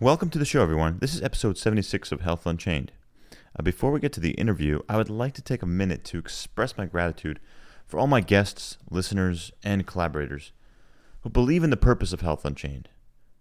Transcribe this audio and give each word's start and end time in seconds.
Welcome 0.00 0.28
to 0.30 0.40
the 0.40 0.44
show, 0.44 0.60
everyone. 0.60 0.98
This 0.98 1.14
is 1.14 1.22
episode 1.22 1.56
76 1.56 2.10
of 2.10 2.22
Health 2.22 2.46
Unchained. 2.46 2.90
Uh, 3.56 3.62
before 3.62 3.92
we 3.92 4.00
get 4.00 4.12
to 4.14 4.20
the 4.20 4.32
interview, 4.32 4.80
I 4.88 4.96
would 4.96 5.08
like 5.08 5.34
to 5.34 5.40
take 5.40 5.62
a 5.62 5.66
minute 5.66 6.02
to 6.06 6.18
express 6.18 6.76
my 6.76 6.84
gratitude 6.84 7.38
for 7.86 8.00
all 8.00 8.08
my 8.08 8.20
guests, 8.20 8.76
listeners, 8.90 9.52
and 9.62 9.86
collaborators 9.86 10.50
who 11.20 11.30
believe 11.30 11.62
in 11.62 11.70
the 11.70 11.76
purpose 11.76 12.12
of 12.12 12.22
Health 12.22 12.44
Unchained. 12.44 12.88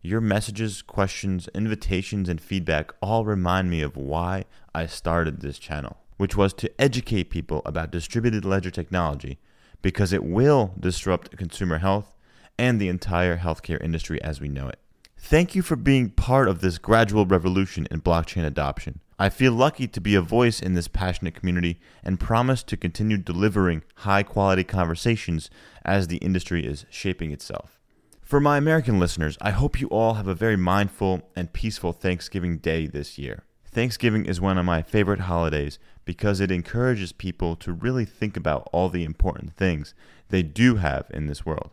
Your 0.04 0.22
messages, 0.22 0.84
questions, 0.84 1.50
invitations, 1.56 2.30
and 2.30 2.40
feedback 2.40 2.92
all 3.02 3.26
remind 3.26 3.72
me 3.72 3.82
of 3.82 3.98
why 3.98 4.46
I 4.76 4.86
started 4.86 5.42
this 5.42 5.58
channel, 5.58 5.98
which 6.18 6.38
was 6.38 6.54
to 6.54 6.72
educate 6.80 7.32
people 7.32 7.64
about 7.66 7.90
distributed 7.90 8.46
ledger 8.46 8.70
technology 8.70 9.40
because 9.82 10.14
it 10.14 10.24
will 10.24 10.76
disrupt 10.80 11.36
consumer 11.36 11.80
health 11.80 12.16
and 12.60 12.80
the 12.80 12.90
entire 12.90 13.40
healthcare 13.40 13.84
industry 13.84 14.22
as 14.22 14.40
we 14.40 14.50
know 14.50 14.68
it. 14.68 14.78
Thank 15.26 15.56
you 15.56 15.62
for 15.62 15.78
being 15.78 16.10
part 16.10 16.50
of 16.50 16.60
this 16.60 16.78
gradual 16.78 17.26
revolution 17.26 17.88
in 17.90 18.02
blockchain 18.02 18.46
adoption. 18.46 19.00
I 19.18 19.30
feel 19.30 19.54
lucky 19.54 19.88
to 19.88 20.02
be 20.02 20.16
a 20.16 20.22
voice 20.22 20.62
in 20.62 20.74
this 20.74 20.90
passionate 20.90 21.34
community 21.34 21.80
and 22.04 22.20
promise 22.20 22.62
to 22.64 22.76
continue 22.76 23.18
delivering 23.18 23.84
high 23.96 24.24
quality 24.24 24.66
conversations 24.66 25.50
as 25.86 26.08
the 26.08 26.18
industry 26.18 26.66
is 26.66 26.86
shaping 26.90 27.32
itself. 27.32 27.80
For 28.22 28.42
my 28.42 28.58
American 28.58 29.00
listeners, 29.00 29.38
I 29.40 29.52
hope 29.52 29.80
you 29.80 29.88
all 29.88 30.16
have 30.16 30.28
a 30.28 30.36
very 30.36 30.58
mindful 30.58 31.22
and 31.38 31.54
peaceful 31.54 31.94
Thanksgiving 31.94 32.58
Day 32.58 32.86
this 32.86 33.18
year. 33.18 33.46
Thanksgiving 33.66 34.26
is 34.26 34.42
one 34.42 34.58
of 34.58 34.66
my 34.66 34.82
favorite 34.82 35.22
holidays 35.22 35.80
because 36.04 36.42
it 36.42 36.52
encourages 36.52 37.14
people 37.14 37.56
to 37.56 37.72
really 37.72 38.04
think 38.04 38.36
about 38.36 38.68
all 38.74 38.90
the 38.90 39.06
important 39.06 39.54
things 39.54 39.96
they 40.28 40.44
do 40.44 40.76
have 40.76 41.10
in 41.14 41.28
this 41.28 41.46
world. 41.46 41.72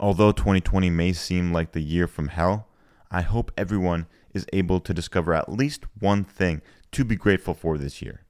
Although 0.00 0.32
2020 0.32 0.90
may 0.90 1.12
seem 1.12 1.52
like 1.52 1.70
the 1.70 1.82
year 1.82 2.08
from 2.08 2.28
hell, 2.28 2.66
I 3.10 3.22
hope 3.22 3.50
everyone 3.56 4.06
is 4.32 4.46
able 4.52 4.80
to 4.80 4.94
discover 4.94 5.34
at 5.34 5.50
least 5.50 5.84
one 5.98 6.24
thing 6.24 6.62
to 6.92 7.04
be 7.04 7.16
grateful 7.16 7.54
for 7.54 7.76
this 7.76 8.00
year. 8.00 8.22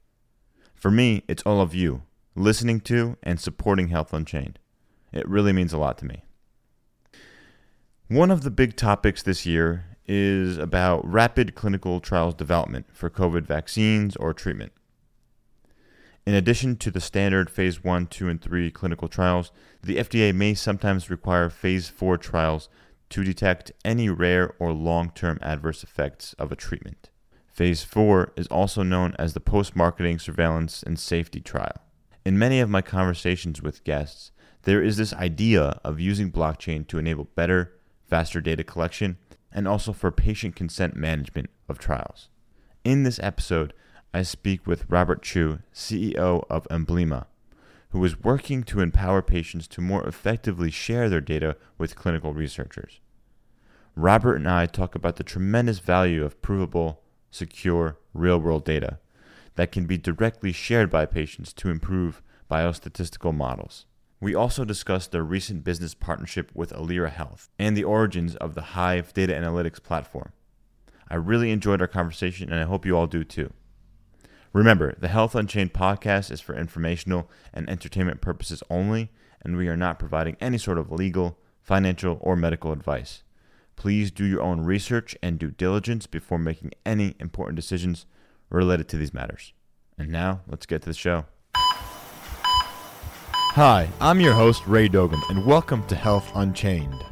For 0.74 0.91
me, 0.91 1.22
it's 1.28 1.42
all 1.42 1.60
of 1.60 1.74
you 1.74 2.02
listening 2.34 2.80
to 2.80 3.16
and 3.22 3.38
supporting 3.38 3.88
Health 3.88 4.12
Unchained. 4.14 4.58
It 5.12 5.28
really 5.28 5.52
means 5.52 5.72
a 5.72 5.78
lot 5.78 5.98
to 5.98 6.06
me. 6.06 6.24
One 8.08 8.30
of 8.30 8.42
the 8.42 8.50
big 8.50 8.77
topics 8.77 9.22
this 9.22 9.44
year 9.44 9.84
is 10.06 10.56
about 10.56 11.06
rapid 11.06 11.55
clinical 11.55 12.00
trials 12.00 12.34
development 12.34 12.86
for 12.92 13.10
COVID 13.10 13.42
vaccines 13.42 14.16
or 14.16 14.33
treatment. 14.33 14.72
In 16.27 16.34
addition 16.34 16.77
to 16.77 16.90
the 16.90 17.00
standard 17.00 17.50
phase 17.50 17.84
1, 17.84 18.06
2, 18.06 18.28
and 18.28 18.40
3 18.40 18.70
clinical 18.70 19.08
trials, 19.08 19.52
the 19.83 19.96
FDA 19.96 20.34
may 20.34 20.55
sometimes 20.55 21.10
require 21.10 21.48
phase 21.50 21.88
4 21.88 22.18
trials 22.18 22.68
to 23.11 23.25
detect 23.25 23.72
any 23.84 24.08
rare 24.08 24.55
or 24.58 24.72
long 24.72 25.11
term 25.11 25.39
adverse 25.42 25.83
effects 25.83 26.34
of 26.39 26.50
a 26.50 26.56
treatment. 26.56 27.11
Phase 27.52 27.83
4 27.83 28.33
is 28.36 28.47
also 28.47 28.83
known 28.83 29.14
as 29.19 29.34
the 29.34 29.41
post 29.41 29.77
marketing 29.77 30.19
surveillance 30.19 30.83
and 30.83 30.98
safety 30.98 31.41
trial. 31.41 31.83
In 32.25 32.39
many 32.39 32.61
of 32.61 32.70
my 32.70 32.80
conversations 32.80 33.61
with 33.61 33.84
guests, 33.84 34.30
there 34.62 34.83
is 34.83 34.97
this 34.97 35.12
idea 35.14 35.80
of 35.84 36.00
using 36.00 36.30
blockchain 36.30 36.86
to 36.89 36.98
enable 36.98 37.25
better, 37.34 37.72
faster 38.08 38.41
data 38.41 38.64
collection 38.64 39.19
and 39.52 39.67
also 39.67 39.92
for 39.92 40.11
patient 40.11 40.55
consent 40.55 40.97
management 40.97 41.50
of 41.69 41.78
trials. 41.78 42.28
In 42.84 43.02
this 43.02 43.19
episode, 43.22 43.72
I 44.12 44.22
speak 44.22 44.67
with 44.67 44.89
Robert 44.89 45.22
Chu, 45.22 45.61
CEO 45.74 46.45
of 46.48 46.67
Embleema, 46.69 47.27
who 47.91 48.05
is 48.05 48.20
working 48.20 48.62
to 48.62 48.80
empower 48.80 49.22
patients 49.22 49.66
to 49.69 49.80
more 49.80 50.06
effectively 50.06 50.70
share 50.70 51.08
their 51.08 51.20
data 51.20 51.56
with 51.77 51.96
clinical 51.96 52.33
researchers. 52.33 53.00
Robert 53.96 54.36
and 54.36 54.48
I 54.48 54.66
talk 54.66 54.94
about 54.94 55.16
the 55.16 55.24
tremendous 55.24 55.80
value 55.80 56.24
of 56.24 56.41
provable, 56.41 57.02
secure, 57.30 57.98
real 58.14 58.38
world 58.38 58.64
data 58.64 58.98
that 59.56 59.72
can 59.72 59.86
be 59.86 59.98
directly 59.98 60.52
shared 60.52 60.91
by 60.91 61.05
patients 61.05 61.52
to 61.55 61.68
improve 61.68 62.22
biostatistical 62.50 63.34
models. 63.34 63.86
We 64.20 64.34
also 64.34 64.64
discuss 64.64 65.07
their 65.07 65.24
recent 65.24 65.64
business 65.64 65.95
partnership 65.95 66.51
with 66.55 66.72
Alira 66.72 67.11
Health 67.11 67.48
and 67.58 67.77
the 67.77 67.84
origins 67.84 68.36
of 68.36 68.55
the 68.55 68.62
Hive 68.62 69.12
data 69.12 69.33
analytics 69.33 69.83
platform. 69.83 70.33
I 71.08 71.17
really 71.17 71.51
enjoyed 71.51 71.80
our 71.80 71.89
conversation 71.89 72.52
and 72.52 72.61
I 72.61 72.67
hope 72.67 72.86
you 72.86 72.96
all 72.96 73.07
do 73.07 73.24
too. 73.24 73.52
Remember, 74.52 74.96
the 74.98 75.06
Health 75.06 75.36
Unchained 75.36 75.72
podcast 75.72 76.33
is 76.33 76.40
for 76.40 76.56
informational 76.56 77.30
and 77.55 77.70
entertainment 77.70 78.20
purposes 78.20 78.64
only, 78.68 79.08
and 79.42 79.56
we 79.56 79.68
are 79.68 79.77
not 79.77 80.00
providing 80.00 80.36
any 80.40 80.58
sort 80.58 80.77
of 80.77 80.90
legal, 80.90 81.38
financial, 81.62 82.18
or 82.20 82.34
medical 82.34 82.72
advice. 82.72 83.22
Please 83.77 84.10
do 84.10 84.24
your 84.24 84.42
own 84.42 84.62
research 84.62 85.16
and 85.22 85.39
due 85.39 85.52
diligence 85.52 86.08
before 86.08 86.40
making 86.40 86.72
any 86.84 87.14
important 87.20 87.55
decisions 87.55 88.06
related 88.50 88.89
to 88.89 88.96
these 88.96 89.14
matters. 89.14 89.52
And 89.96 90.10
now, 90.10 90.40
let's 90.48 90.66
get 90.66 90.83
to 90.83 90.89
the 90.89 90.94
show. 90.94 91.27
Hi, 91.55 93.89
I'm 94.00 94.18
your 94.18 94.34
host, 94.34 94.66
Ray 94.66 94.89
Dogan, 94.89 95.22
and 95.28 95.46
welcome 95.46 95.86
to 95.86 95.94
Health 95.94 96.28
Unchained. 96.34 97.05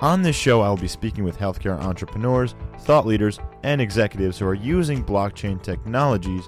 On 0.00 0.20
this 0.20 0.36
show, 0.36 0.60
I 0.60 0.68
will 0.68 0.76
be 0.76 0.88
speaking 0.88 1.24
with 1.24 1.38
healthcare 1.38 1.80
entrepreneurs, 1.80 2.54
thought 2.80 3.06
leaders, 3.06 3.38
and 3.62 3.80
executives 3.80 4.38
who 4.38 4.46
are 4.46 4.52
using 4.52 5.02
blockchain 5.02 5.62
technologies 5.62 6.46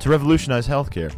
to 0.00 0.08
revolutionize 0.08 0.66
healthcare. 0.66 1.14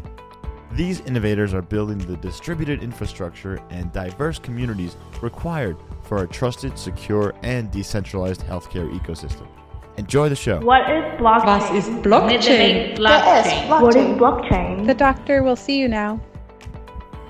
These 0.73 1.01
innovators 1.01 1.55
are 1.55 1.63
building 1.63 1.99
the 1.99 2.17
distributed 2.19 2.83
infrastructure 2.83 3.61
and 3.71 3.93
diverse 3.93 4.39
communities 4.39 4.97
required 5.23 5.77
for 6.03 6.23
a 6.23 6.27
trusted, 6.27 6.79
secure, 6.79 7.35
and 7.43 7.71
decentralized 7.71 8.43
healthcare 8.43 8.91
ecosystem. 8.93 9.49
Enjoy 9.97 10.29
the 10.29 10.37
show. 10.37 10.61
What 10.61 10.83
is 10.91 11.03
blockchain? 11.19 11.47
Was 11.47 11.87
ist 11.87 11.91
Blockchain? 12.03 12.97
Blockchain. 12.97 13.81
What 13.81 13.97
is 13.97 14.07
blockchain? 14.19 14.87
The 14.87 14.95
doctor 14.95 15.43
will 15.43 15.57
see 15.57 15.79
you 15.79 15.89
now. 15.89 16.21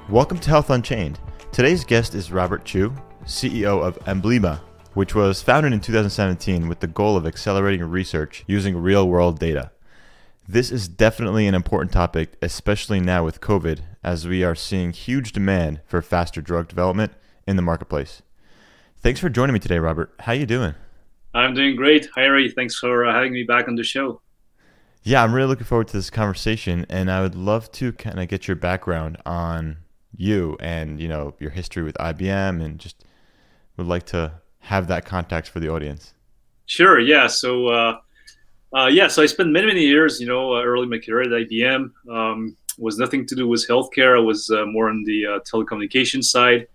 Welcome 0.08 0.38
to 0.40 0.50
Health 0.50 0.70
Unchained. 0.70 1.20
Today's 1.52 1.84
guest 1.84 2.16
is 2.16 2.32
Robert 2.32 2.64
Chu, 2.64 2.92
CEO 3.24 3.80
of 3.80 3.98
Embleema, 4.06 4.58
which 4.94 5.14
was 5.14 5.40
founded 5.40 5.72
in 5.72 5.80
2017 5.80 6.68
with 6.68 6.80
the 6.80 6.88
goal 6.88 7.16
of 7.16 7.26
accelerating 7.26 7.84
research 7.84 8.42
using 8.48 8.76
real 8.76 9.08
world 9.08 9.38
data. 9.38 9.70
This 10.48 10.70
is 10.70 10.86
definitely 10.86 11.48
an 11.48 11.56
important 11.56 11.90
topic, 11.90 12.34
especially 12.40 13.00
now 13.00 13.24
with 13.24 13.40
COVID, 13.40 13.80
as 14.04 14.28
we 14.28 14.44
are 14.44 14.54
seeing 14.54 14.92
huge 14.92 15.32
demand 15.32 15.80
for 15.86 16.00
faster 16.00 16.40
drug 16.40 16.68
development 16.68 17.12
in 17.48 17.56
the 17.56 17.62
marketplace. 17.62 18.22
Thanks 18.96 19.18
for 19.18 19.28
joining 19.28 19.54
me 19.54 19.58
today, 19.58 19.80
Robert. 19.80 20.14
How 20.20 20.32
you 20.32 20.46
doing? 20.46 20.74
I'm 21.34 21.52
doing 21.52 21.74
great. 21.74 22.08
Hi, 22.14 22.26
Ray. 22.26 22.48
Thanks 22.48 22.78
for 22.78 23.04
uh, 23.04 23.12
having 23.12 23.32
me 23.32 23.42
back 23.42 23.66
on 23.66 23.74
the 23.74 23.82
show. 23.82 24.20
Yeah, 25.02 25.24
I'm 25.24 25.34
really 25.34 25.48
looking 25.48 25.66
forward 25.66 25.88
to 25.88 25.96
this 25.96 26.10
conversation, 26.10 26.86
and 26.88 27.10
I 27.10 27.22
would 27.22 27.34
love 27.34 27.72
to 27.72 27.92
kind 27.92 28.20
of 28.20 28.28
get 28.28 28.46
your 28.46 28.56
background 28.56 29.16
on 29.26 29.78
you 30.16 30.56
and 30.60 31.00
you 31.00 31.08
know 31.08 31.34
your 31.40 31.50
history 31.50 31.82
with 31.82 31.96
IBM, 31.96 32.64
and 32.64 32.78
just 32.78 33.04
would 33.76 33.88
like 33.88 34.06
to 34.06 34.40
have 34.60 34.86
that 34.86 35.04
context 35.04 35.50
for 35.50 35.58
the 35.58 35.68
audience. 35.68 36.14
Sure. 36.66 37.00
Yeah. 37.00 37.26
So, 37.26 37.66
uh, 37.66 37.98
uh, 38.76 38.86
yeah. 38.88 39.08
So 39.08 39.22
I 39.22 39.26
spent 39.26 39.50
many, 39.50 39.66
many 39.66 39.80
years, 39.80 40.20
you 40.20 40.26
know, 40.26 40.54
uh, 40.54 40.62
early 40.62 40.86
my 40.86 40.98
career 40.98 41.22
at 41.22 41.48
IBM. 41.48 41.90
Um, 42.10 42.56
was 42.78 42.98
nothing 42.98 43.26
to 43.26 43.34
do 43.34 43.48
with 43.48 43.66
healthcare. 43.66 44.16
I 44.16 44.20
was 44.20 44.50
uh, 44.50 44.66
more 44.66 44.90
on 44.90 45.02
the 45.04 45.26
uh, 45.26 45.38
telecommunications 45.50 46.24
side, 46.24 46.68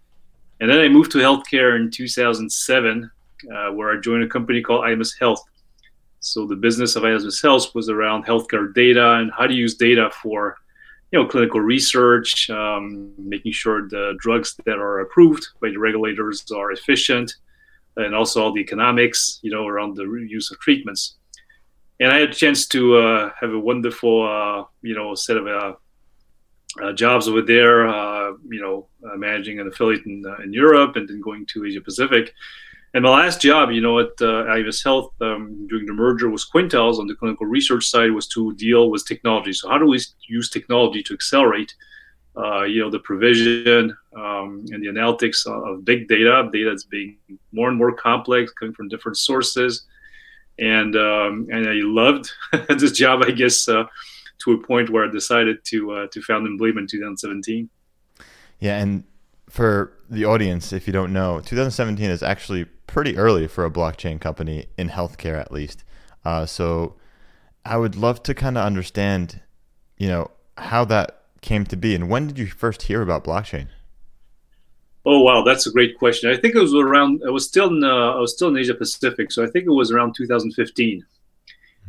and 0.60 0.70
then 0.70 0.80
I 0.80 0.88
moved 0.88 1.12
to 1.12 1.20
healthcare 1.20 1.76
in 1.76 1.92
2007, 1.92 3.12
uh, 3.54 3.72
where 3.74 3.96
I 3.96 4.02
joined 4.02 4.24
a 4.24 4.28
company 4.28 4.62
called 4.62 4.84
IMS 4.84 5.14
Health. 5.20 5.44
So 6.20 6.48
the 6.48 6.56
business 6.56 6.96
of 6.96 7.04
IMS 7.04 7.42
Health 7.42 7.74
was 7.76 7.88
around 7.90 8.26
healthcare 8.26 8.74
data 8.74 9.14
and 9.14 9.32
how 9.38 9.46
to 9.46 9.54
use 9.54 9.76
data 9.76 10.10
for 10.22 10.58
you 11.12 11.20
know 11.20 11.28
clinical 11.28 11.60
research, 11.60 12.50
um, 12.50 13.12
making 13.18 13.52
sure 13.52 13.88
the 13.88 14.16
drugs 14.20 14.56
that 14.66 14.78
are 14.78 15.02
approved 15.02 15.46
by 15.62 15.70
the 15.70 15.78
regulators 15.78 16.50
are 16.52 16.72
efficient, 16.72 17.36
and 17.98 18.16
also 18.16 18.42
all 18.42 18.54
the 18.54 18.62
economics, 18.62 19.40
you 19.44 19.52
know, 19.52 19.68
around 19.68 19.96
the 19.96 20.06
use 20.28 20.50
of 20.52 20.60
treatments. 20.60 21.18
And 22.02 22.12
I 22.12 22.20
had 22.20 22.30
a 22.32 22.34
chance 22.34 22.66
to 22.70 22.98
uh, 22.98 23.32
have 23.40 23.52
a 23.52 23.60
wonderful, 23.60 24.28
uh, 24.28 24.66
you 24.82 24.96
know, 24.96 25.14
set 25.14 25.38
of 25.38 25.46
uh, 25.46 25.74
uh 26.82 26.94
jobs 26.94 27.28
over 27.28 27.44
there, 27.44 27.88
uh, 27.88 28.32
you 28.50 28.60
know, 28.60 28.88
managing 29.18 29.60
an 29.60 29.68
affiliate 29.68 30.06
in, 30.08 30.24
in 30.44 30.52
Europe 30.52 30.96
and 30.96 31.08
then 31.08 31.22
going 31.22 31.46
to 31.54 31.64
Asia 31.64 31.80
Pacific. 31.80 32.34
And 32.96 33.04
my 33.04 33.12
last 33.12 33.40
job, 33.40 33.70
you 33.70 33.82
know, 33.82 34.00
at 34.00 34.14
uh, 34.20 34.50
IMS 34.56 34.84
Health 34.84 35.14
um, 35.22 35.68
during 35.68 35.86
the 35.86 35.94
merger 35.94 36.30
was 36.30 36.50
Quintiles 36.50 36.98
on 37.00 37.06
the 37.06 37.14
clinical 37.14 37.46
research 37.46 37.86
side 37.88 38.12
was 38.12 38.28
to 38.30 38.54
deal 38.56 38.90
with 38.90 39.06
technology. 39.06 39.54
So 39.54 39.70
how 39.70 39.78
do 39.78 39.86
we 39.86 40.00
use 40.28 40.50
technology 40.50 41.04
to 41.04 41.14
accelerate, 41.14 41.74
uh, 42.36 42.64
you 42.64 42.82
know, 42.82 42.90
the 42.90 43.00
provision 43.00 43.96
um, 44.18 44.66
and 44.72 44.84
the 44.84 44.88
analytics 44.88 45.46
of 45.46 45.86
big 45.86 46.08
data, 46.08 46.50
data 46.52 46.72
that's 46.72 46.84
being 46.84 47.18
more 47.52 47.70
and 47.70 47.78
more 47.78 47.94
complex, 47.94 48.52
coming 48.54 48.74
from 48.74 48.90
different 48.90 49.18
sources. 49.18 49.86
And 50.60 50.96
um, 50.96 51.48
and 51.52 51.68
I 51.68 51.80
loved 51.82 52.32
this 52.70 52.92
job, 52.92 53.24
I 53.26 53.32
guess, 53.32 53.68
uh, 53.68 53.86
to 54.44 54.52
a 54.52 54.58
point 54.58 54.90
where 54.90 55.08
I 55.08 55.12
decided 55.12 55.64
to 55.66 55.92
uh, 55.92 56.08
to 56.12 56.22
found 56.22 56.48
Embleema 56.48 56.80
in 56.80 56.88
2017. 56.88 57.70
Yeah, 58.60 58.78
and 58.78 59.04
for 59.50 59.94
the 60.10 60.26
audience, 60.26 60.72
if 60.72 60.88
you 60.88 60.94
don't 60.94 61.12
know, 61.12 61.40
2017 61.40 62.10
is 62.10 62.24
actually 62.24 62.66
pretty 62.88 63.18
early 63.18 63.48
for 63.48 63.66
a 63.66 63.72
blockchain 63.72 64.20
company 64.20 64.68
in 64.78 64.90
healthcare, 64.90 65.40
at 65.40 65.52
least. 65.52 65.84
Uh, 66.24 66.46
so 66.46 66.96
I 67.66 67.78
would 67.78 67.96
love 67.96 68.24
to 68.24 68.34
kind 68.34 68.58
of 68.58 68.66
understand, 68.66 69.42
you 69.98 70.08
know, 70.08 70.32
how 70.58 70.86
that 70.86 71.24
came 71.42 71.66
to 71.66 71.76
be 71.76 71.96
and 71.96 72.08
when 72.08 72.28
did 72.28 72.38
you 72.38 72.46
first 72.48 72.84
hear 72.84 73.02
about 73.02 73.24
blockchain? 73.24 73.68
Oh 75.06 75.22
wow, 75.22 75.44
that's 75.44 75.66
a 75.66 75.72
great 75.72 75.98
question. 75.98 76.30
I 76.30 76.38
think 76.38 76.56
it 76.56 76.60
was 76.60 76.76
around. 76.76 77.24
I 77.26 77.32
was 77.32 77.48
still 77.48 77.68
in. 77.68 77.84
Uh, 77.84 78.14
I 78.14 78.20
was 78.20 78.34
still 78.34 78.50
in 78.50 78.58
Asia 78.58 78.76
Pacific, 78.76 79.32
so 79.32 79.44
I 79.44 79.48
think 79.48 79.66
it 79.66 79.72
was 79.72 79.92
around 79.92 80.14
2015. 80.16 81.04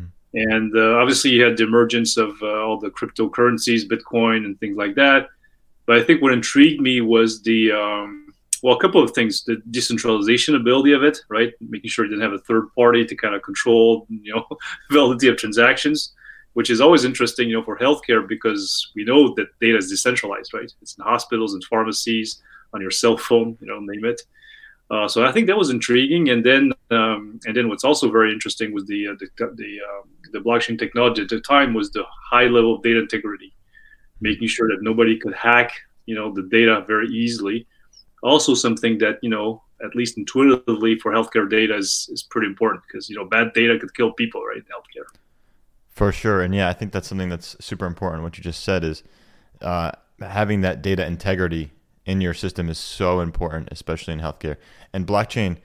Mm-hmm. 0.01 0.05
And 0.35 0.77
uh, 0.77 0.97
obviously, 0.97 1.31
you 1.33 1.43
had 1.43 1.59
the 1.59 1.65
emergence 1.65 2.17
of 2.17 2.31
uh, 2.43 2.65
all 2.65 2.79
the 2.79 2.91
cryptocurrencies, 2.91 3.83
Bitcoin, 3.87 4.47
and 4.47 4.59
things 4.61 4.79
like 4.79 4.95
that. 4.95 5.29
But 5.85 5.99
I 5.99 6.05
think 6.05 6.23
what 6.23 6.33
intrigued 6.33 6.81
me 6.81 7.03
was 7.03 7.43
the 7.43 7.73
um, 7.73 8.33
well, 8.63 8.77
a 8.77 8.81
couple 8.81 9.03
of 9.03 9.11
things: 9.11 9.45
the 9.45 9.61
decentralization 9.71 10.55
ability 10.55 10.93
of 10.93 11.03
it, 11.03 11.19
right? 11.29 11.53
Making 11.61 11.91
sure 11.91 12.07
you 12.07 12.11
didn't 12.13 12.23
have 12.23 12.33
a 12.33 12.39
third 12.39 12.75
party 12.75 13.05
to 13.05 13.15
kind 13.15 13.35
of 13.35 13.43
control, 13.43 14.07
you 14.09 14.35
know, 14.35 14.47
validity 14.91 15.29
of 15.29 15.37
transactions, 15.37 16.15
which 16.55 16.71
is 16.71 16.81
always 16.81 17.05
interesting, 17.05 17.51
you 17.51 17.57
know, 17.57 17.63
for 17.63 17.77
healthcare 17.77 18.27
because 18.27 18.91
we 18.97 19.05
know 19.05 19.35
that 19.35 19.49
data 19.61 19.77
is 19.77 19.91
decentralized, 19.91 20.55
right? 20.55 20.73
It's 20.81 20.97
in 20.97 21.05
hospitals 21.05 21.53
and 21.53 21.63
pharmacies 21.65 22.41
on 22.75 22.81
your 22.81 22.91
cell 22.91 23.17
phone, 23.17 23.57
you 23.61 23.67
know, 23.67 23.81
name 23.81 24.05
it. 24.05 24.23
Uh, 24.91 25.09
so 25.09 25.25
I 25.25 25.33
think 25.33 25.47
that 25.47 25.57
was 25.57 25.71
intriguing, 25.71 26.29
and 26.29 26.45
then 26.45 26.73
um, 26.91 27.41
and 27.47 27.57
then 27.57 27.69
what's 27.69 27.85
also 27.85 28.11
very 28.11 28.31
interesting 28.31 28.75
was 28.75 28.85
the 28.85 29.09
uh, 29.09 29.15
the 29.19 29.29
the, 29.55 29.79
uh, 29.81 30.03
the, 30.33 30.39
blockchain 30.39 30.79
technology 30.79 31.23
at 31.23 31.31
the 31.31 31.41
time 31.41 31.73
was 31.73 31.91
the 31.91 32.05
high 32.31 32.45
level 32.45 32.75
of 32.75 32.83
data 32.83 33.01
integrity, 33.01 33.55
making 34.21 34.49
sure 34.49 34.69
that 34.69 34.83
nobody 34.83 35.19
could 35.19 35.33
hack 35.33 35.73
you 36.05 36.15
know 36.15 36.33
the 36.33 36.43
data 36.43 36.85
very 36.87 37.09
easily. 37.09 37.67
Also, 38.23 38.55
something 38.55 38.99
that 38.99 39.19
you 39.23 39.31
know 39.31 39.63
at 39.83 39.95
least 39.95 40.19
intuitively 40.19 40.99
for 40.99 41.13
healthcare 41.13 41.49
data 41.49 41.75
is 41.75 42.09
is 42.13 42.23
pretty 42.25 42.47
important 42.47 42.83
because 42.87 43.09
you 43.09 43.17
know 43.17 43.25
bad 43.25 43.53
data 43.55 43.79
could 43.79 43.95
kill 43.95 44.13
people 44.13 44.43
right 44.43 44.59
in 44.59 44.65
healthcare. 44.65 45.09
For 45.89 46.13
sure, 46.13 46.43
and 46.43 46.55
yeah, 46.55 46.69
I 46.69 46.75
think 46.75 46.93
that's 46.93 47.09
something 47.09 47.31
that's 47.31 47.57
super 47.65 47.87
important. 47.87 48.23
What 48.23 48.37
you 48.37 48.45
just 48.45 48.63
said 48.63 48.85
is 48.85 49.03
uh, 49.63 49.93
having 50.21 50.61
that 50.63 50.83
data 50.83 51.07
integrity 51.07 51.71
in 52.05 52.21
your 52.21 52.35
system 52.35 52.69
is 52.69 52.79
so 52.79 53.21
important, 53.21 53.69
especially 53.71 54.13
in 54.15 54.21
healthcare. 54.21 54.57
And 54.93 55.07
blockchain 55.07 55.59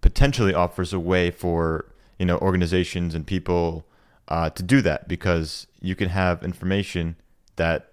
potentially 0.00 0.54
offers 0.54 0.92
a 0.92 1.00
way 1.00 1.30
for 1.30 1.86
you 2.18 2.26
know 2.26 2.38
organizations 2.38 3.14
and 3.14 3.26
people 3.26 3.86
uh, 4.28 4.50
to 4.50 4.62
do 4.62 4.80
that 4.82 5.08
because 5.08 5.66
you 5.80 5.94
can 5.94 6.08
have 6.08 6.42
information 6.42 7.16
that 7.56 7.92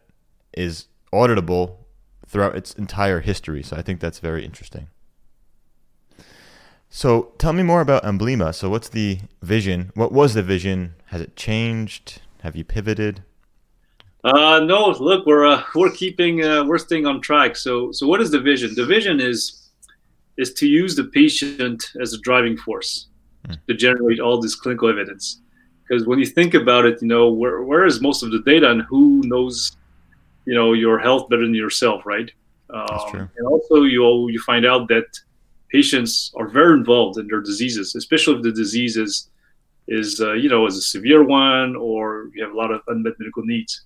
is 0.54 0.88
auditable 1.14 1.78
throughout 2.28 2.56
its 2.56 2.74
entire 2.74 3.22
history. 3.22 3.64
So 3.64 3.76
I 3.76 3.82
think 3.82 4.00
that's 4.00 4.20
very 4.20 4.46
interesting. 4.46 4.88
So 6.90 7.34
tell 7.38 7.54
me 7.54 7.64
more 7.64 7.82
about 7.82 8.04
Embleema. 8.04 8.54
So 8.54 8.70
what's 8.70 8.90
the 8.90 9.20
vision? 9.42 9.92
What 9.94 10.12
was 10.12 10.34
the 10.34 10.44
vision? 10.44 10.96
Has 11.08 11.22
it 11.22 11.36
changed? 11.36 12.22
Have 12.42 12.56
you 12.56 12.64
pivoted? 12.64 13.24
Uh, 14.24 14.60
no, 14.60 14.90
look, 15.00 15.26
we're 15.26 15.46
uh, 15.46 15.64
we're 15.76 15.92
keeping 15.92 16.44
uh, 16.44 16.64
we're 16.66 16.78
staying 16.78 17.06
on 17.06 17.22
track. 17.22 17.56
So 17.56 17.92
so 17.92 18.08
what 18.08 18.22
is 18.22 18.32
the 18.32 18.40
vision? 18.40 18.76
The 18.76 18.86
vision 18.86 19.20
is 19.20 19.70
is 20.38 20.54
to 20.54 20.68
use 20.68 20.96
the 20.96 21.06
patient 21.06 21.92
as 22.02 22.14
a 22.14 22.18
driving 22.20 22.58
force 22.58 23.08
mm. 23.48 23.58
to 23.68 23.74
generate 23.74 24.20
all 24.20 24.40
this 24.40 24.56
clinical 24.56 24.90
evidence. 24.90 25.42
Because 25.88 26.06
when 26.06 26.20
you 26.20 26.26
think 26.26 26.54
about 26.54 26.86
it, 26.86 27.02
you 27.02 27.08
know 27.08 27.30
where 27.30 27.64
where 27.64 27.86
is 27.86 28.02
most 28.02 28.24
of 28.24 28.32
the 28.32 28.40
data 28.40 28.70
and 28.70 28.82
who 28.84 29.22
knows, 29.26 29.78
you 30.46 30.54
know, 30.54 30.74
your 30.74 31.00
health 31.00 31.30
better 31.30 31.44
than 31.44 31.56
yourself, 31.56 32.06
right? 32.06 32.30
Um, 32.72 32.86
That's 32.90 33.12
true. 33.12 33.30
And 33.38 33.48
also 33.48 33.84
you 33.84 34.30
you 34.30 34.40
find 34.42 34.66
out 34.66 34.88
that 34.90 35.08
patients 35.70 36.32
are 36.36 36.48
very 36.48 36.74
involved 36.74 37.18
in 37.18 37.28
their 37.28 37.42
diseases, 37.42 37.96
especially 37.96 38.36
if 38.36 38.44
the 38.44 38.52
disease 38.52 38.98
is 38.98 39.30
is 39.88 40.22
uh, 40.22 40.34
you 40.34 40.50
know 40.50 40.68
is 40.68 40.78
a 40.78 40.82
severe 40.82 41.24
one 41.24 41.76
or 41.76 42.30
you 42.34 42.44
have 42.44 42.54
a 42.54 42.58
lot 42.58 42.72
of 42.72 42.82
unmet 42.88 43.14
medical 43.20 43.44
needs. 43.44 43.86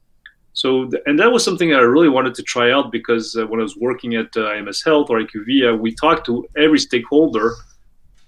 So, 0.54 0.90
and 1.08 1.20
that 1.20 1.32
was 1.32 1.44
something 1.44 1.72
that 1.72 1.80
I 1.80 1.84
really 1.84 2.10
wanted 2.10 2.36
to 2.36 2.44
try 2.44 2.72
out 2.72 2.92
because 2.92 3.36
uh, 3.36 3.46
when 3.48 3.60
I 3.60 3.64
was 3.64 3.76
working 3.76 4.16
at 4.16 4.28
uh, 4.38 4.52
IMS 4.52 4.86
Health 4.86 5.10
or 5.10 5.20
IQVIA, 5.20 5.78
we 5.78 5.94
talked 5.96 6.28
to 6.28 6.48
every 6.56 6.78
stakeholder 6.78 7.56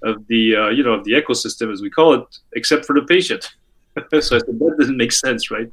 of 0.04 0.26
the, 0.28 0.56
uh, 0.56 0.70
you 0.70 0.84
know, 0.84 0.94
of 0.94 1.04
the 1.04 1.12
ecosystem, 1.12 1.72
as 1.72 1.82
we 1.82 1.90
call 1.90 2.16
it, 2.16 2.40
except 2.54 2.86
for 2.86 2.94
the 2.94 3.04
patient. 3.04 3.56
so 3.96 4.18
I 4.18 4.20
said, 4.20 4.42
that 4.48 4.76
doesn't 4.80 4.98
make 4.98 5.12
sense, 5.12 5.52
right? 5.52 5.72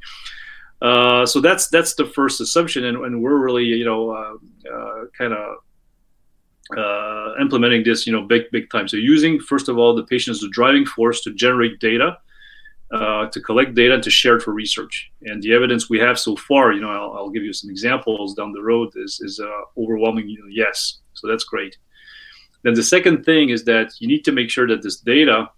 Uh, 0.82 1.24
so 1.24 1.40
that's 1.40 1.68
that's 1.68 1.94
the 1.94 2.06
first 2.06 2.40
assumption, 2.40 2.84
and, 2.84 2.98
and 2.98 3.22
we're 3.22 3.38
really, 3.38 3.64
you 3.64 3.84
know, 3.84 4.10
uh, 4.10 4.34
uh, 4.68 5.04
kind 5.16 5.32
of 5.32 5.56
implementing 7.40 7.84
this, 7.84 8.06
you 8.06 8.12
know, 8.12 8.22
big 8.22 8.50
big 8.50 8.68
time. 8.68 8.88
So 8.88 8.96
using 8.96 9.40
first 9.40 9.68
of 9.68 9.78
all 9.78 9.94
the 9.94 10.04
patient 10.04 10.34
as 10.34 10.40
the 10.40 10.48
driving 10.50 10.84
force 10.84 11.22
to 11.22 11.32
generate 11.32 11.78
data 11.78 12.18
uh, 12.92 13.26
to 13.26 13.40
collect 13.40 13.74
data 13.74 13.94
and 13.94 14.02
to 14.02 14.10
share 14.10 14.36
it 14.36 14.42
for 14.42 14.52
research. 14.52 15.10
And 15.22 15.42
the 15.42 15.54
evidence 15.54 15.88
we 15.88 15.98
have 16.00 16.18
so 16.18 16.36
far, 16.36 16.72
you 16.72 16.80
know, 16.80 16.90
I'll, 16.90 17.12
I'll 17.16 17.30
give 17.30 17.42
you 17.42 17.52
some 17.52 17.70
examples 17.70 18.34
down 18.34 18.52
the 18.52 18.62
road, 18.62 18.90
is, 18.96 19.18
is 19.22 19.40
uh, 19.40 19.80
overwhelming 19.80 20.28
you 20.28 20.38
know, 20.38 20.48
yes. 20.50 20.98
So 21.14 21.26
that's 21.26 21.44
great. 21.44 21.76
Then 22.64 22.74
the 22.74 22.82
second 22.82 23.24
thing 23.24 23.48
is 23.48 23.64
that 23.64 23.92
you 23.98 24.08
need 24.08 24.24
to 24.26 24.32
make 24.32 24.50
sure 24.50 24.68
that 24.68 24.82
this 24.82 24.98
data, 24.98 25.48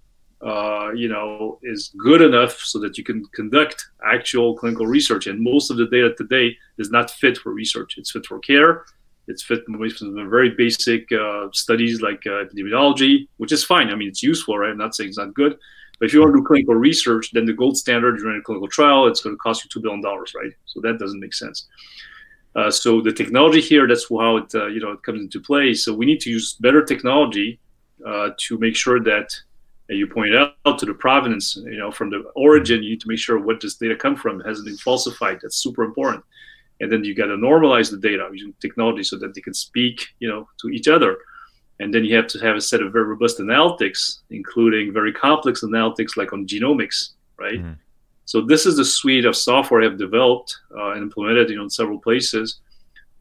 uh, 0.42 0.92
you 0.94 1.08
know, 1.08 1.58
is 1.64 1.92
good 1.98 2.22
enough 2.22 2.52
so 2.58 2.78
that 2.78 2.96
you 2.96 3.04
can 3.04 3.24
conduct 3.34 3.84
actual 4.06 4.56
clinical 4.56 4.86
research. 4.86 5.26
And 5.26 5.40
most 5.40 5.70
of 5.70 5.76
the 5.76 5.86
data 5.86 6.14
today 6.16 6.56
is 6.78 6.90
not 6.90 7.10
fit 7.10 7.36
for 7.38 7.52
research. 7.52 7.94
It's 7.98 8.12
fit 8.12 8.26
for 8.26 8.38
care. 8.38 8.84
It's 9.26 9.42
fit 9.42 9.62
for 9.66 10.28
very 10.28 10.50
basic 10.50 11.10
uh, 11.10 11.48
studies 11.52 12.00
like 12.00 12.22
uh, 12.26 12.44
epidemiology, 12.44 13.26
which 13.38 13.52
is 13.52 13.64
fine. 13.64 13.88
I 13.88 13.96
mean, 13.96 14.08
it's 14.08 14.22
useful, 14.22 14.58
right? 14.58 14.70
I'm 14.70 14.78
not 14.78 14.94
saying 14.94 15.08
it's 15.08 15.18
not 15.18 15.34
good 15.34 15.58
but 15.98 16.06
if 16.06 16.12
you 16.12 16.20
want 16.20 16.34
to 16.34 16.40
do 16.40 16.44
clinical 16.44 16.74
research, 16.74 17.30
then 17.32 17.44
the 17.44 17.52
gold 17.52 17.76
standard, 17.76 18.18
during 18.18 18.38
a 18.38 18.42
clinical 18.42 18.68
trial, 18.68 19.06
it's 19.06 19.22
going 19.22 19.34
to 19.34 19.38
cost 19.38 19.64
you 19.64 19.80
$2 19.80 19.82
billion, 19.82 20.02
right? 20.02 20.52
So 20.66 20.80
that 20.80 20.98
doesn't 20.98 21.20
make 21.20 21.34
sense. 21.34 21.68
Uh, 22.56 22.70
so 22.70 23.00
the 23.00 23.12
technology 23.12 23.60
here, 23.60 23.86
that's 23.86 24.08
how 24.08 24.36
it, 24.36 24.54
uh, 24.54 24.66
you 24.66 24.80
know, 24.80 24.92
it 24.92 25.02
comes 25.02 25.20
into 25.20 25.40
play. 25.40 25.74
So 25.74 25.92
we 25.92 26.06
need 26.06 26.20
to 26.20 26.30
use 26.30 26.54
better 26.54 26.84
technology 26.84 27.58
uh, 28.06 28.30
to 28.38 28.58
make 28.58 28.76
sure 28.76 29.00
that 29.00 29.34
you 29.88 30.06
pointed 30.06 30.36
out 30.36 30.78
to 30.78 30.86
the 30.86 30.94
provenance, 30.94 31.56
you 31.56 31.78
know, 31.78 31.90
from 31.90 32.10
the 32.10 32.20
origin, 32.34 32.82
you 32.82 32.90
need 32.90 33.00
to 33.00 33.08
make 33.08 33.18
sure 33.18 33.38
what 33.38 33.60
this 33.60 33.74
data 33.76 33.94
come 33.94 34.16
from 34.16 34.40
it 34.40 34.46
hasn't 34.46 34.66
been 34.66 34.76
falsified. 34.76 35.38
That's 35.42 35.56
super 35.56 35.84
important. 35.84 36.24
And 36.80 36.90
then 36.90 37.04
you 37.04 37.14
got 37.14 37.26
to 37.26 37.36
normalize 37.36 37.90
the 37.90 37.98
data 37.98 38.28
using 38.32 38.54
technology 38.60 39.02
so 39.04 39.16
that 39.18 39.34
they 39.34 39.40
can 39.40 39.54
speak, 39.54 40.06
you 40.20 40.28
know, 40.28 40.48
to 40.60 40.68
each 40.70 40.88
other. 40.88 41.18
And 41.80 41.92
then 41.92 42.04
you 42.04 42.14
have 42.14 42.28
to 42.28 42.38
have 42.38 42.56
a 42.56 42.60
set 42.60 42.82
of 42.82 42.92
very 42.92 43.04
robust 43.04 43.38
analytics, 43.38 44.20
including 44.30 44.92
very 44.92 45.12
complex 45.12 45.62
analytics 45.62 46.16
like 46.16 46.32
on 46.32 46.46
genomics, 46.46 47.10
right? 47.38 47.58
Mm-hmm. 47.58 47.72
So 48.26 48.40
this 48.40 48.64
is 48.64 48.76
the 48.76 48.84
suite 48.84 49.24
of 49.24 49.36
software 49.36 49.82
I 49.82 49.84
have 49.84 49.98
developed 49.98 50.56
uh, 50.76 50.92
and 50.92 51.02
implemented 51.02 51.50
you 51.50 51.56
know, 51.56 51.64
in 51.64 51.70
several 51.70 51.98
places. 51.98 52.60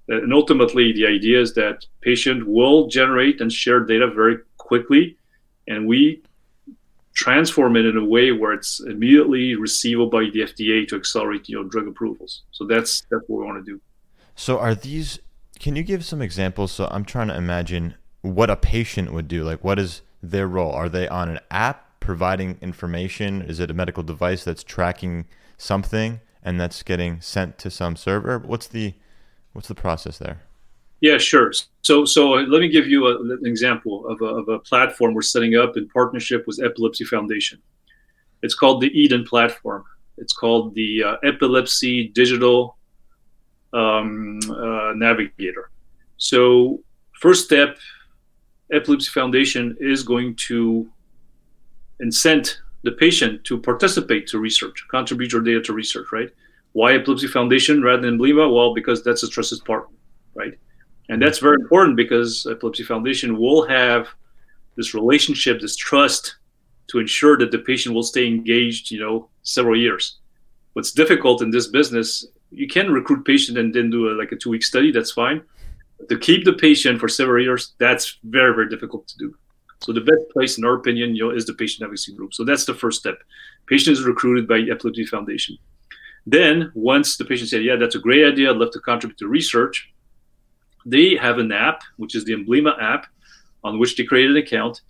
And 0.07 0.33
ultimately, 0.33 0.91
the 0.91 1.07
idea 1.07 1.39
is 1.39 1.53
that 1.53 1.85
patient 2.01 2.45
will 2.45 2.87
generate 2.87 3.41
and 3.41 3.51
share 3.51 3.79
data 3.79 4.07
very 4.07 4.37
quickly, 4.57 5.17
and 5.67 5.87
we 5.87 6.21
transform 7.13 7.77
it 7.77 7.85
in 7.85 7.95
a 7.95 8.03
way 8.03 8.31
where 8.31 8.53
it's 8.53 8.81
immediately 8.81 9.55
receivable 9.55 10.09
by 10.09 10.23
the 10.33 10.41
FDA 10.41 10.87
to 10.87 10.95
accelerate 10.95 11.47
you 11.47 11.55
know 11.55 11.69
drug 11.69 11.87
approvals. 11.87 12.41
So 12.51 12.65
that's 12.65 13.03
that's 13.09 13.23
what 13.27 13.39
we 13.39 13.45
want 13.45 13.65
to 13.65 13.71
do. 13.71 13.79
So 14.35 14.59
are 14.59 14.75
these? 14.75 15.19
Can 15.59 15.77
you 15.77 15.83
give 15.83 16.03
some 16.03 16.21
examples? 16.21 16.73
So 16.73 16.89
I'm 16.91 17.05
trying 17.05 17.29
to 17.29 17.37
imagine 17.37 17.95
what 18.23 18.49
a 18.49 18.55
patient 18.55 19.13
would 19.13 19.27
do. 19.27 19.43
Like, 19.43 19.63
what 19.63 19.77
is 19.77 20.01
their 20.23 20.47
role? 20.47 20.71
Are 20.71 20.89
they 20.89 21.07
on 21.07 21.29
an 21.29 21.39
app 21.51 21.99
providing 21.99 22.57
information? 22.61 23.41
Is 23.41 23.59
it 23.59 23.69
a 23.69 23.73
medical 23.73 24.01
device 24.01 24.43
that's 24.43 24.63
tracking 24.63 25.25
something 25.57 26.21
and 26.41 26.59
that's 26.59 26.81
getting 26.81 27.21
sent 27.21 27.59
to 27.59 27.69
some 27.69 27.95
server? 27.95 28.39
What's 28.39 28.67
the 28.67 28.95
what's 29.51 29.67
the 29.67 29.75
process 29.75 30.17
there? 30.17 30.41
Yeah, 31.01 31.17
sure. 31.17 31.51
So, 31.81 32.05
so 32.05 32.29
let 32.31 32.61
me 32.61 32.69
give 32.69 32.87
you 32.87 33.07
a, 33.07 33.19
an 33.19 33.41
example 33.43 34.07
of 34.07 34.21
a, 34.21 34.25
of 34.25 34.47
a 34.47 34.59
platform 34.59 35.13
we're 35.13 35.21
setting 35.21 35.55
up 35.55 35.75
in 35.75 35.89
partnership 35.89 36.47
with 36.47 36.61
Epilepsy 36.63 37.03
Foundation. 37.03 37.61
It's 38.41 38.55
called 38.55 38.81
the 38.81 38.87
Eden 38.97 39.25
platform. 39.25 39.83
It's 40.17 40.31
called 40.31 40.75
the 40.75 41.03
uh, 41.03 41.15
Epilepsy 41.23 42.07
Digital 42.07 42.77
um, 43.73 44.39
uh, 44.49 44.93
Navigator. 44.95 45.71
So, 46.15 46.79
first 47.19 47.43
step 47.43 47.77
Epilepsy 48.73 49.11
Foundation 49.11 49.77
is 49.79 50.03
going 50.03 50.35
to 50.35 50.89
incent 52.01 52.57
the 52.83 52.91
patient 52.91 53.43
to 53.45 53.57
participate 53.57 54.27
to 54.27 54.39
research, 54.39 54.85
contribute 54.89 55.31
your 55.31 55.41
data 55.41 55.61
to 55.61 55.73
research, 55.73 56.07
right? 56.11 56.29
Why 56.73 56.95
Epilepsy 56.95 57.27
Foundation 57.27 57.83
rather 57.83 58.01
than 58.01 58.17
Embleema? 58.17 58.53
Well, 58.53 58.73
because 58.73 59.03
that's 59.03 59.23
a 59.23 59.29
trusted 59.29 59.63
partner, 59.63 59.95
right? 60.33 60.53
And 61.09 61.21
that's 61.21 61.37
very 61.37 61.57
important 61.61 61.95
because 61.95 62.47
Epilepsy 62.49 62.83
Foundation 62.83 63.37
will 63.37 63.65
have 63.67 64.07
this 64.75 64.93
relationship, 64.93 65.61
this 65.61 65.75
trust 65.75 66.37
to 66.87 66.99
ensure 66.99 67.37
that 67.37 67.51
the 67.51 67.59
patient 67.59 67.93
will 67.93 68.03
stay 68.03 68.27
engaged, 68.27 68.91
you 68.91 68.99
know, 68.99 69.29
several 69.43 69.79
years. 69.79 70.17
What's 70.73 70.91
difficult 70.91 71.43
in 71.43 71.51
this 71.51 71.67
business, 71.67 72.25
you 72.49 72.67
can 72.67 72.91
recruit 72.91 73.23
patient 73.23 73.57
and 73.57 73.73
then 73.73 73.91
do 73.91 74.09
a, 74.09 74.13
like 74.13 74.31
a 74.31 74.35
two 74.35 74.49
week 74.49 74.63
study, 74.63 74.91
that's 74.91 75.11
fine 75.11 75.43
to 76.09 76.17
keep 76.17 76.45
the 76.45 76.53
patient 76.53 76.99
for 76.99 77.07
several 77.07 77.43
years, 77.43 77.73
that's 77.77 78.19
very, 78.23 78.53
very 78.53 78.69
difficult 78.69 79.07
to 79.07 79.17
do. 79.17 79.35
So 79.81 79.91
the 79.91 80.01
best 80.01 80.29
place, 80.31 80.57
in 80.57 80.65
our 80.65 80.75
opinion, 80.75 81.15
you 81.15 81.25
know, 81.25 81.31
is 81.31 81.45
the 81.45 81.53
patient 81.53 81.83
advocacy 81.83 82.15
group. 82.15 82.33
So 82.33 82.43
that's 82.43 82.65
the 82.65 82.73
first 82.73 82.99
step. 82.99 83.21
Patient 83.67 83.97
is 83.97 84.03
recruited 84.03 84.47
by 84.47 84.59
Epilepsy 84.59 85.05
Foundation. 85.05 85.57
Then, 86.25 86.71
once 86.73 87.17
the 87.17 87.25
patient 87.25 87.49
said, 87.49 87.63
"Yeah, 87.63 87.75
that's 87.75 87.95
a 87.95 87.99
great 87.99 88.23
idea. 88.25 88.49
I'd 88.49 88.57
love 88.57 88.71
to 88.71 88.79
contribute 88.79 89.17
to 89.17 89.27
research," 89.27 89.91
they 90.85 91.15
have 91.15 91.37
an 91.37 91.51
app, 91.51 91.81
which 91.97 92.15
is 92.15 92.23
the 92.23 92.33
Embleema 92.33 92.81
app, 92.81 93.07
on 93.63 93.77
which 93.77 93.95
they 93.95 94.05
create 94.05 94.29
an 94.29 94.37
account. 94.37 94.81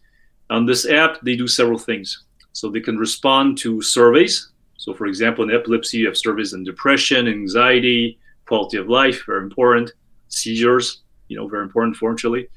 On 0.50 0.65
this 0.65 0.86
app, 0.86 1.22
they 1.22 1.36
do 1.36 1.48
several 1.48 1.79
things. 1.79 2.25
So 2.51 2.70
they 2.70 2.82
can 2.82 2.98
respond 2.98 3.58
to 3.60 3.82
surveys. 3.82 4.50
So, 4.77 4.93
for 4.93 5.08
example, 5.08 5.43
in 5.43 5.55
epilepsy, 5.55 6.00
you 6.00 6.08
have 6.08 6.17
surveys 6.17 6.53
in 6.53 6.63
depression, 6.63 7.27
anxiety, 7.27 8.20
quality 8.46 8.77
of 8.77 8.89
life, 8.89 9.24
very 9.25 9.41
important. 9.41 9.93
Seizures, 10.27 11.02
you 11.34 11.40
know, 11.40 11.48
very 11.48 11.63
important, 11.63 11.96
fortunately. 11.98 12.48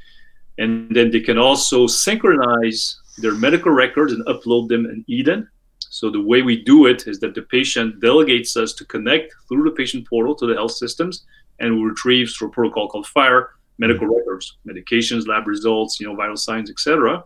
And 0.58 0.94
then 0.94 1.10
they 1.10 1.20
can 1.20 1.38
also 1.38 1.86
synchronize 1.86 3.00
their 3.18 3.34
medical 3.34 3.72
records 3.72 4.12
and 4.12 4.24
upload 4.26 4.68
them 4.68 4.84
in 4.84 5.02
Eden. 5.06 5.48
So 5.88 6.10
the 6.10 6.20
way 6.20 6.42
we 6.42 6.62
do 6.62 6.86
it 6.86 7.06
is 7.06 7.18
that 7.20 7.34
the 7.34 7.42
patient 7.42 8.00
delegates 8.00 8.54
us 8.56 8.74
to 8.74 8.84
connect 8.84 9.34
through 9.48 9.64
the 9.64 9.76
patient 9.80 10.06
portal 10.06 10.34
to 10.34 10.46
the 10.46 10.54
health 10.54 10.72
systems, 10.72 11.24
and 11.58 11.74
we 11.74 11.88
retrieve 11.88 12.30
through 12.30 12.48
a 12.48 12.50
protocol 12.50 12.88
called 12.88 13.06
FHIR 13.06 13.48
medical 13.78 14.06
mm-hmm. 14.06 14.16
records, 14.18 14.58
medications, 14.68 15.26
lab 15.26 15.46
results, 15.46 15.98
you 15.98 16.06
know, 16.06 16.14
vital 16.14 16.36
signs, 16.36 16.70
etc. 16.70 17.24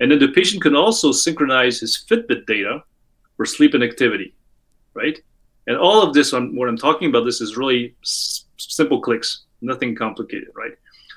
And 0.00 0.10
then 0.10 0.18
the 0.18 0.28
patient 0.28 0.62
can 0.62 0.74
also 0.74 1.12
synchronize 1.12 1.80
his 1.80 2.04
Fitbit 2.08 2.46
data 2.46 2.82
for 3.36 3.46
sleep 3.46 3.74
and 3.74 3.82
activity, 3.82 4.34
right? 4.94 5.18
And 5.66 5.76
all 5.76 6.02
of 6.02 6.14
this, 6.14 6.32
on 6.32 6.56
what 6.56 6.68
I'm 6.68 6.78
talking 6.78 7.08
about, 7.08 7.24
this 7.24 7.40
is 7.40 7.56
really 7.56 7.94
s- 8.02 8.46
simple 8.56 9.00
clicks, 9.00 9.44
nothing 9.60 9.94
complicated, 9.94 10.48
right? 10.54 10.72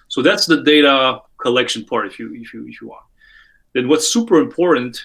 So 0.07 0.21
that's 0.21 0.45
the 0.45 0.63
data 0.63 1.21
collection 1.37 1.85
part, 1.85 2.07
if 2.07 2.19
you 2.19 2.33
if 2.35 2.53
you 2.53 2.67
if 2.67 2.81
you 2.81 2.89
want. 2.89 3.05
Then 3.73 3.87
what's 3.87 4.11
super 4.11 4.39
important? 4.39 5.01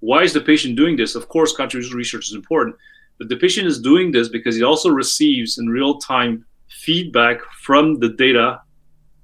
Why 0.00 0.22
is 0.22 0.32
the 0.32 0.40
patient 0.40 0.76
doing 0.76 0.96
this? 0.96 1.14
Of 1.14 1.28
course, 1.28 1.56
contribution 1.56 1.96
research 1.96 2.26
is 2.28 2.34
important, 2.34 2.76
but 3.18 3.28
the 3.28 3.36
patient 3.36 3.66
is 3.66 3.80
doing 3.80 4.12
this 4.12 4.28
because 4.28 4.56
he 4.56 4.62
also 4.62 4.90
receives 4.90 5.58
in 5.58 5.68
real 5.68 5.98
time 5.98 6.44
feedback 6.68 7.40
from 7.60 7.98
the 7.98 8.10
data 8.10 8.60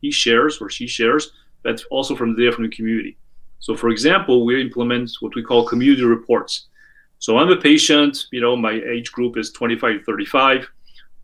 he 0.01 0.11
shares 0.11 0.61
or 0.61 0.69
she 0.69 0.87
shares, 0.87 1.33
but 1.63 1.83
also 1.91 2.15
from 2.15 2.35
the 2.35 2.43
data 2.43 2.53
from 2.53 2.65
the 2.65 2.77
community. 2.77 3.17
So, 3.61 3.77
for 3.77 3.91
example, 3.91 4.45
we 4.45 4.61
implement 4.61 5.13
what 5.21 5.35
we 5.35 5.43
call 5.43 5.65
community 5.65 6.05
reports. 6.05 6.67
So, 7.21 7.39
I'm 7.39 7.51
a 7.51 7.57
patient, 7.57 8.27
you 8.33 8.41
know, 8.41 8.57
my 8.57 8.73
age 8.73 9.13
group 9.13 9.39
is 9.39 9.53
25 9.53 10.01
to 10.01 10.05
35. 10.05 10.69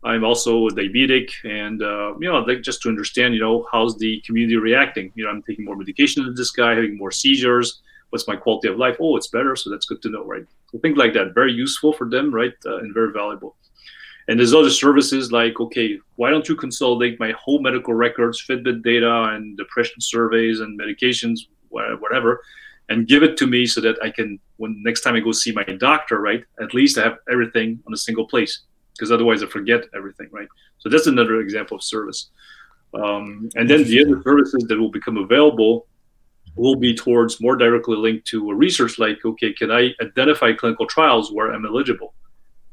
I'm 0.03 0.23
also 0.23 0.69
diabetic, 0.69 1.29
and 1.43 1.83
uh, 1.83 2.13
you 2.19 2.31
know, 2.31 2.39
like 2.39 2.61
just 2.61 2.81
to 2.83 2.89
understand, 2.89 3.33
you 3.33 3.41
know, 3.41 3.67
how's 3.71 3.97
the 3.97 4.21
community 4.21 4.55
reacting? 4.55 5.11
You 5.15 5.25
know, 5.25 5.29
I'm 5.29 5.43
taking 5.43 5.65
more 5.65 5.75
medication 5.75 6.23
than 6.23 6.35
this 6.35 6.51
guy, 6.51 6.73
having 6.75 6.97
more 6.97 7.11
seizures. 7.11 7.81
What's 8.09 8.27
my 8.27 8.37
quality 8.37 8.69
of 8.69 8.77
life? 8.77 8.95
Oh, 8.99 9.17
it's 9.17 9.27
better, 9.27 9.55
so 9.55 9.69
that's 9.69 9.85
good 9.85 10.01
to 10.03 10.09
know, 10.09 10.25
right? 10.25 10.45
So 10.71 10.79
things 10.79 10.97
like 10.97 11.13
that, 11.13 11.33
very 11.35 11.51
useful 11.51 11.91
for 11.93 12.09
them, 12.09 12.33
right, 12.33 12.53
uh, 12.65 12.77
and 12.77 12.93
very 12.93 13.11
valuable. 13.11 13.55
And 14.27 14.39
there's 14.39 14.53
other 14.53 14.69
services 14.69 15.31
like, 15.31 15.59
okay, 15.59 15.99
why 16.15 16.29
don't 16.29 16.47
you 16.47 16.55
consolidate 16.55 17.19
my 17.19 17.31
whole 17.31 17.61
medical 17.61 17.93
records, 17.93 18.43
Fitbit 18.47 18.83
data, 18.83 19.23
and 19.33 19.57
depression 19.57 19.99
surveys 19.99 20.61
and 20.61 20.79
medications, 20.79 21.41
whatever, 21.69 22.41
and 22.87 23.07
give 23.07 23.21
it 23.21 23.37
to 23.37 23.47
me 23.47 23.65
so 23.65 23.81
that 23.81 23.97
I 24.01 24.11
can, 24.11 24.39
when 24.57 24.81
next 24.83 25.01
time 25.01 25.15
I 25.15 25.19
go 25.19 25.31
see 25.31 25.51
my 25.51 25.63
doctor, 25.63 26.19
right, 26.19 26.43
at 26.61 26.73
least 26.73 26.97
I 26.97 27.03
have 27.03 27.17
everything 27.29 27.79
on 27.85 27.93
a 27.93 27.97
single 27.97 28.27
place 28.27 28.61
because 28.99 29.11
otherwise 29.11 29.41
I 29.41 29.47
forget 29.47 29.85
everything, 29.95 30.27
right? 30.31 30.47
So 30.79 30.89
that's 30.89 31.07
another 31.07 31.39
example 31.39 31.77
of 31.77 31.83
service. 31.83 32.29
Um, 32.93 33.49
and 33.55 33.69
then 33.69 33.83
the 33.83 34.03
other 34.03 34.21
services 34.23 34.65
that 34.67 34.77
will 34.77 34.91
become 34.91 35.17
available 35.17 35.87
will 36.55 36.75
be 36.75 36.93
towards 36.93 37.39
more 37.39 37.55
directly 37.55 37.95
linked 37.95 38.27
to 38.27 38.49
a 38.49 38.55
research 38.55 38.99
like, 38.99 39.23
okay, 39.23 39.53
can 39.53 39.71
I 39.71 39.93
identify 40.01 40.51
clinical 40.53 40.85
trials 40.85 41.31
where 41.31 41.53
I'm 41.53 41.65
eligible? 41.65 42.13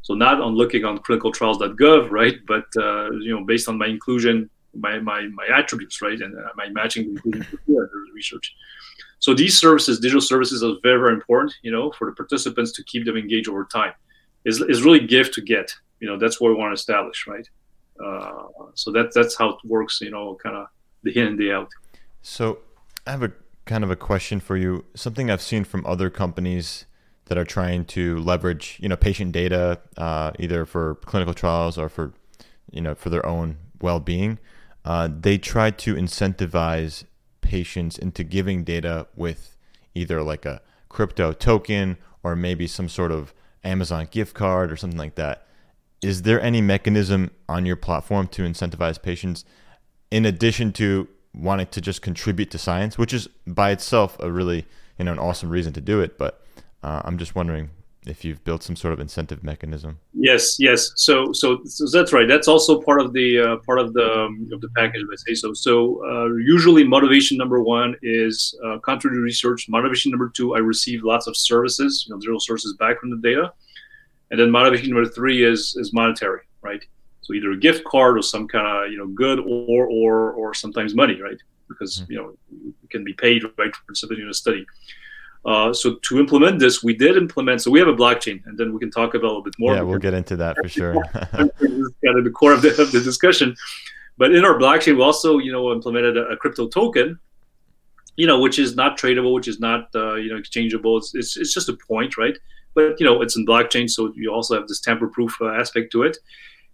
So 0.02 0.14
not 0.14 0.40
on 0.40 0.54
looking 0.54 0.84
on 0.84 0.98
clinicaltrials.gov, 0.98 2.10
right? 2.10 2.36
But 2.46 2.64
uh, 2.76 3.10
you 3.12 3.34
know, 3.34 3.44
based 3.44 3.68
on 3.68 3.78
my 3.78 3.86
inclusion, 3.86 4.50
my 4.74 4.98
my, 4.98 5.28
my 5.28 5.46
attributes, 5.54 6.00
right, 6.00 6.20
and 6.20 6.36
uh, 6.36 6.48
my 6.56 6.68
matching 6.70 7.04
inclusion 7.10 7.46
the 7.66 8.12
research. 8.14 8.54
So 9.18 9.34
these 9.34 9.58
services, 9.58 9.98
digital 9.98 10.20
services, 10.20 10.62
are 10.62 10.74
very 10.82 10.98
very 10.98 11.14
important. 11.14 11.54
You 11.62 11.72
know, 11.72 11.92
for 11.92 12.08
the 12.08 12.14
participants 12.14 12.72
to 12.72 12.84
keep 12.84 13.04
them 13.04 13.16
engaged 13.16 13.48
over 13.48 13.64
time, 13.64 13.92
is 14.44 14.60
is 14.60 14.82
really 14.82 15.04
give 15.06 15.30
to 15.32 15.42
get. 15.42 15.74
You 16.00 16.08
know, 16.08 16.18
that's 16.18 16.40
what 16.40 16.48
we 16.48 16.54
want 16.54 16.70
to 16.70 16.74
establish, 16.74 17.26
right? 17.26 17.48
Uh, 18.04 18.44
so 18.74 18.92
that 18.92 19.12
that's 19.14 19.36
how 19.36 19.50
it 19.50 19.56
works. 19.64 20.00
You 20.00 20.10
know, 20.10 20.36
kind 20.42 20.56
of 20.56 20.66
the 21.02 21.18
in 21.18 21.26
and 21.26 21.38
the 21.38 21.52
out. 21.52 21.70
So 22.22 22.58
I 23.06 23.12
have 23.12 23.22
a 23.22 23.32
kind 23.64 23.82
of 23.82 23.90
a 23.90 23.96
question 23.96 24.40
for 24.40 24.56
you. 24.56 24.84
Something 24.94 25.30
I've 25.30 25.42
seen 25.42 25.64
from 25.64 25.84
other 25.86 26.10
companies 26.10 26.86
that 27.26 27.36
are 27.36 27.44
trying 27.44 27.84
to 27.84 28.18
leverage 28.18 28.78
you 28.80 28.88
know 28.88 28.96
patient 28.96 29.32
data 29.32 29.80
uh, 29.96 30.32
either 30.38 30.64
for 30.64 30.96
clinical 30.96 31.34
trials 31.34 31.78
or 31.78 31.88
for 31.88 32.12
you 32.70 32.80
know 32.80 32.94
for 32.94 33.10
their 33.10 33.24
own 33.26 33.58
well-being 33.80 34.38
uh, 34.84 35.08
they 35.12 35.36
try 35.36 35.70
to 35.70 35.94
incentivize 35.94 37.04
patients 37.40 37.98
into 37.98 38.24
giving 38.24 38.64
data 38.64 39.06
with 39.14 39.56
either 39.94 40.22
like 40.22 40.44
a 40.46 40.60
crypto 40.88 41.32
token 41.32 41.96
or 42.22 42.34
maybe 42.34 42.66
some 42.66 42.88
sort 42.88 43.12
of 43.12 43.34
amazon 43.62 44.08
gift 44.10 44.34
card 44.34 44.72
or 44.72 44.76
something 44.76 44.98
like 44.98 45.16
that 45.16 45.46
is 46.02 46.22
there 46.22 46.40
any 46.40 46.60
mechanism 46.60 47.30
on 47.48 47.66
your 47.66 47.76
platform 47.76 48.28
to 48.28 48.42
incentivize 48.42 49.00
patients 49.00 49.44
in 50.10 50.24
addition 50.24 50.72
to 50.72 51.08
wanting 51.34 51.66
to 51.66 51.80
just 51.80 52.02
contribute 52.02 52.50
to 52.50 52.58
science 52.58 52.96
which 52.96 53.12
is 53.12 53.28
by 53.46 53.70
itself 53.70 54.16
a 54.20 54.30
really 54.30 54.66
you 54.98 55.04
know 55.04 55.12
an 55.12 55.18
awesome 55.18 55.50
reason 55.50 55.72
to 55.72 55.80
do 55.80 56.00
it 56.00 56.16
but 56.18 56.44
uh, 56.82 57.02
I'm 57.04 57.18
just 57.18 57.34
wondering 57.34 57.70
if 58.06 58.24
you've 58.24 58.42
built 58.44 58.62
some 58.62 58.76
sort 58.76 58.92
of 58.92 59.00
incentive 59.00 59.42
mechanism. 59.42 59.98
Yes, 60.14 60.56
yes. 60.58 60.92
So, 60.94 61.32
so, 61.32 61.60
so 61.64 61.86
that's 61.90 62.12
right. 62.12 62.28
That's 62.28 62.48
also 62.48 62.80
part 62.80 63.00
of 63.00 63.12
the 63.12 63.38
uh, 63.40 63.56
part 63.66 63.80
of 63.80 63.92
the 63.92 64.10
um, 64.12 64.48
of 64.52 64.60
the 64.60 64.68
package. 64.76 65.02
I 65.02 65.16
say 65.16 65.34
so. 65.34 65.52
So, 65.52 66.04
uh, 66.06 66.34
usually, 66.36 66.84
motivation 66.84 67.36
number 67.36 67.60
one 67.62 67.96
is 68.02 68.56
uh, 68.64 68.78
contrary 68.78 69.18
research. 69.18 69.68
Motivation 69.68 70.10
number 70.12 70.30
two, 70.30 70.54
I 70.54 70.58
receive 70.58 71.02
lots 71.02 71.26
of 71.26 71.36
services, 71.36 72.04
you 72.06 72.14
know, 72.14 72.20
zero 72.20 72.38
sources 72.38 72.74
back 72.78 73.00
from 73.00 73.10
the 73.10 73.16
data, 73.16 73.52
and 74.30 74.40
then 74.40 74.50
motivation 74.50 74.90
number 74.90 75.08
three 75.08 75.44
is 75.44 75.76
is 75.76 75.92
monetary, 75.92 76.42
right? 76.62 76.82
So 77.22 77.34
either 77.34 77.50
a 77.50 77.56
gift 77.56 77.84
card 77.84 78.16
or 78.16 78.22
some 78.22 78.46
kind 78.48 78.66
of 78.66 78.92
you 78.92 78.98
know 78.98 79.06
good 79.08 79.40
or 79.40 79.86
or 79.86 80.32
or 80.32 80.54
sometimes 80.54 80.94
money, 80.94 81.20
right? 81.20 81.38
Because 81.68 81.98
mm-hmm. 82.00 82.12
you 82.12 82.18
know 82.18 82.36
it 82.84 82.90
can 82.90 83.04
be 83.04 83.12
paid 83.12 83.42
right 83.58 83.74
for 83.74 84.14
in 84.14 84.28
a 84.28 84.34
study. 84.34 84.66
Uh, 85.44 85.72
so 85.72 85.94
to 86.02 86.18
implement 86.18 86.58
this, 86.58 86.82
we 86.82 86.92
did 86.92 87.16
implement. 87.16 87.62
So 87.62 87.70
we 87.70 87.78
have 87.78 87.86
a 87.86 87.94
blockchain, 87.94 88.44
and 88.46 88.58
then 88.58 88.72
we 88.72 88.80
can 88.80 88.90
talk 88.90 89.14
about 89.14 89.26
a 89.26 89.28
little 89.28 89.42
bit 89.42 89.54
more. 89.60 89.74
Yeah, 89.74 89.82
we'll 89.82 90.00
get 90.00 90.12
into 90.12 90.34
that 90.36 90.56
for 90.56 90.68
sure. 90.68 90.94
kind 91.14 91.50
of 92.18 92.24
the 92.24 92.32
core 92.34 92.52
of 92.52 92.62
the, 92.62 92.70
of 92.82 92.90
the 92.90 93.00
discussion. 93.00 93.54
But 94.18 94.34
in 94.34 94.44
our 94.44 94.58
blockchain, 94.58 94.96
we 94.96 95.02
also, 95.02 95.38
you 95.38 95.52
know, 95.52 95.72
implemented 95.72 96.16
a, 96.16 96.26
a 96.28 96.36
crypto 96.36 96.66
token, 96.66 97.20
you 98.16 98.26
know, 98.26 98.40
which 98.40 98.58
is 98.58 98.74
not 98.74 98.98
tradable, 98.98 99.34
which 99.34 99.46
is 99.46 99.60
not, 99.60 99.88
uh, 99.94 100.14
you 100.14 100.30
know, 100.30 100.36
exchangeable. 100.36 100.96
It's, 100.96 101.14
it's, 101.14 101.36
it's 101.36 101.54
just 101.54 101.68
a 101.68 101.74
point, 101.74 102.16
right? 102.16 102.36
But 102.76 103.00
you 103.00 103.06
know, 103.06 103.22
it's 103.22 103.36
in 103.36 103.44
blockchain, 103.44 103.90
so 103.90 104.12
you 104.14 104.32
also 104.32 104.54
have 104.54 104.68
this 104.68 104.80
tamper-proof 104.80 105.36
uh, 105.40 105.48
aspect 105.48 105.90
to 105.92 106.02
it. 106.04 106.18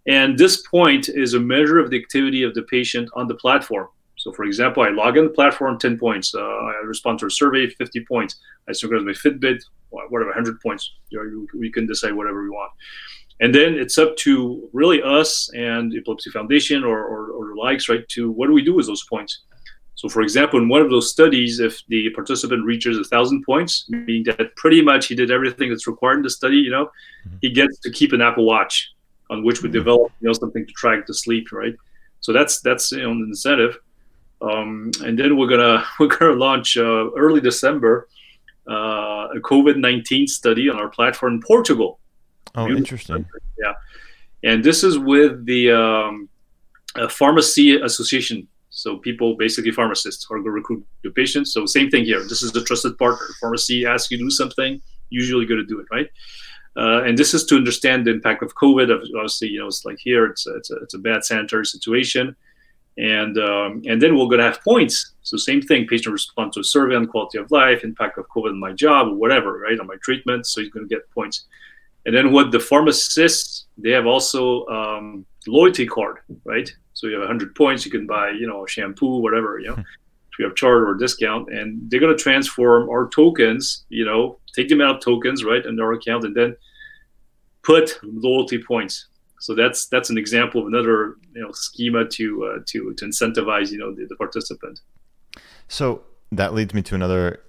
And 0.05 0.37
this 0.37 0.67
point 0.67 1.09
is 1.09 1.33
a 1.33 1.39
measure 1.39 1.79
of 1.79 1.89
the 1.89 1.97
activity 1.97 2.43
of 2.43 2.53
the 2.53 2.63
patient 2.63 3.09
on 3.15 3.27
the 3.27 3.35
platform. 3.35 3.87
So, 4.17 4.31
for 4.31 4.43
example, 4.43 4.83
I 4.83 4.89
log 4.89 5.17
in 5.17 5.23
the 5.23 5.29
platform, 5.31 5.79
10 5.79 5.97
points. 5.97 6.35
Uh, 6.35 6.41
I 6.41 6.81
respond 6.85 7.19
to 7.19 7.25
a 7.25 7.31
survey, 7.31 7.67
50 7.67 8.05
points. 8.05 8.35
I 8.69 8.73
synchronize 8.73 9.05
my 9.05 9.13
Fitbit, 9.13 9.63
whatever, 9.89 10.29
100 10.29 10.61
points. 10.61 10.93
You 11.09 11.47
know, 11.51 11.59
we 11.59 11.71
can 11.71 11.87
decide 11.87 12.13
whatever 12.13 12.43
we 12.43 12.49
want. 12.49 12.71
And 13.39 13.55
then 13.55 13.73
it's 13.73 13.97
up 13.97 14.15
to 14.17 14.69
really 14.73 15.01
us 15.01 15.49
and 15.53 15.93
Epilepsy 15.95 16.29
Foundation 16.29 16.83
or, 16.83 16.99
or, 16.99 17.31
or 17.31 17.55
likes, 17.55 17.89
right, 17.89 18.07
to 18.09 18.29
what 18.31 18.47
do 18.47 18.53
we 18.53 18.63
do 18.63 18.75
with 18.75 18.87
those 18.87 19.05
points? 19.05 19.39
So, 20.03 20.09
for 20.09 20.21
example, 20.21 20.59
in 20.59 20.67
one 20.67 20.81
of 20.81 20.89
those 20.89 21.09
studies, 21.09 21.61
if 21.61 21.81
the 21.87 22.09
participant 22.09 22.65
reaches 22.65 22.97
a 22.97 23.05
thousand 23.05 23.45
points, 23.45 23.85
meaning 23.87 24.23
that 24.25 24.53
pretty 24.57 24.81
much 24.81 25.07
he 25.07 25.15
did 25.15 25.31
everything 25.31 25.69
that's 25.69 25.87
required 25.87 26.17
in 26.17 26.23
the 26.23 26.29
study, 26.29 26.57
you 26.57 26.71
know, 26.71 26.87
mm-hmm. 27.25 27.37
he 27.39 27.49
gets 27.49 27.79
to 27.79 27.89
keep 27.89 28.11
an 28.11 28.21
Apple 28.21 28.45
Watch 28.45 28.91
on 29.29 29.45
which 29.45 29.61
we 29.61 29.69
mm-hmm. 29.69 29.77
develop, 29.77 30.11
you 30.19 30.27
know, 30.27 30.33
something 30.33 30.67
to 30.67 30.73
track 30.73 31.07
the 31.07 31.13
sleep, 31.13 31.53
right? 31.53 31.73
So 32.19 32.33
that's 32.33 32.59
that's 32.59 32.91
you 32.91 33.03
know 33.03 33.11
an 33.11 33.21
incentive. 33.29 33.77
Um, 34.41 34.91
and 35.05 35.17
then 35.17 35.37
we're 35.37 35.47
gonna 35.47 35.85
we're 36.01 36.07
gonna 36.07 36.33
launch 36.33 36.75
uh, 36.75 37.09
early 37.11 37.39
December 37.39 38.09
uh, 38.69 39.29
a 39.33 39.39
COVID 39.39 39.77
nineteen 39.77 40.27
study 40.27 40.69
on 40.69 40.75
our 40.81 40.89
platform 40.89 41.35
in 41.35 41.41
Portugal. 41.41 42.01
Oh, 42.55 42.67
interesting. 42.67 43.25
Yeah, 43.57 43.71
and 44.43 44.61
this 44.61 44.83
is 44.83 44.99
with 44.99 45.45
the 45.45 45.71
um, 45.71 46.27
pharmacy 47.09 47.77
association. 47.77 48.49
So 48.83 48.97
people, 48.97 49.27
basically 49.45 49.71
pharmacists, 49.71 50.25
are 50.29 50.35
going 50.35 50.45
to 50.45 50.51
recruit 50.51 50.85
the 51.03 51.11
patients. 51.11 51.53
So 51.53 51.65
same 51.65 51.89
thing 51.89 52.03
here. 52.05 52.21
This 52.31 52.41
is 52.45 52.51
the 52.51 52.63
trusted 52.63 52.97
partner. 52.97 53.27
Pharmacy 53.41 53.85
asks 53.85 54.11
you 54.11 54.17
to 54.17 54.25
do 54.25 54.29
something, 54.41 54.81
usually 55.09 55.45
going 55.45 55.63
to 55.65 55.71
do 55.73 55.79
it, 55.79 55.87
right? 55.97 56.09
Uh, 56.75 56.99
and 57.07 57.17
this 57.17 57.33
is 57.33 57.45
to 57.45 57.55
understand 57.55 58.05
the 58.05 58.11
impact 58.11 58.41
of 58.43 58.55
COVID. 58.55 58.87
Obviously, 59.19 59.49
you 59.53 59.59
know, 59.59 59.67
it's 59.67 59.85
like 59.85 59.99
here, 59.99 60.25
it's 60.25 60.45
a, 60.47 60.55
it's 60.59 60.71
a, 60.71 60.75
it's 60.83 60.95
a 60.95 60.99
bad 60.99 61.23
sanitary 61.23 61.65
situation 61.65 62.35
and 62.97 63.37
um, 63.37 63.81
and 63.87 64.01
then 64.01 64.15
we're 64.15 64.25
going 64.25 64.39
to 64.39 64.45
have 64.45 64.61
points. 64.61 65.13
So 65.23 65.37
same 65.37 65.61
thing, 65.61 65.87
patient 65.87 66.13
response 66.13 66.55
to 66.55 66.59
a 66.59 66.63
survey 66.63 66.95
on 66.95 67.07
quality 67.07 67.39
of 67.39 67.49
life, 67.51 67.83
impact 67.83 68.17
of 68.17 68.27
COVID 68.29 68.49
on 68.49 68.59
my 68.59 68.73
job, 68.73 69.07
or 69.07 69.15
whatever, 69.15 69.59
right, 69.59 69.79
on 69.79 69.87
my 69.87 69.95
treatment. 70.03 70.45
So 70.45 70.61
he's 70.61 70.69
going 70.69 70.87
to 70.87 70.93
get 70.95 71.09
points. 71.11 71.45
And 72.05 72.15
then 72.15 72.31
what 72.31 72.51
the 72.51 72.59
pharmacists, 72.59 73.65
they 73.77 73.91
have 73.91 74.05
also 74.05 74.67
um, 74.67 75.25
loyalty 75.47 75.87
card, 75.87 76.17
right? 76.43 76.69
So 76.93 77.07
you 77.07 77.13
have 77.13 77.21
100 77.21 77.55
points, 77.55 77.85
you 77.85 77.91
can 77.91 78.05
buy, 78.05 78.29
you 78.29 78.47
know, 78.47 78.65
shampoo, 78.65 79.19
whatever, 79.19 79.59
you 79.59 79.67
know, 79.67 79.75
free 80.35 80.45
have 80.45 80.55
charge 80.55 80.83
or 80.83 80.95
discount, 80.95 81.53
and 81.53 81.89
they're 81.89 81.99
going 81.99 82.15
to 82.15 82.21
transform 82.21 82.89
our 82.89 83.07
tokens, 83.09 83.85
you 83.89 84.05
know, 84.05 84.39
take 84.55 84.69
them 84.69 84.81
out 84.81 84.95
of 84.95 85.01
tokens, 85.01 85.43
right, 85.43 85.65
in 85.65 85.79
our 85.79 85.93
account, 85.93 86.23
and 86.23 86.35
then 86.35 86.55
put 87.63 87.99
loyalty 88.03 88.61
points. 88.61 89.07
So 89.39 89.53
that's 89.53 89.87
that's 89.87 90.09
an 90.09 90.17
example 90.17 90.61
of 90.61 90.67
another 90.67 91.17
you 91.35 91.41
know 91.41 91.51
schema 91.51 92.05
to 92.05 92.45
uh, 92.45 92.63
to 92.67 92.93
to 92.93 93.05
incentivize 93.05 93.71
you 93.71 93.77
know 93.77 93.93
the, 93.93 94.05
the 94.05 94.15
participant. 94.15 94.79
So 95.67 96.03
that 96.31 96.53
leads 96.53 96.73
me 96.73 96.81
to 96.83 96.95
another 96.95 97.41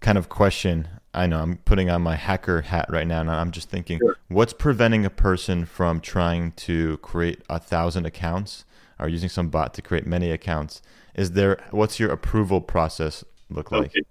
kind 0.00 0.16
of 0.16 0.28
question. 0.28 0.88
I 1.14 1.26
know 1.26 1.40
I'm 1.40 1.58
putting 1.58 1.90
on 1.90 2.00
my 2.00 2.16
hacker 2.16 2.62
hat 2.62 2.86
right 2.88 3.06
now, 3.06 3.20
and 3.20 3.30
I'm 3.30 3.50
just 3.50 3.68
thinking, 3.68 3.98
sure. 3.98 4.16
what's 4.28 4.54
preventing 4.54 5.04
a 5.04 5.10
person 5.10 5.66
from 5.66 6.00
trying 6.00 6.52
to 6.52 6.96
create 6.98 7.42
a 7.50 7.58
thousand 7.58 8.06
accounts 8.06 8.64
or 9.02 9.08
using 9.08 9.28
some 9.28 9.48
bot 9.48 9.74
to 9.74 9.82
create 9.82 10.06
many 10.06 10.30
accounts? 10.30 10.82
Is 11.14 11.32
there 11.32 11.62
what's 11.70 11.98
your 12.00 12.10
approval 12.10 12.60
process 12.60 13.24
look 13.50 13.70
like? 13.70 13.90
Okay, 13.90 14.02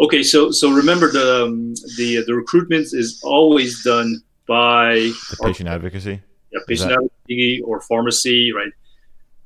okay 0.00 0.22
so 0.22 0.50
so 0.50 0.72
remember 0.72 1.10
the 1.10 1.44
um, 1.44 1.74
the 1.96 2.24
the 2.26 2.34
recruitment 2.34 2.86
is 2.92 3.20
always 3.22 3.84
done 3.84 4.22
by 4.48 5.12
the 5.30 5.38
patient 5.42 5.68
our, 5.68 5.76
advocacy 5.76 6.20
yeah, 6.52 6.60
patient 6.66 6.90
that- 6.90 6.98
advocacy 6.98 7.62
or 7.62 7.80
pharmacy, 7.80 8.52
right? 8.52 8.72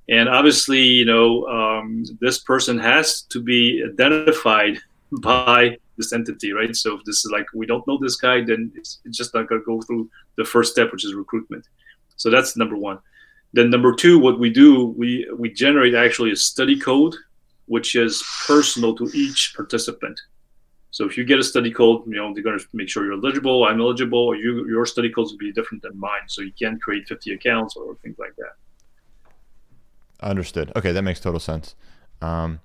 And 0.09 0.29
obviously, 0.29 0.81
you 0.83 1.05
know, 1.05 1.47
um, 1.47 2.05
this 2.21 2.39
person 2.39 2.79
has 2.79 3.23
to 3.23 3.43
be 3.43 3.85
identified 3.85 4.79
by 5.21 5.79
this 5.97 6.13
entity, 6.13 6.53
right? 6.53 6.75
So 6.77 6.95
if 6.95 7.05
this 7.05 7.25
is 7.25 7.31
like 7.33 7.47
we 7.55 7.67
don't 7.67 7.87
know 7.87 7.99
this 8.01 8.17
guy, 8.17 8.45
then 8.45 8.73
it's, 8.77 9.01
it's 9.05 9.17
just 9.17 9.35
not 9.35 9.49
going 9.49 9.61
to 9.61 9.65
go 9.65 9.81
through 9.83 10.09
the 10.37 10.45
first 10.45 10.73
step, 10.73 10.93
which 10.93 11.05
is 11.05 11.15
recruitment. 11.15 11.67
So 12.17 12.31
that's 12.31 12.57
number 12.57 12.77
one. 12.77 12.99
Then 13.57 13.71
number 13.71 13.95
two, 13.95 14.19
what 14.19 14.39
we 14.39 14.51
do, 14.51 14.95
we 14.99 15.27
we 15.35 15.51
generate 15.51 15.95
actually 15.95 16.31
a 16.31 16.37
study 16.37 16.79
code, 16.79 17.15
which 17.65 17.97
is 17.97 18.23
personal 18.47 18.95
to 18.97 19.05
each 19.15 19.55
participant. 19.57 20.21
So 20.91 21.07
if 21.07 21.17
you 21.17 21.25
get 21.25 21.39
a 21.39 21.43
study 21.43 21.71
code, 21.71 22.03
you 22.07 22.17
know, 22.17 22.35
they're 22.35 22.43
going 22.43 22.59
to 22.59 22.67
make 22.75 22.91
sure 22.91 23.07
you're 23.07 23.15
eligible, 23.15 23.65
I'm 23.65 23.81
eligible, 23.81 24.19
or 24.19 24.37
you, 24.37 24.69
your 24.69 24.85
study 24.85 25.11
codes 25.11 25.31
will 25.33 25.39
be 25.39 25.53
different 25.53 25.83
than 25.83 25.99
mine. 25.99 26.27
So 26.27 26.43
you 26.43 26.53
can't 26.53 26.81
create 26.83 27.09
50 27.09 27.33
accounts 27.33 27.77
or 27.77 27.95
things 28.03 28.19
like 28.19 28.37
that. 28.37 28.55
Understood. 30.21 30.71
Okay, 30.77 30.93
that 30.93 31.03
makes 31.03 31.21
total 31.21 31.41
sense. 31.41 31.75
Um, 32.21 32.61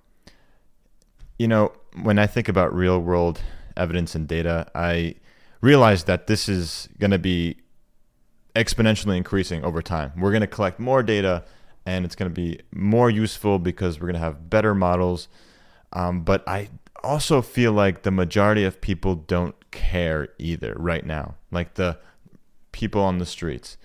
you 1.40 1.48
know, 1.48 1.72
when 2.02 2.20
I 2.20 2.28
think 2.28 2.50
about 2.50 2.76
real 2.76 3.00
world 3.00 3.40
evidence 3.78 4.14
and 4.14 4.28
data, 4.28 4.70
I 4.76 5.16
realize 5.62 6.04
that 6.04 6.28
this 6.28 6.50
is 6.50 6.90
going 7.00 7.12
to 7.12 7.20
be 7.20 7.61
exponentially 8.56 9.18
increasing 9.18 9.64
over 9.64 9.82
time. 9.82 10.12
We're 10.18 10.32
going 10.32 10.42
to 10.42 10.48
collect 10.48 10.80
more 10.80 11.04
data 11.04 11.44
and 11.86 12.06
it's 12.06 12.16
going 12.16 12.32
to 12.32 12.36
be 12.36 12.60
more 12.72 13.10
useful 13.10 13.60
because 13.60 14.00
we're 14.00 14.08
going 14.08 14.14
to 14.14 14.20
have 14.20 14.50
better 14.50 14.76
models. 14.76 15.28
Um, 15.94 16.24
but 16.24 16.48
I 16.48 16.70
also 17.04 17.42
feel 17.42 17.72
like 17.72 18.04
the 18.04 18.12
majority 18.12 18.64
of 18.64 18.80
people 18.82 19.16
don't 19.16 19.56
care 19.72 20.30
either 20.38 20.76
right 20.78 21.06
now. 21.06 21.36
Like 21.52 21.76
the 21.76 21.98
people 22.72 23.02
on 23.02 23.18
the 23.18 23.26
streets. 23.26 23.78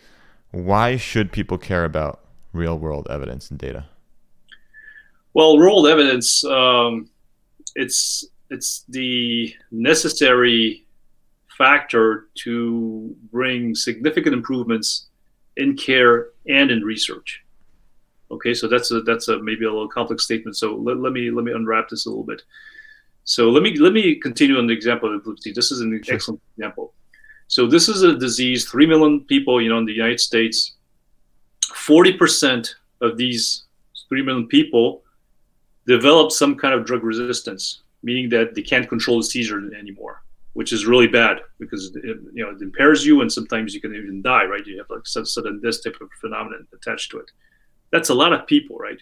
Why 0.50 0.96
should 0.96 1.32
people 1.32 1.58
care 1.58 1.85
about 1.85 2.20
real 2.52 2.78
world 2.78 3.06
evidence 3.11 3.50
and 3.50 3.58
data? 3.58 3.87
Well, 5.35 5.58
real 5.58 5.82
world 5.82 5.87
evidence, 5.87 6.44
um, 6.44 7.11
it's 7.75 8.25
it's 8.49 8.85
the 8.88 9.54
necessary 9.70 10.86
factor 11.56 12.28
to 12.44 13.14
bring 13.32 13.75
significant 13.75 14.34
improvements 14.34 15.06
in 15.56 15.76
care 15.76 16.28
and 16.48 16.70
in 16.70 16.82
research. 16.82 17.42
Okay, 18.30 18.54
so 18.54 18.66
that's 18.69 18.90
a 18.90 19.00
that's 19.02 19.28
a 19.28 19.40
maybe 19.42 19.64
a 19.64 19.71
little 19.71 19.88
complex 19.88 20.25
statement. 20.25 20.56
So 20.56 20.75
let, 20.75 20.99
let 20.99 21.12
me 21.12 21.30
let 21.30 21.45
me 21.45 21.52
unwrap 21.52 21.88
this 21.88 22.06
a 22.06 22.08
little 22.08 22.25
bit. 22.25 22.42
So 23.25 23.50
let 23.50 23.62
me 23.62 23.76
let 23.76 23.92
me 23.92 24.16
continue 24.16 24.58
on 24.58 24.66
the 24.66 24.75
example 24.75 25.08
of 25.08 25.21
epilepsy. 25.21 25.52
This 25.52 25.71
is 25.71 25.80
an 25.80 26.00
sure. 26.02 26.14
excellent 26.14 26.40
example. 26.56 26.92
So 27.49 27.66
this 27.66 27.88
is 27.88 28.02
a 28.02 28.16
disease. 28.16 28.69
Three 28.69 28.86
million 28.86 29.21
people, 29.25 29.62
you 29.62 29.69
know, 29.69 29.78
in 29.78 29.86
the 29.86 29.92
United 29.92 30.21
States. 30.21 30.73
Forty 31.75 32.12
percent 32.12 32.75
of 33.00 33.16
these 33.16 33.64
three 34.08 34.23
million 34.23 34.47
people 34.49 35.02
develop 35.86 36.32
some 36.32 36.56
kind 36.56 36.75
of 36.75 36.84
drug 36.84 37.04
resistance, 37.04 37.82
meaning 38.02 38.28
that 38.30 38.54
they 38.54 38.62
can't 38.62 38.88
control 38.88 39.19
the 39.19 39.25
seizure 39.25 39.73
anymore, 39.75 40.23
which 40.56 40.73
is 40.73 40.86
really 40.86 41.06
bad 41.06 41.40
because 41.58 41.95
it, 41.97 42.16
you 42.32 42.42
know 42.42 42.50
it 42.50 42.62
impairs 42.62 43.04
you, 43.04 43.21
and 43.21 43.30
sometimes 43.30 43.75
you 43.75 43.80
can 43.80 43.95
even 43.95 44.23
die. 44.23 44.45
Right? 44.45 44.66
You 44.66 44.78
have 44.78 44.88
like 44.88 45.06
some 45.06 45.26
sudden 45.26 45.60
this 45.62 45.82
type 45.82 45.99
of 46.00 46.08
phenomenon 46.19 46.66
attached 46.73 47.10
to 47.10 47.19
it. 47.19 47.30
That's 47.92 48.08
a 48.08 48.14
lot 48.14 48.32
of 48.32 48.47
people, 48.47 48.76
right? 48.78 48.99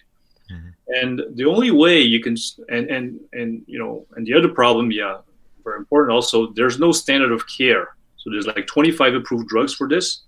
Mm-hmm. 0.51 0.69
And 1.01 1.21
the 1.37 1.45
only 1.45 1.71
way 1.71 2.01
you 2.01 2.19
can, 2.19 2.35
and 2.67 2.89
and 2.95 3.19
and 3.31 3.63
you 3.67 3.79
know, 3.79 4.05
and 4.15 4.27
the 4.27 4.33
other 4.33 4.49
problem, 4.49 4.91
yeah, 4.91 5.19
very 5.63 5.79
important 5.79 6.13
also. 6.13 6.51
There's 6.51 6.77
no 6.77 6.91
standard 6.91 7.31
of 7.31 7.41
care. 7.47 7.95
So 8.17 8.29
there's 8.29 8.47
like 8.47 8.67
25 8.67 9.15
approved 9.15 9.47
drugs 9.47 9.73
for 9.73 9.87
this. 9.87 10.23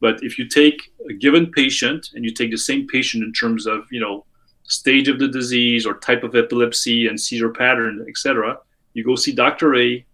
But 0.00 0.22
if 0.22 0.36
you 0.36 0.48
take 0.48 0.92
a 1.08 1.12
given 1.12 1.52
patient 1.52 2.08
and 2.14 2.24
you 2.24 2.32
take 2.32 2.50
the 2.50 2.58
same 2.58 2.88
patient 2.88 3.22
in 3.22 3.32
terms 3.32 3.66
of 3.68 3.86
you 3.92 4.00
know 4.00 4.24
stage 4.64 5.06
of 5.06 5.20
the 5.20 5.28
disease 5.28 5.86
or 5.86 5.94
type 5.94 6.24
of 6.24 6.34
epilepsy 6.34 7.06
and 7.06 7.20
seizure 7.20 7.50
pattern, 7.50 8.04
etc., 8.08 8.58
you 8.94 9.04
go 9.04 9.14
see 9.14 9.32
Dr. 9.32 9.76
A 9.76 10.04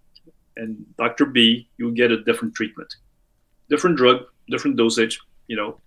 and 0.56 0.84
Dr. 0.98 1.26
B, 1.26 1.68
you 1.78 1.86
will 1.86 1.92
get 1.92 2.10
a 2.10 2.22
different 2.24 2.54
treatment, 2.54 2.94
different 3.68 3.96
drug, 3.96 4.24
different 4.48 4.76
dosage, 4.76 5.20
you 5.48 5.56
know, 5.56 5.80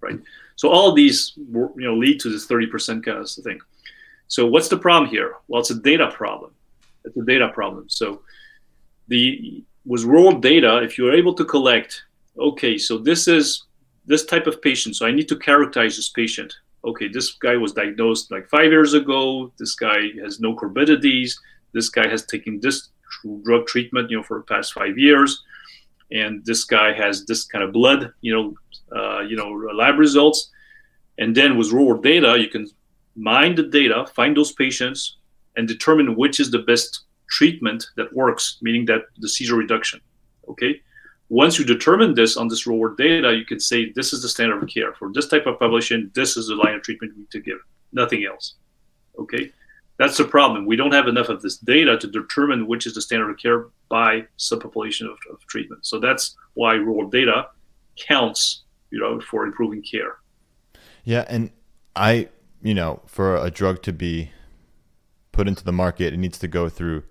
right? 0.00 0.18
So 0.56 0.68
all 0.68 0.92
these 0.92 1.32
you 1.36 1.72
know 1.76 1.96
lead 1.96 2.20
to 2.20 2.30
this 2.30 2.46
30% 2.46 3.04
kind 3.04 3.18
of 3.18 3.30
thing. 3.30 3.60
So 4.28 4.46
what's 4.46 4.68
the 4.68 4.78
problem 4.78 5.10
here? 5.10 5.34
Well, 5.48 5.60
it's 5.60 5.70
a 5.70 5.80
data 5.80 6.10
problem. 6.10 6.52
It's 7.04 7.16
a 7.16 7.24
data 7.24 7.48
problem. 7.48 7.88
So 7.88 8.22
the 9.08 9.64
was 9.86 10.04
raw 10.04 10.32
data, 10.32 10.82
if 10.82 10.98
you're 10.98 11.14
able 11.14 11.34
to 11.34 11.44
collect, 11.44 12.04
okay, 12.38 12.76
so 12.76 12.98
this 12.98 13.26
is 13.26 13.64
this 14.06 14.24
type 14.24 14.46
of 14.46 14.60
patient. 14.62 14.96
So 14.96 15.06
I 15.06 15.12
need 15.12 15.28
to 15.28 15.36
characterize 15.36 15.96
this 15.96 16.10
patient. 16.10 16.54
Okay, 16.84 17.08
this 17.08 17.32
guy 17.32 17.56
was 17.56 17.72
diagnosed 17.72 18.30
like 18.30 18.48
five 18.48 18.70
years 18.70 18.94
ago. 18.94 19.52
This 19.58 19.74
guy 19.74 20.10
has 20.22 20.40
no 20.40 20.54
comorbidities. 20.54 21.32
This 21.72 21.88
guy 21.88 22.08
has 22.08 22.24
taken 22.24 22.60
this 22.60 22.88
drug 23.44 23.66
treatment, 23.66 24.10
you 24.10 24.16
know, 24.16 24.22
for 24.22 24.38
the 24.38 24.44
past 24.44 24.72
five 24.72 24.98
years, 24.98 25.42
and 26.10 26.44
this 26.44 26.64
guy 26.64 26.92
has 26.92 27.24
this 27.26 27.44
kind 27.44 27.62
of 27.64 27.72
blood, 27.72 28.12
you 28.20 28.32
know, 28.34 28.54
uh, 28.96 29.20
you 29.20 29.36
know, 29.36 29.50
lab 29.74 29.98
results. 29.98 30.50
And 31.18 31.36
then 31.36 31.56
with 31.56 31.72
raw 31.72 31.94
data, 31.94 32.36
you 32.38 32.48
can 32.48 32.66
mine 33.14 33.54
the 33.54 33.64
data, 33.64 34.06
find 34.14 34.36
those 34.36 34.52
patients, 34.52 35.16
and 35.56 35.68
determine 35.68 36.16
which 36.16 36.40
is 36.40 36.50
the 36.50 36.60
best 36.60 37.04
treatment 37.30 37.86
that 37.96 38.12
works, 38.12 38.58
meaning 38.62 38.86
that 38.86 39.02
the 39.18 39.28
seizure 39.28 39.56
reduction. 39.56 40.00
Okay. 40.48 40.80
Once 41.28 41.58
you 41.58 41.64
determine 41.64 42.14
this 42.14 42.36
on 42.36 42.48
this 42.48 42.66
raw 42.66 42.88
data, 42.98 43.32
you 43.32 43.44
can 43.44 43.60
say 43.60 43.92
this 43.92 44.12
is 44.12 44.20
the 44.20 44.28
standard 44.28 44.60
of 44.60 44.68
care 44.68 44.92
for 44.94 45.12
this 45.12 45.28
type 45.28 45.46
of 45.46 45.58
population. 45.60 46.10
This 46.14 46.36
is 46.36 46.48
the 46.48 46.56
line 46.56 46.74
of 46.74 46.82
treatment 46.82 47.12
we 47.14 47.20
need 47.20 47.30
to 47.30 47.40
give, 47.40 47.58
nothing 47.92 48.24
else. 48.24 48.54
Okay. 49.16 49.52
That's 50.00 50.16
the 50.16 50.24
problem. 50.24 50.66
We 50.66 50.76
don't 50.76 50.92
have 50.92 51.06
enough 51.06 51.28
of 51.28 51.42
this 51.42 51.56
data 51.58 51.96
to 51.98 52.06
determine 52.06 52.66
which 52.66 52.86
is 52.86 52.94
the 52.94 53.02
standard 53.02 53.30
of 53.30 53.38
care 53.38 53.66
by 53.88 54.26
subpopulation 54.38 55.02
of, 55.02 55.18
of 55.30 55.46
treatment. 55.46 55.86
So 55.86 56.00
that's 56.00 56.36
why 56.54 56.76
raw 56.76 57.06
data 57.06 57.48
counts 57.96 58.64
you 58.90 58.98
know, 58.98 59.20
for 59.20 59.44
improving 59.44 59.82
care. 59.82 60.16
Yeah, 61.04 61.24
and 61.28 61.50
I, 61.96 62.28
you 62.62 62.74
know, 62.74 63.00
for 63.06 63.36
a 63.36 63.50
drug 63.50 63.82
to 63.82 63.92
be 63.92 64.30
put 65.32 65.48
into 65.48 65.64
the 65.64 65.72
market, 65.72 66.12
it 66.12 66.18
needs 66.18 66.38
to 66.40 66.48
go 66.48 66.68
through 66.68 67.04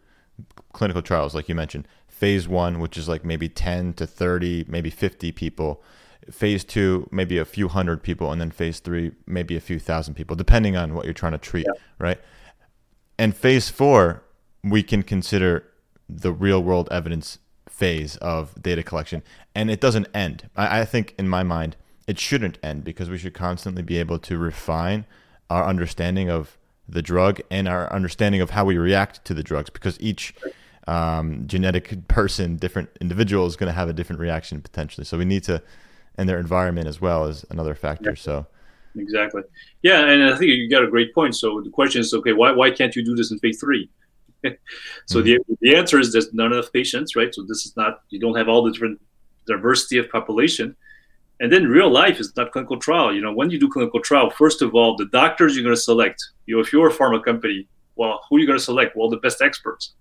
clinical 0.73 1.01
trials, 1.01 1.33
like 1.33 1.49
you 1.49 1.55
mentioned. 1.55 1.87
Phase 2.07 2.47
one, 2.47 2.79
which 2.79 2.97
is 2.97 3.07
like 3.07 3.23
maybe 3.23 3.47
10 3.47 3.93
to 3.93 4.05
30, 4.05 4.65
maybe 4.67 4.89
50 4.89 5.31
people. 5.31 5.81
Phase 6.29 6.63
two, 6.63 7.07
maybe 7.11 7.37
a 7.37 7.45
few 7.45 7.69
hundred 7.69 8.03
people. 8.03 8.31
And 8.31 8.39
then 8.39 8.51
phase 8.51 8.79
three, 8.79 9.13
maybe 9.25 9.55
a 9.55 9.61
few 9.61 9.79
thousand 9.79 10.13
people, 10.15 10.35
depending 10.35 10.75
on 10.75 10.93
what 10.93 11.05
you're 11.05 11.13
trying 11.13 11.31
to 11.31 11.37
treat, 11.37 11.65
yeah. 11.65 11.81
right? 11.97 12.19
And 13.19 13.35
phase 13.35 13.69
four, 13.69 14.23
we 14.63 14.81
can 14.81 15.03
consider 15.03 15.65
the 16.07 16.31
real 16.31 16.63
world 16.63 16.87
evidence 16.89 17.39
phase 17.67 18.15
of 18.17 18.59
data 18.63 18.81
collection, 18.81 19.23
and 19.53 19.69
it 19.69 19.81
doesn't 19.81 20.07
end. 20.13 20.49
I, 20.55 20.79
I 20.79 20.85
think, 20.85 21.15
in 21.19 21.27
my 21.27 21.43
mind, 21.43 21.75
it 22.07 22.17
shouldn't 22.17 22.57
end 22.63 22.85
because 22.85 23.09
we 23.09 23.17
should 23.17 23.33
constantly 23.33 23.83
be 23.83 23.97
able 23.97 24.19
to 24.19 24.37
refine 24.37 25.05
our 25.49 25.65
understanding 25.65 26.29
of 26.29 26.57
the 26.87 27.01
drug 27.01 27.41
and 27.51 27.67
our 27.67 27.91
understanding 27.91 28.39
of 28.39 28.51
how 28.51 28.63
we 28.63 28.77
react 28.77 29.25
to 29.25 29.33
the 29.33 29.43
drugs 29.43 29.69
because 29.69 29.99
each 29.99 30.33
um, 30.87 31.45
genetic 31.45 32.07
person, 32.07 32.55
different 32.55 32.89
individual 33.01 33.45
is 33.45 33.57
going 33.57 33.67
to 33.67 33.73
have 33.73 33.89
a 33.89 33.93
different 33.93 34.21
reaction 34.21 34.61
potentially. 34.61 35.03
So 35.03 35.17
we 35.17 35.25
need 35.25 35.43
to, 35.43 35.61
and 36.17 36.29
their 36.29 36.39
environment 36.39 36.87
as 36.87 37.01
well 37.01 37.25
is 37.25 37.45
another 37.49 37.75
factor. 37.75 38.15
So 38.15 38.47
Exactly. 38.95 39.43
Yeah, 39.81 40.05
and 40.05 40.23
I 40.23 40.37
think 40.37 40.51
you 40.51 40.69
got 40.69 40.83
a 40.83 40.89
great 40.89 41.13
point. 41.13 41.35
So 41.35 41.61
the 41.61 41.69
question 41.69 42.01
is, 42.01 42.13
okay, 42.13 42.33
why 42.33 42.51
why 42.51 42.71
can't 42.71 42.95
you 42.95 43.03
do 43.03 43.15
this 43.15 43.31
in 43.31 43.39
phase 43.39 43.59
three? 43.59 43.89
so 44.43 44.49
mm-hmm. 45.19 45.23
the 45.23 45.57
the 45.61 45.75
answer 45.75 45.99
is 45.99 46.11
there's 46.11 46.33
not 46.33 46.51
enough 46.51 46.71
patients, 46.71 47.15
right? 47.15 47.33
So 47.33 47.43
this 47.43 47.65
is 47.65 47.75
not 47.77 48.01
you 48.09 48.19
don't 48.19 48.35
have 48.35 48.49
all 48.49 48.63
the 48.63 48.71
different 48.71 48.99
diversity 49.47 49.97
of 49.97 50.09
population. 50.09 50.75
And 51.41 51.51
then 51.51 51.67
real 51.67 51.89
life 51.89 52.19
is 52.19 52.35
not 52.35 52.51
clinical 52.51 52.77
trial. 52.77 53.13
You 53.13 53.21
know, 53.21 53.33
when 53.33 53.49
you 53.49 53.59
do 53.59 53.69
clinical 53.69 54.01
trial, 54.01 54.29
first 54.29 54.61
of 54.61 54.75
all, 54.75 54.97
the 54.97 55.05
doctors 55.05 55.55
you're 55.55 55.63
going 55.63 55.75
to 55.75 55.81
select. 55.81 56.21
You 56.47 56.55
know, 56.55 56.61
if 56.61 56.73
you're 56.73 56.89
a 56.89 56.93
pharma 56.93 57.23
company, 57.23 57.67
well, 57.95 58.19
who 58.29 58.35
are 58.35 58.39
you 58.39 58.45
going 58.45 58.59
to 58.59 58.63
select? 58.63 58.95
Well, 58.95 59.09
the 59.09 59.17
best 59.17 59.41
experts. 59.41 59.93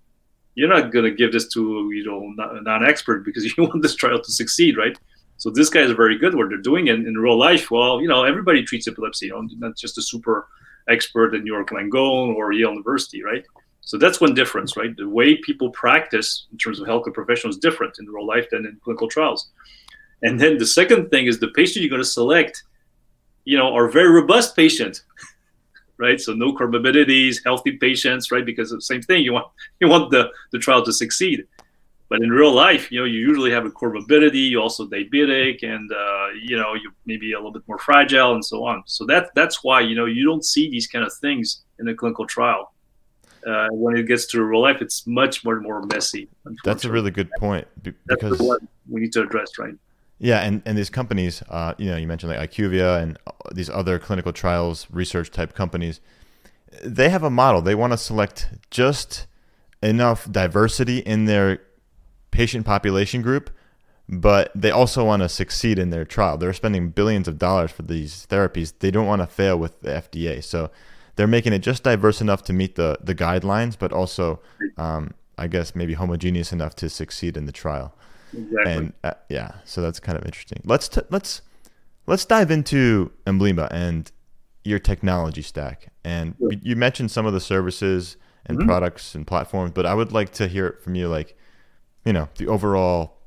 You're 0.55 0.67
not 0.67 0.91
going 0.91 1.05
to 1.05 1.11
give 1.11 1.31
this 1.31 1.47
to 1.53 1.89
you 1.93 2.03
know 2.05 2.19
non-expert 2.61 3.23
because 3.23 3.45
you 3.57 3.63
want 3.63 3.81
this 3.81 3.95
trial 3.95 4.21
to 4.21 4.31
succeed, 4.31 4.77
right? 4.77 4.97
So 5.39 5.49
this 5.49 5.69
guy 5.69 5.79
is 5.79 5.91
very 5.91 6.17
good 6.17 6.35
what 6.35 6.49
they're 6.49 6.57
doing, 6.57 6.89
and 6.89 7.07
in 7.07 7.17
real 7.17 7.39
life, 7.39 7.71
well, 7.71 8.01
you 8.01 8.09
know, 8.09 8.25
everybody 8.25 8.61
treats 8.61 8.89
epilepsy. 8.89 9.27
You 9.27 9.33
know, 9.33 9.47
not 9.57 9.77
just 9.77 9.97
a 9.97 10.01
super 10.01 10.47
expert 10.89 11.33
in 11.33 11.45
New 11.45 11.53
York 11.53 11.69
Langone 11.69 12.35
or 12.35 12.51
Yale 12.51 12.71
University, 12.71 13.23
right? 13.23 13.45
So 13.81 13.97
that's 13.97 14.19
one 14.19 14.33
difference, 14.33 14.75
right? 14.75 14.95
The 14.95 15.07
way 15.07 15.37
people 15.37 15.69
practice 15.71 16.45
in 16.51 16.57
terms 16.57 16.81
of 16.81 16.87
healthcare 16.87 17.13
professionals 17.13 17.55
is 17.55 17.61
different 17.61 17.97
in 17.99 18.05
real 18.07 18.27
life 18.27 18.49
than 18.51 18.65
in 18.65 18.77
clinical 18.83 19.07
trials. 19.07 19.49
And 20.23 20.37
then 20.37 20.57
the 20.57 20.65
second 20.65 21.09
thing 21.09 21.27
is 21.27 21.39
the 21.39 21.47
patient 21.55 21.83
you're 21.83 21.89
going 21.89 22.01
to 22.01 22.07
select, 22.07 22.63
you 23.45 23.57
know, 23.57 23.73
are 23.73 23.87
very 23.87 24.09
robust 24.09 24.57
patients, 24.57 25.05
right? 25.97 26.19
So 26.19 26.33
no 26.33 26.53
comorbidities, 26.53 27.37
healthy 27.45 27.77
patients, 27.77 28.29
right? 28.29 28.45
Because 28.45 28.71
the 28.71 28.81
same 28.81 29.01
thing, 29.01 29.23
you 29.23 29.31
want 29.31 29.47
you 29.79 29.87
want 29.87 30.11
the, 30.11 30.29
the 30.51 30.59
trial 30.59 30.83
to 30.83 30.91
succeed. 30.91 31.47
But 32.09 32.23
in 32.23 32.31
real 32.31 32.51
life, 32.51 32.91
you 32.91 32.99
know, 32.99 33.05
you 33.05 33.19
usually 33.19 33.51
have 33.51 33.65
a 33.65 33.69
comorbidity, 33.69 34.49
you 34.49 34.59
also 34.59 34.87
diabetic, 34.87 35.61
and 35.61 35.91
uh, 35.91 36.27
you 36.41 36.57
know, 36.57 36.73
you 36.73 36.91
maybe 37.05 37.33
a 37.33 37.37
little 37.37 37.51
bit 37.51 37.61
more 37.67 37.77
fragile, 37.77 38.33
and 38.33 38.43
so 38.43 38.65
on. 38.65 38.83
So 38.87 39.05
that 39.05 39.29
that's 39.35 39.63
why 39.63 39.81
you 39.81 39.95
know 39.95 40.05
you 40.05 40.25
don't 40.25 40.43
see 40.43 40.69
these 40.69 40.87
kind 40.87 41.05
of 41.05 41.13
things 41.13 41.61
in 41.79 41.87
a 41.87 41.93
clinical 41.93 42.25
trial. 42.25 42.73
Uh, 43.45 43.67
when 43.71 43.95
it 43.95 44.03
gets 44.07 44.25
to 44.27 44.43
real 44.43 44.61
life, 44.61 44.81
it's 44.81 45.05
much 45.05 45.45
more 45.45 45.61
more 45.61 45.83
messy. 45.85 46.27
That's 46.65 46.83
a 46.83 46.91
really 46.91 47.11
good 47.11 47.29
point 47.39 47.67
because 47.83 47.99
that's 48.07 48.37
the 48.37 48.43
one 48.43 48.67
we 48.89 49.01
need 49.01 49.13
to 49.13 49.21
address, 49.21 49.59
right? 49.59 49.75
Yeah, 50.19 50.39
and, 50.39 50.61
and 50.65 50.77
these 50.77 50.89
companies, 50.89 51.41
uh, 51.47 51.75
you 51.77 51.89
know, 51.89 51.95
you 51.95 52.05
mentioned 52.05 52.33
like 52.33 52.51
IQVIA 52.51 53.01
and 53.01 53.17
these 53.53 53.69
other 53.69 53.97
clinical 53.99 54.33
trials 54.33 54.85
research 54.91 55.31
type 55.31 55.55
companies, 55.55 56.01
they 56.83 57.09
have 57.09 57.23
a 57.23 57.29
model. 57.29 57.61
They 57.61 57.75
want 57.75 57.93
to 57.93 57.97
select 57.97 58.49
just 58.69 59.27
enough 59.81 60.29
diversity 60.29 60.99
in 60.99 61.23
their 61.23 61.61
patient 62.31 62.65
population 62.65 63.21
group, 63.21 63.49
but 64.07 64.51
they 64.55 64.71
also 64.71 65.05
want 65.05 65.21
to 65.21 65.29
succeed 65.29 65.77
in 65.77 65.89
their 65.91 66.05
trial. 66.05 66.37
They're 66.37 66.53
spending 66.53 66.89
billions 66.89 67.27
of 67.27 67.37
dollars 67.37 67.71
for 67.71 67.83
these 67.83 68.25
therapies. 68.29 68.73
They 68.79 68.91
don't 68.91 69.05
want 69.05 69.21
to 69.21 69.27
fail 69.27 69.57
with 69.57 69.79
the 69.81 69.89
FDA. 69.89 70.43
So 70.43 70.71
they're 71.15 71.27
making 71.27 71.53
it 71.53 71.59
just 71.59 71.83
diverse 71.83 72.21
enough 72.21 72.43
to 72.45 72.53
meet 72.53 72.75
the, 72.75 72.97
the 73.03 73.13
guidelines, 73.13 73.77
but 73.77 73.91
also, 73.91 74.39
um, 74.77 75.13
I 75.37 75.47
guess, 75.47 75.75
maybe 75.75 75.93
homogeneous 75.93 76.51
enough 76.51 76.75
to 76.77 76.89
succeed 76.89 77.37
in 77.37 77.45
the 77.45 77.51
trial. 77.51 77.93
Exactly. 78.33 78.71
And 78.71 78.93
uh, 79.03 79.13
yeah, 79.29 79.55
so 79.65 79.81
that's 79.81 79.99
kind 79.99 80.17
of 80.17 80.25
interesting. 80.25 80.61
Let's 80.63 80.87
t- 80.87 81.01
let's 81.09 81.41
let's 82.07 82.25
dive 82.25 82.51
into 82.51 83.11
Embleema 83.25 83.67
and 83.71 84.11
your 84.63 84.79
technology 84.79 85.41
stack. 85.41 85.91
And 86.03 86.35
sure. 86.39 86.51
you 86.61 86.75
mentioned 86.75 87.11
some 87.11 87.25
of 87.25 87.33
the 87.33 87.39
services 87.39 88.17
and 88.45 88.57
mm-hmm. 88.57 88.67
products 88.67 89.15
and 89.15 89.25
platforms, 89.25 89.71
but 89.71 89.85
I 89.85 89.93
would 89.93 90.11
like 90.11 90.31
to 90.33 90.47
hear 90.47 90.67
it 90.67 90.81
from 90.81 90.95
you, 90.95 91.07
like 91.07 91.37
you 92.05 92.13
know, 92.13 92.29
the 92.37 92.47
overall 92.47 93.17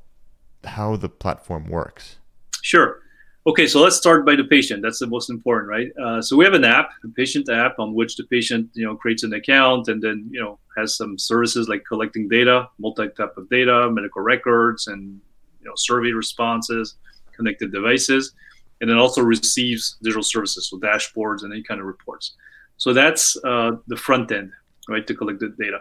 how 0.63 0.95
the 0.95 1.09
platform 1.09 1.69
works. 1.69 2.17
Sure. 2.61 2.99
Okay, 3.45 3.67
so 3.67 3.81
let's 3.81 3.97
start 3.97 4.25
by 4.25 4.37
the 4.37 4.45
patient. 4.45 4.81
That's 4.81 4.99
the 4.99 5.07
most 5.07 5.29
important, 5.29 5.69
right? 5.69 5.91
Uh, 6.01 6.21
so 6.21 6.37
we 6.37 6.45
have 6.45 6.53
an 6.53 6.63
app, 6.63 6.91
a 7.03 7.09
patient 7.09 7.49
app, 7.49 7.77
on 7.77 7.93
which 7.93 8.15
the 8.15 8.23
patient, 8.23 8.69
you 8.73 8.85
know, 8.85 8.95
creates 8.95 9.23
an 9.23 9.33
account 9.33 9.89
and 9.89 10.01
then, 10.01 10.29
you 10.31 10.39
know, 10.39 10.59
has 10.77 10.95
some 10.95 11.19
services 11.19 11.67
like 11.67 11.83
collecting 11.85 12.29
data, 12.29 12.69
multi-type 12.79 13.35
of 13.35 13.49
data, 13.49 13.89
medical 13.91 14.21
records, 14.21 14.87
and 14.87 15.19
you 15.59 15.67
know, 15.67 15.73
survey 15.75 16.11
responses, 16.11 16.95
connected 17.35 17.73
devices, 17.73 18.33
and 18.79 18.89
then 18.89 18.97
also 18.97 19.21
receives 19.21 19.97
digital 20.01 20.23
services, 20.23 20.69
so 20.69 20.79
dashboards 20.79 21.43
and 21.43 21.51
any 21.51 21.63
kind 21.63 21.81
of 21.81 21.85
reports. 21.85 22.35
So 22.77 22.93
that's 22.93 23.35
uh, 23.43 23.71
the 23.87 23.97
front 23.97 24.31
end, 24.31 24.51
right, 24.87 25.05
to 25.05 25.13
collect 25.13 25.39
the 25.39 25.49
data. 25.49 25.79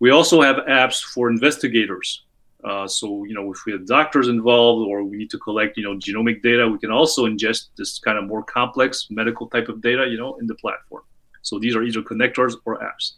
We 0.00 0.10
also 0.10 0.40
have 0.40 0.56
apps 0.68 1.02
for 1.02 1.28
investigators, 1.28 2.24
uh, 2.64 2.86
so, 2.86 3.24
you 3.24 3.34
know, 3.34 3.52
if 3.52 3.58
we 3.66 3.72
have 3.72 3.86
doctors 3.86 4.28
involved 4.28 4.88
or 4.88 5.02
we 5.02 5.16
need 5.16 5.30
to 5.30 5.38
collect, 5.38 5.76
you 5.76 5.82
know, 5.82 5.94
genomic 5.94 6.42
data, 6.42 6.68
we 6.68 6.78
can 6.78 6.92
also 6.92 7.26
ingest 7.26 7.68
this 7.76 7.98
kind 7.98 8.18
of 8.18 8.24
more 8.24 8.42
complex 8.44 9.08
medical 9.10 9.48
type 9.48 9.68
of 9.68 9.80
data, 9.80 10.06
you 10.08 10.16
know, 10.16 10.36
in 10.36 10.46
the 10.46 10.54
platform. 10.56 11.02
So 11.42 11.58
these 11.58 11.74
are 11.74 11.82
either 11.82 12.02
connectors 12.02 12.54
or 12.64 12.78
apps. 12.78 13.12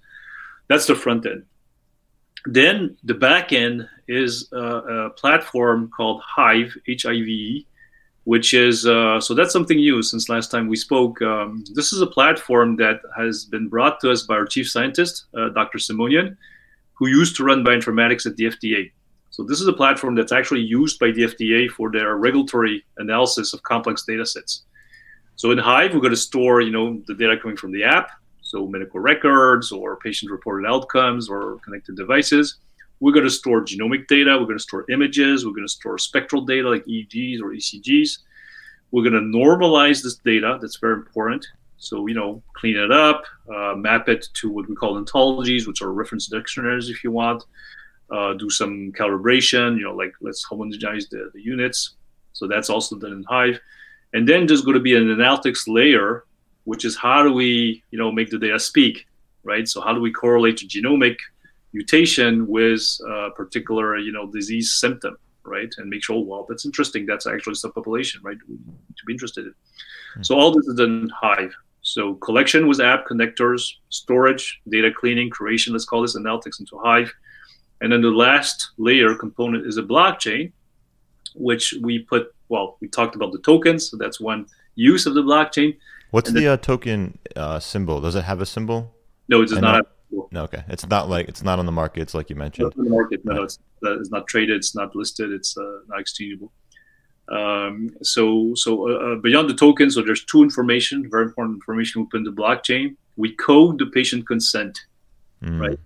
That's 0.69 0.87
the 0.87 0.95
front 0.95 1.27
end. 1.27 1.45
Then 2.47 2.97
the 3.05 3.15
back 3.15 3.53
end 3.53 3.87
is 4.09 4.49
a, 4.53 4.59
a 4.59 5.11
platform 5.11 5.91
called 5.95 6.23
Hive, 6.23 6.75
H-I-V-E, 6.89 7.67
which 8.25 8.55
is 8.55 8.87
uh, 8.87 9.21
so 9.21 9.35
that's 9.35 9.53
something 9.53 9.77
new 9.77 10.03
since 10.03 10.31
last 10.31 10.51
time 10.51 10.69
we 10.69 10.77
spoke. 10.77 11.21
Um, 11.21 11.65
this 11.75 11.93
is 11.93 12.01
a 12.01 12.07
platform 12.07 12.77
that 12.77 13.01
has 13.17 13.45
been 13.45 13.69
brought 13.69 14.01
to 14.01 14.11
us 14.11 14.23
by 14.23 14.35
our 14.35 14.47
chief 14.47 14.71
scientist, 14.71 15.27
uh, 15.37 15.51
Dr. 15.51 15.79
Simonyan, 15.79 16.37
who 16.95 17.09
used 17.09 17.37
to 17.37 17.45
run 17.45 17.63
bioinformatics 17.63 18.25
at 18.27 18.37
the 18.37 18.45
FDA. 18.45 18.91
So 19.35 19.43
this 19.43 19.61
is 19.61 19.67
a 19.67 19.73
platform 19.73 20.15
that's 20.15 20.31
actually 20.31 20.61
used 20.61 21.01
by 21.01 21.11
the 21.11 21.23
FDA 21.23 21.69
for 21.69 21.91
their 21.91 22.15
regulatory 22.19 22.85
analysis 22.99 23.53
of 23.53 23.65
complex 23.65 24.05
data 24.05 24.25
sets. 24.25 24.63
So 25.35 25.51
in 25.51 25.59
Hive, 25.59 25.93
we're 25.93 26.03
going 26.03 26.13
to 26.13 26.17
store, 26.17 26.61
you 26.61 26.71
know, 26.71 27.03
the 27.09 27.15
data 27.15 27.37
coming 27.43 27.57
from 27.57 27.73
the 27.73 27.83
app, 27.83 28.13
so 28.43 28.69
medical 28.69 29.01
records 29.01 29.73
or 29.73 29.97
patient-reported 29.97 30.69
outcomes 30.69 31.29
or 31.29 31.59
connected 31.65 31.97
devices. 31.97 32.59
We're 33.01 33.11
going 33.11 33.25
to 33.25 33.31
store 33.31 33.65
genomic 33.65 34.07
data. 34.07 34.39
We're 34.39 34.47
going 34.47 34.59
to 34.59 34.63
store 34.63 34.89
images. 34.89 35.45
We're 35.45 35.51
going 35.51 35.67
to 35.67 35.73
store 35.73 35.99
spectral 35.99 36.43
data 36.43 36.71
like 36.71 36.85
EEGs 36.85 37.41
or 37.43 37.49
ECGs. 37.49 38.19
We're 38.93 39.03
going 39.03 39.15
to 39.15 39.37
normalize 39.37 40.01
this 40.01 40.15
data. 40.15 40.59
That's 40.61 40.77
very 40.77 40.95
important. 40.95 41.45
So, 41.79 42.07
you 42.07 42.15
know, 42.15 42.41
clean 42.53 42.77
it 42.77 42.93
up, 42.93 43.25
uh, 43.53 43.75
map 43.75 44.09
it 44.09 44.29
to 44.35 44.49
what 44.49 44.69
we 44.69 44.77
call 44.77 44.95
ontologies, 44.95 45.67
which 45.67 45.83
are 45.83 45.93
reference 45.93 46.29
dictionaries 46.29 46.89
if 46.89 47.03
you 47.03 47.11
want 47.11 47.43
uh, 48.11 48.35
do 48.35 48.51
some 48.51 48.93
calibration, 48.93 49.77
you 49.77 49.85
know, 49.85 49.95
like 49.95 50.13
let's 50.21 50.47
homogenize 50.47 51.09
the, 51.09 51.31
the 51.35 51.41
units. 51.41 51.95
So 52.33 52.47
that's 52.47 52.71
also 52.71 52.97
done 52.97 53.13
in 53.13 53.25
Hive. 53.25 53.61
And 54.13 54.29
then 54.29 54.47
there's 54.47 54.63
going 54.63 54.77
to 54.77 54.81
be 54.81 54.97
an 54.97 55.05
analytics 55.05 55.63
layer, 55.67 56.25
which 56.65 56.85
is 56.85 56.97
how 56.97 57.23
do 57.23 57.33
we, 57.33 57.83
you 57.91 57.99
know, 57.99 58.13
make 58.13 58.31
the 58.31 58.39
data 58.39 58.59
speak, 58.59 59.07
right? 59.43 59.67
So 59.69 59.81
how 59.81 59.93
do 59.93 60.01
we 60.01 60.13
correlate 60.13 60.63
a 60.63 60.67
genomic 60.67 61.17
mutation 61.73 62.47
with 62.47 62.83
a 63.09 63.31
particular, 63.31 63.99
you 63.99 64.13
know, 64.13 64.31
disease 64.31 64.73
symptom, 64.73 65.17
right? 65.45 65.73
And 65.79 65.91
make 65.91 66.05
sure, 66.05 66.25
well, 66.25 66.47
that's 66.49 66.65
interesting. 66.65 67.07
That's 67.07 67.27
actually 67.27 67.55
subpopulation, 67.55 68.17
right? 68.23 68.39
To 68.39 69.05
be 69.07 69.13
interested 69.13 69.47
in. 69.47 69.51
Mm-hmm. 69.51 70.23
So 70.23 70.39
all 70.39 70.53
this 70.53 70.67
is 70.67 70.77
done 70.77 71.03
in 71.03 71.11
Hive. 71.21 71.55
So 71.83 72.15
collection 72.15 72.67
with 72.67 72.81
app 72.81 73.07
connectors, 73.07 73.69
storage, 73.91 74.61
data 74.69 74.91
cleaning, 74.91 75.29
creation, 75.31 75.73
let's 75.73 75.85
call 75.85 76.03
this 76.03 76.17
analytics 76.17 76.61
into 76.61 76.79
Hive 76.79 77.13
and 77.81 77.93
then 77.93 78.03
the 78.03 78.11
last 78.11 78.71
layer 78.79 79.15
component 79.15 79.67
is 79.67 79.77
a 79.77 79.83
blockchain, 79.83 80.53
which 81.35 81.75
we 81.83 82.01
put, 82.01 82.35
well, 82.49 82.77
we 82.81 82.89
talked 82.89 83.17
about 83.17 83.33
the 83.33 83.41
tokens. 83.41 83.91
So 83.91 83.97
that's 83.97 84.21
one 84.21 84.47
use 84.75 85.07
of 85.07 85.15
the 85.15 85.23
blockchain. 85.23 85.77
What's 86.11 86.29
and 86.29 86.39
the 86.39 86.49
uh, 86.49 86.57
token 86.57 87.19
uh, 87.37 87.59
symbol? 87.61 88.01
Does 88.01 88.15
it 88.15 88.25
have 88.25 88.41
a 88.41 88.47
symbol? 88.47 88.95
No, 89.29 89.43
it 89.43 89.49
does 89.49 89.59
not 89.59 89.75
have 89.75 89.87
no, 90.31 90.43
okay. 90.45 90.65
It's 90.69 90.87
not 90.87 91.09
like 91.09 91.29
it's 91.29 91.43
not 91.43 91.59
on 91.59 91.67
the 91.67 91.73
market. 91.73 92.03
It's 92.03 92.15
like 92.15 92.31
you 92.31 92.37
mentioned. 92.37 92.73
Not 92.77 92.79
on 92.79 92.85
the 92.85 92.91
market. 92.91 93.25
No, 93.25 93.35
right. 93.35 93.45
it's, 93.45 93.59
uh, 93.85 93.99
it's 93.99 94.11
not 94.11 94.27
traded. 94.27 94.57
It's 94.57 94.75
not 94.75 94.95
listed. 94.95 95.33
It's 95.33 95.57
uh, 95.57 95.81
not 95.89 96.01
exchangeable. 96.01 96.53
Um, 97.29 97.91
so, 98.03 98.53
so 98.55 98.89
uh, 98.89 98.93
uh, 98.93 99.15
beyond 99.17 99.49
the 99.49 99.55
token, 99.55 99.91
so 99.91 100.03
there's 100.03 100.25
two 100.25 100.43
information, 100.43 101.09
very 101.11 101.25
important 101.25 101.57
information 101.57 102.03
we 102.03 102.09
put 102.09 102.19
in 102.19 102.25
the 102.25 102.33
blockchain. 102.33 102.97
We 103.17 103.35
code 103.35 103.79
the 103.79 103.87
patient 103.87 104.27
consent, 104.27 104.79
mm. 105.43 105.59
right? 105.59 105.79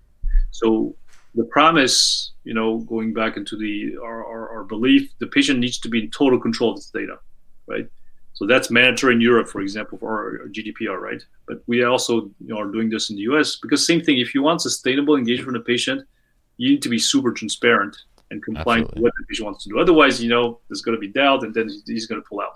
So 0.50 0.96
the 1.34 1.44
promise, 1.44 2.32
you 2.44 2.54
know, 2.54 2.78
going 2.78 3.12
back 3.12 3.36
into 3.36 3.56
the 3.56 3.96
our, 4.02 4.24
our, 4.24 4.48
our, 4.50 4.64
belief, 4.64 5.10
the 5.18 5.26
patient 5.26 5.58
needs 5.60 5.78
to 5.78 5.88
be 5.88 6.04
in 6.04 6.10
total 6.10 6.40
control 6.40 6.70
of 6.70 6.76
this 6.76 6.90
data, 6.90 7.18
right? 7.66 7.86
So 8.34 8.46
that's 8.46 8.70
mandatory 8.70 9.14
in 9.14 9.20
Europe, 9.20 9.48
for 9.48 9.60
example, 9.60 9.98
for 9.98 10.40
our, 10.42 10.48
GDPR, 10.48 11.00
right? 11.00 11.22
But 11.46 11.62
we 11.66 11.84
also 11.84 12.30
you 12.40 12.48
know, 12.48 12.58
are 12.58 12.70
doing 12.70 12.88
this 12.88 13.10
in 13.10 13.16
the 13.16 13.22
US 13.22 13.56
because 13.56 13.86
same 13.86 14.00
thing. 14.00 14.18
If 14.18 14.34
you 14.34 14.42
want 14.42 14.62
sustainable 14.62 15.16
engagement 15.16 15.46
from 15.46 15.54
the 15.54 15.60
patient, 15.60 16.06
you 16.56 16.70
need 16.70 16.82
to 16.82 16.88
be 16.88 16.98
super 16.98 17.32
transparent 17.32 17.96
and 18.30 18.42
compliant 18.42 18.86
Absolutely. 18.86 19.02
with 19.02 19.02
what 19.02 19.12
the 19.18 19.26
patient 19.26 19.44
wants 19.46 19.64
to 19.64 19.70
do. 19.70 19.78
Otherwise, 19.78 20.22
you 20.22 20.28
know, 20.28 20.60
there's 20.68 20.82
going 20.82 20.96
to 20.96 21.00
be 21.00 21.08
doubt, 21.08 21.42
and 21.44 21.54
then 21.54 21.68
he's 21.86 22.06
going 22.06 22.20
to 22.20 22.28
pull 22.28 22.40
out. 22.40 22.54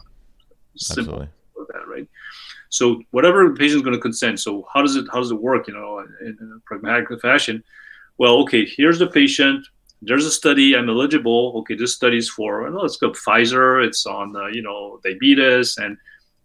Simple 0.77 1.23
Absolutely. 1.23 1.67
that, 1.73 1.89
right? 1.89 2.09
So 2.69 3.03
whatever 3.11 3.47
the 3.49 3.55
patient 3.55 3.77
is 3.77 3.83
going 3.83 3.95
to 3.95 4.01
consent. 4.01 4.41
So 4.41 4.67
how 4.73 4.81
does 4.83 4.97
it 4.97 5.07
how 5.13 5.19
does 5.19 5.31
it 5.31 5.41
work? 5.41 5.69
You 5.69 5.75
know, 5.75 5.99
in, 5.99 6.39
in 6.41 6.53
a 6.57 6.61
pragmatic 6.65 7.21
fashion 7.21 7.63
well, 8.23 8.37
okay, 8.43 8.65
here's 8.65 9.01
the 9.01 9.09
patient. 9.09 9.67
There's 10.01 10.25
a 10.25 10.31
study. 10.31 10.77
I'm 10.77 10.89
eligible. 10.89 11.55
Okay, 11.57 11.75
this 11.75 11.97
study 11.97 12.19
is 12.19 12.31
for. 12.31 12.71
Let's 12.71 12.97
go 12.97 13.11
Pfizer. 13.11 13.85
It's 13.85 14.07
on 14.07 14.37
uh, 14.37 14.47
you 14.47 14.63
know 14.63 15.01
diabetes, 15.03 15.77
and 15.79 15.97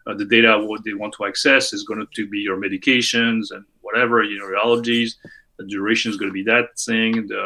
uh, 0.08 0.16
the 0.16 0.26
data 0.26 0.58
what 0.58 0.84
they 0.84 0.96
want 0.96 1.14
to 1.18 1.26
access 1.26 1.74
is 1.74 1.84
going 1.84 2.04
to 2.16 2.28
be 2.30 2.40
your 2.40 2.58
medications 2.58 3.52
and 3.52 3.64
whatever 3.82 4.24
you 4.24 4.40
know 4.40 4.48
your 4.48 4.60
allergies 4.60 5.12
the 5.60 5.66
duration 5.68 6.10
is 6.10 6.18
going 6.18 6.30
to 6.30 6.34
be 6.42 6.44
that 6.44 6.68
thing 6.80 7.28
the 7.28 7.46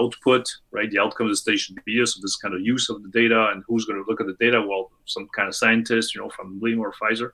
output 0.00 0.44
right 0.70 0.90
the 0.90 0.98
outcome 0.98 1.26
of 1.26 1.32
the 1.32 1.36
study 1.36 1.56
should 1.56 1.82
be 1.84 1.98
this 1.98 2.14
so 2.14 2.20
this 2.20 2.36
kind 2.36 2.54
of 2.54 2.60
use 2.60 2.88
of 2.90 3.02
the 3.02 3.08
data 3.08 3.50
and 3.52 3.64
who's 3.66 3.84
going 3.84 4.00
to 4.02 4.08
look 4.08 4.20
at 4.20 4.26
the 4.26 4.36
data 4.44 4.60
well 4.60 4.90
some 5.06 5.26
kind 5.36 5.48
of 5.48 5.54
scientist 5.54 6.14
you 6.14 6.20
know 6.20 6.28
from 6.30 6.60
Blima 6.60 6.80
or 6.80 6.92
Pfizer 7.00 7.30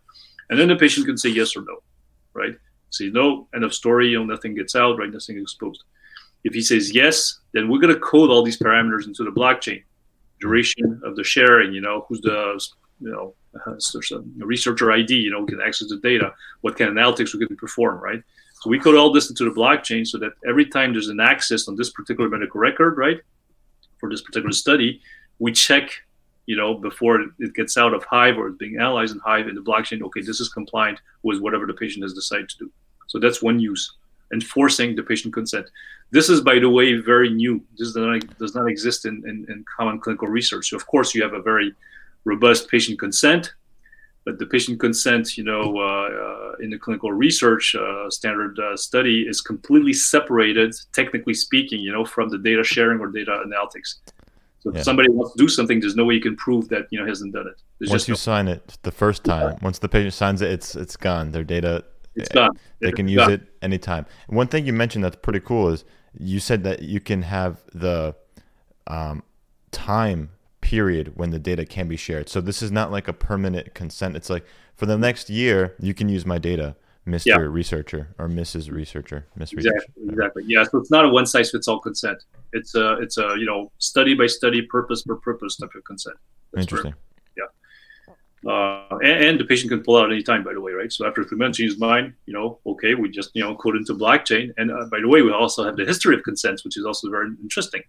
and 0.48 0.58
then 0.58 0.68
the 0.68 0.76
patient 0.76 1.06
can 1.06 1.18
say 1.18 1.30
yes 1.30 1.56
or 1.56 1.62
no 1.62 1.78
right 2.34 2.56
say 2.90 3.08
no 3.08 3.48
end 3.54 3.64
of 3.64 3.74
story 3.74 4.08
you 4.08 4.18
know 4.18 4.24
nothing 4.24 4.54
gets 4.54 4.76
out 4.76 4.98
right 4.98 5.11
nothing 5.11 5.38
exposed 5.38 5.82
if 6.44 6.55
he 6.55 6.61
says 6.61 6.94
yes 6.94 7.40
then 7.53 7.68
we're 7.68 7.81
going 7.81 7.92
to 7.92 8.01
code 8.01 8.31
all 8.31 8.42
these 8.42 8.59
parameters 8.59 9.07
into 9.07 9.24
the 9.24 9.31
blockchain 9.31 9.83
duration 10.40 11.01
of 11.05 11.16
the 11.16 11.24
sharing 11.24 11.72
you 11.72 11.81
know 11.81 12.05
who's 12.09 12.20
the 12.20 12.61
you 13.01 13.11
know 13.11 13.35
researcher 14.38 14.92
ID, 14.92 15.14
you 15.14 15.31
know, 15.31 15.44
can 15.44 15.61
access 15.61 15.88
the 15.88 15.98
data, 15.98 16.33
what 16.61 16.77
kind 16.77 16.90
of 16.90 16.96
analytics 16.96 17.35
we 17.35 17.46
can 17.46 17.57
perform, 17.57 18.01
right? 18.01 18.22
So 18.61 18.70
we 18.70 18.79
code 18.79 18.96
all 18.96 19.12
this 19.12 19.31
into 19.31 19.44
the 19.44 19.51
blockchain 19.51 20.07
so 20.07 20.18
that 20.18 20.33
every 20.46 20.66
time 20.66 20.92
there's 20.92 21.09
an 21.09 21.20
access 21.20 21.68
on 21.68 21.77
this 21.77 21.90
particular 21.90 22.29
medical 22.29 22.61
record, 22.61 22.98
right, 22.98 23.20
for 23.98 24.11
this 24.11 24.22
particular 24.22 24.53
study, 24.53 25.01
we 25.38 25.53
check, 25.53 25.90
you 26.46 26.57
know, 26.57 26.74
before 26.74 27.20
it 27.20 27.55
gets 27.55 27.77
out 27.77 27.94
of 27.94 28.05
Hive 28.05 28.37
or 28.37 28.48
it's 28.48 28.59
being 28.59 28.77
analyzed 28.77 29.14
in 29.14 29.20
Hive 29.20 29.48
in 29.48 29.55
the 29.55 29.61
blockchain, 29.61 30.03
okay, 30.03 30.22
this 30.22 30.40
is 30.40 30.48
compliant 30.48 31.01
with 31.22 31.40
whatever 31.40 31.66
the 31.66 31.74
patient 31.74 32.03
has 32.03 32.14
decided 32.14 32.48
to 32.51 32.59
do. 32.59 32.72
So 33.07 33.18
that's 33.18 33.42
one 33.42 33.61
use, 33.61 33.94
enforcing 34.32 34.96
the 34.96 35.02
patient 35.02 35.34
consent. 35.34 35.66
This 36.10 36.28
is, 36.28 36.40
by 36.40 36.58
the 36.58 36.70
way, 36.70 36.94
very 36.94 37.30
new. 37.30 37.62
This 37.78 37.92
does 37.92 37.96
not, 37.96 38.38
does 38.38 38.54
not 38.54 38.68
exist 38.68 39.04
in, 39.04 39.22
in, 39.26 39.46
in 39.48 39.64
common 39.76 40.00
clinical 40.00 40.28
research. 40.28 40.70
So 40.70 40.76
of 40.76 40.86
course, 40.86 41.14
you 41.14 41.22
have 41.22 41.34
a 41.34 41.42
very 41.42 41.74
robust 42.24 42.68
patient 42.68 42.98
consent. 42.98 43.52
But 44.24 44.38
the 44.38 44.46
patient 44.46 44.78
consent, 44.78 45.38
you 45.38 45.44
know, 45.44 45.78
uh, 45.78 46.08
uh, 46.24 46.52
in 46.60 46.68
the 46.68 46.78
clinical 46.78 47.12
research 47.12 47.74
uh, 47.74 48.10
standard 48.10 48.58
uh, 48.58 48.76
study 48.76 49.22
is 49.22 49.40
completely 49.40 49.94
separated, 49.94 50.74
technically 50.92 51.32
speaking, 51.32 51.80
you 51.80 51.92
know, 51.92 52.04
from 52.04 52.28
the 52.28 52.36
data 52.36 52.62
sharing 52.62 53.00
or 53.00 53.06
data 53.06 53.42
analytics. 53.46 53.94
So 54.60 54.72
yeah. 54.72 54.78
if 54.78 54.84
somebody 54.84 55.08
wants 55.08 55.34
to 55.34 55.38
do 55.38 55.48
something, 55.48 55.80
there's 55.80 55.96
no 55.96 56.04
way 56.04 56.14
you 56.14 56.20
can 56.20 56.36
prove 56.36 56.68
that 56.68 56.88
you 56.90 56.98
know 56.98 57.06
hasn't 57.06 57.32
done 57.32 57.46
it. 57.46 57.62
There's 57.78 57.90
once 57.90 58.08
you 58.08 58.12
no- 58.12 58.16
sign 58.16 58.48
it 58.48 58.76
the 58.82 58.90
first 58.90 59.24
time, 59.24 59.56
once 59.62 59.78
the 59.78 59.88
patient 59.88 60.14
signs 60.14 60.42
it, 60.42 60.50
it's 60.50 60.74
it's 60.74 60.96
gone. 60.96 61.30
Their 61.30 61.44
data, 61.44 61.84
it's 62.20 62.28
gone. 62.31 62.59
They 62.81 62.88
it's 62.88 62.96
can 62.96 63.09
use 63.09 63.28
it 63.28 63.42
anytime. 63.62 64.07
one 64.28 64.46
thing 64.46 64.66
you 64.66 64.72
mentioned 64.72 65.04
that's 65.04 65.16
pretty 65.16 65.40
cool 65.40 65.68
is 65.70 65.85
you 66.18 66.40
said 66.40 66.64
that 66.64 66.83
you 66.83 67.00
can 67.00 67.22
have 67.22 67.62
the 67.72 68.14
um, 68.87 69.22
time 69.70 70.31
period 70.61 71.12
when 71.16 71.31
the 71.31 71.38
data 71.38 71.64
can 71.64 71.88
be 71.88 71.96
shared. 71.96 72.28
So 72.28 72.40
this 72.40 72.62
is 72.62 72.70
not 72.70 72.90
like 72.90 73.09
a 73.09 73.12
permanent 73.12 73.74
consent. 73.74 74.16
It's 74.16 74.31
like 74.31 74.44
for 74.74 74.87
the 74.87 74.98
next 74.98 75.31
year, 75.31 75.74
you 75.81 75.94
can 75.94 76.09
use 76.09 76.26
my 76.26 76.38
data, 76.38 76.76
Mr. 77.07 77.26
Yeah. 77.26 77.37
Researcher 77.38 78.14
or 78.18 78.28
Mrs. 78.28 78.70
Researcher, 78.70 79.26
Miss 79.37 79.52
Exactly, 79.52 80.09
exactly. 80.09 80.42
Yeah. 80.46 80.64
So 80.64 80.78
it's 80.78 80.90
not 80.90 81.04
a 81.04 81.09
one 81.09 81.26
size 81.26 81.50
fits 81.50 81.68
all 81.68 81.81
consent. 81.81 82.24
It's 82.52 82.74
a 82.74 82.94
it's 82.98 83.18
a 83.18 83.35
you 83.38 83.46
know 83.46 83.70
study 83.78 84.14
by 84.14 84.26
study, 84.26 84.62
purpose 84.62 85.02
per 85.02 85.16
purpose 85.16 85.57
type 85.57 85.70
of 85.74 85.85
consent. 85.85 86.16
That's 86.52 86.64
Interesting. 86.64 86.94
Uh, 88.46 88.87
and, 89.03 89.24
and, 89.24 89.40
the 89.40 89.44
patient 89.44 89.68
can 89.68 89.83
pull 89.83 89.96
out 89.96 90.12
any 90.12 90.22
time, 90.22 90.44
by 90.44 90.53
the 90.53 90.61
way, 90.61 90.70
right? 90.70 90.92
So 90.92 91.07
after 91.07 91.24
three 91.24 91.38
months, 91.38 91.59
changes 91.59 91.79
mind, 91.79 92.14
you 92.27 92.33
know, 92.33 92.61
okay, 92.66 92.94
we 92.94 93.11
just 93.11 93.31
you 93.35 93.42
know 93.42 93.57
code 93.57 93.74
into 93.74 93.94
blockchain. 93.94 94.53
And 94.57 94.70
uh, 94.70 94.87
by 94.90 95.01
the 95.01 95.09
way, 95.09 95.22
we 95.22 95.33
also 95.33 95.64
have 95.64 95.77
the 95.77 95.85
history 95.85 96.14
of 96.14 96.22
consents, 96.22 96.64
which 96.64 96.77
is 96.77 96.85
also 96.85 97.11
very 97.11 97.29
interesting. 97.42 97.83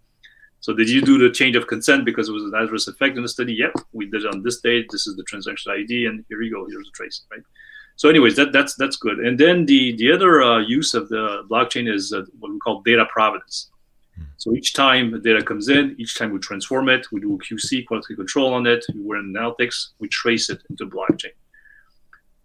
So 0.62 0.74
did 0.74 0.90
you 0.90 1.02
do 1.02 1.18
the 1.18 1.34
change 1.34 1.56
of 1.56 1.68
consent 1.68 2.04
because 2.04 2.30
it 2.30 2.34
was 2.34 2.44
an 2.44 2.54
adverse 2.56 2.88
effect 2.88 3.16
in 3.16 3.22
the 3.22 3.30
study? 3.30 3.54
Yep, 3.54 3.74
we 3.94 4.10
did 4.10 4.26
it 4.26 4.34
on 4.34 4.42
this 4.42 4.60
date. 4.60 4.88
This 4.92 5.08
is 5.08 5.16
the 5.16 5.24
transaction 5.24 5.72
ID, 5.72 6.06
and 6.08 6.26
here 6.30 6.42
you 6.42 6.52
go. 6.52 6.66
Here's 6.68 6.86
the 6.86 6.92
trace, 6.96 7.22
right? 7.32 7.44
So, 7.96 8.10
anyways, 8.10 8.36
that 8.38 8.52
that's 8.52 8.76
that's 8.76 8.96
good. 8.96 9.20
And 9.20 9.40
then 9.40 9.66
the 9.66 9.96
the 9.98 10.12
other 10.12 10.42
uh, 10.42 10.60
use 10.60 10.94
of 10.94 11.10
the 11.10 11.44
blockchain 11.50 11.94
is 11.94 12.12
uh, 12.12 12.24
what 12.40 12.52
we 12.52 12.58
call 12.60 12.82
data 12.82 13.06
provenance. 13.06 13.70
So 14.39 14.54
each 14.56 14.73
time 14.73 15.12
the 15.12 15.19
data 15.19 15.43
comes 15.43 15.69
in, 15.69 15.95
each 15.99 16.17
time 16.17 16.32
we 16.32 16.39
transform 16.39 16.89
it, 16.89 17.06
we 17.12 17.19
do 17.19 17.38
QC, 17.47 17.86
quality 17.86 18.15
control 18.15 18.54
on 18.54 18.65
it, 18.65 18.84
we 18.95 19.02
run 19.04 19.34
analytics, 19.38 19.89
we 19.99 20.08
trace 20.08 20.49
it 20.49 20.62
into 20.69 20.88
blockchain. 20.88 21.36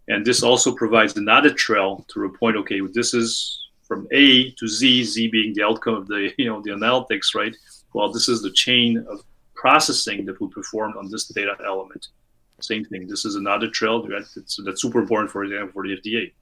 And 0.08 0.26
this 0.26 0.42
also 0.42 0.74
provides 0.74 1.16
an 1.16 1.28
audit 1.28 1.56
trail 1.56 2.04
to 2.08 2.20
report, 2.20 2.56
okay, 2.56 2.80
this 2.92 3.14
is 3.14 3.58
from 3.88 4.06
A 4.12 4.50
to 4.50 4.68
Z, 4.68 5.04
Z 5.04 5.28
being 5.28 5.54
the 5.54 5.62
outcome 5.62 5.94
of 5.94 6.06
the, 6.08 6.32
you 6.38 6.46
know, 6.46 6.60
the 6.60 6.70
analytics, 6.70 7.34
right? 7.34 7.56
well, 7.94 8.12
this 8.12 8.28
is 8.28 8.42
the 8.42 8.50
chain 8.50 8.98
of 9.08 9.20
processing 9.54 10.26
that 10.26 10.38
we 10.40 10.48
performed 10.48 10.96
on 10.96 11.10
this 11.10 11.28
data 11.28 11.56
element. 11.64 12.08
Same 12.60 12.84
thing. 12.84 13.06
This 13.06 13.24
is 13.24 13.36
another 13.36 13.68
trail 13.68 14.06
that's, 14.06 14.58
that's 14.64 14.82
super 14.82 15.00
important, 15.00 15.30
for 15.30 15.44
example, 15.44 15.72
for 15.72 15.86
the 15.86 15.96
FDA. 15.96 16.32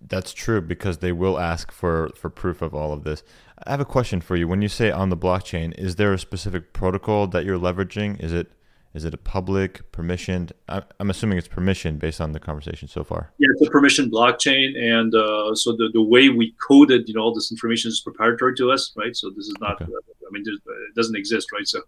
That's 0.00 0.32
true 0.32 0.60
because 0.60 0.98
they 0.98 1.12
will 1.12 1.38
ask 1.38 1.72
for, 1.72 2.10
for 2.16 2.30
proof 2.30 2.62
of 2.62 2.74
all 2.74 2.92
of 2.92 3.04
this. 3.04 3.22
I 3.64 3.70
have 3.70 3.80
a 3.80 3.84
question 3.84 4.20
for 4.20 4.36
you. 4.36 4.46
When 4.46 4.62
you 4.62 4.68
say 4.68 4.90
on 4.90 5.08
the 5.08 5.16
blockchain, 5.16 5.76
is 5.78 5.96
there 5.96 6.12
a 6.12 6.18
specific 6.18 6.72
protocol 6.72 7.26
that 7.28 7.44
you're 7.44 7.58
leveraging? 7.58 8.22
Is 8.22 8.32
it 8.32 8.52
is 8.94 9.04
it 9.04 9.12
a 9.12 9.18
public 9.18 9.92
permissioned? 9.92 10.52
I'm 10.70 11.10
assuming 11.10 11.36
it's 11.36 11.48
permission 11.48 11.98
based 11.98 12.18
on 12.18 12.32
the 12.32 12.40
conversation 12.40 12.88
so 12.88 13.04
far. 13.04 13.30
Yeah, 13.36 13.48
it's 13.52 13.68
a 13.68 13.70
permission 13.70 14.10
blockchain, 14.10 14.74
and 14.74 15.14
uh, 15.14 15.54
so 15.54 15.72
the, 15.72 15.90
the 15.92 16.00
way 16.00 16.30
we 16.30 16.54
coded, 16.66 17.06
you 17.06 17.12
know, 17.12 17.20
all 17.20 17.34
this 17.34 17.52
information 17.52 17.90
is 17.90 18.00
proprietary 18.00 18.54
to 18.56 18.70
us, 18.70 18.94
right? 18.96 19.14
So 19.14 19.28
this 19.28 19.48
is 19.48 19.54
not, 19.60 19.82
okay. 19.82 19.92
I 19.92 20.30
mean, 20.30 20.44
it 20.46 20.94
doesn't 20.94 21.14
exist, 21.14 21.52
right? 21.52 21.68
So 21.68 21.82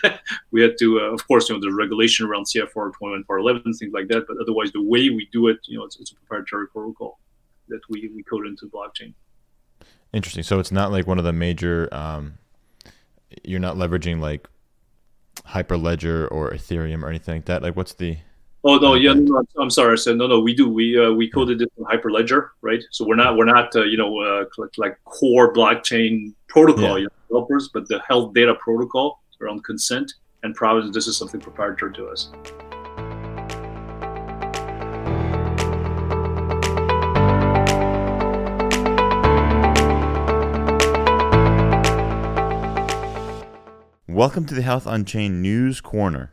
we 0.52 0.62
had 0.62 0.78
to, 0.78 1.00
uh, 1.00 1.12
of 1.12 1.26
course, 1.26 1.48
you 1.48 1.56
know, 1.56 1.60
the 1.60 1.74
regulation 1.74 2.26
around 2.26 2.44
CFR 2.44 2.92
21 2.92 3.24
Part 3.24 3.40
11, 3.40 3.62
things 3.74 3.92
like 3.92 4.06
that, 4.10 4.26
but 4.28 4.36
otherwise, 4.40 4.70
the 4.70 4.84
way 4.84 5.10
we 5.10 5.28
do 5.32 5.48
it, 5.48 5.58
you 5.64 5.76
know, 5.76 5.84
it's, 5.84 5.98
it's 5.98 6.12
a 6.12 6.14
proprietary 6.14 6.68
protocol 6.68 7.18
that 7.68 7.80
we 7.88 8.10
we 8.14 8.22
code 8.22 8.46
into 8.46 8.66
blockchain. 8.66 9.14
Interesting. 10.12 10.42
So 10.42 10.58
it's 10.58 10.72
not 10.72 10.92
like 10.92 11.06
one 11.06 11.18
of 11.18 11.24
the 11.24 11.32
major. 11.32 11.88
Um, 11.92 12.34
you're 13.44 13.60
not 13.60 13.76
leveraging 13.76 14.20
like 14.20 14.46
Hyperledger 15.46 16.30
or 16.30 16.50
Ethereum 16.50 17.02
or 17.02 17.08
anything 17.08 17.36
like 17.36 17.44
that? 17.46 17.62
Like, 17.62 17.76
what's 17.76 17.94
the? 17.94 18.18
Oh 18.64 18.76
no, 18.78 18.94
yeah, 18.94 19.12
no, 19.12 19.42
I'm 19.58 19.70
sorry. 19.70 19.94
I 19.94 19.96
said 19.96 20.16
no, 20.16 20.28
no. 20.28 20.38
We 20.38 20.54
do. 20.54 20.68
We 20.68 20.98
uh, 20.98 21.10
we 21.10 21.28
coded 21.28 21.60
it 21.62 21.72
in 21.76 21.84
Hyperledger, 21.84 22.50
right? 22.60 22.82
So 22.92 23.04
we're 23.04 23.16
not 23.16 23.36
we're 23.36 23.44
not 23.44 23.74
uh, 23.74 23.82
you 23.82 23.96
know 23.96 24.20
uh, 24.20 24.44
like, 24.56 24.70
like 24.76 25.04
core 25.04 25.52
blockchain 25.52 26.32
protocol 26.48 26.98
yeah. 26.98 27.08
developers, 27.28 27.70
but 27.74 27.88
the 27.88 28.00
health 28.06 28.34
data 28.34 28.54
protocol 28.60 29.20
around 29.40 29.64
consent 29.64 30.12
and 30.44 30.54
provenance. 30.54 30.94
This 30.94 31.08
is 31.08 31.16
something 31.16 31.40
proprietary 31.40 31.92
to 31.94 32.06
us. 32.06 32.30
Welcome 44.22 44.44
to 44.46 44.54
the 44.54 44.62
Health 44.62 44.86
Unchained 44.86 45.42
News 45.42 45.80
Corner. 45.80 46.32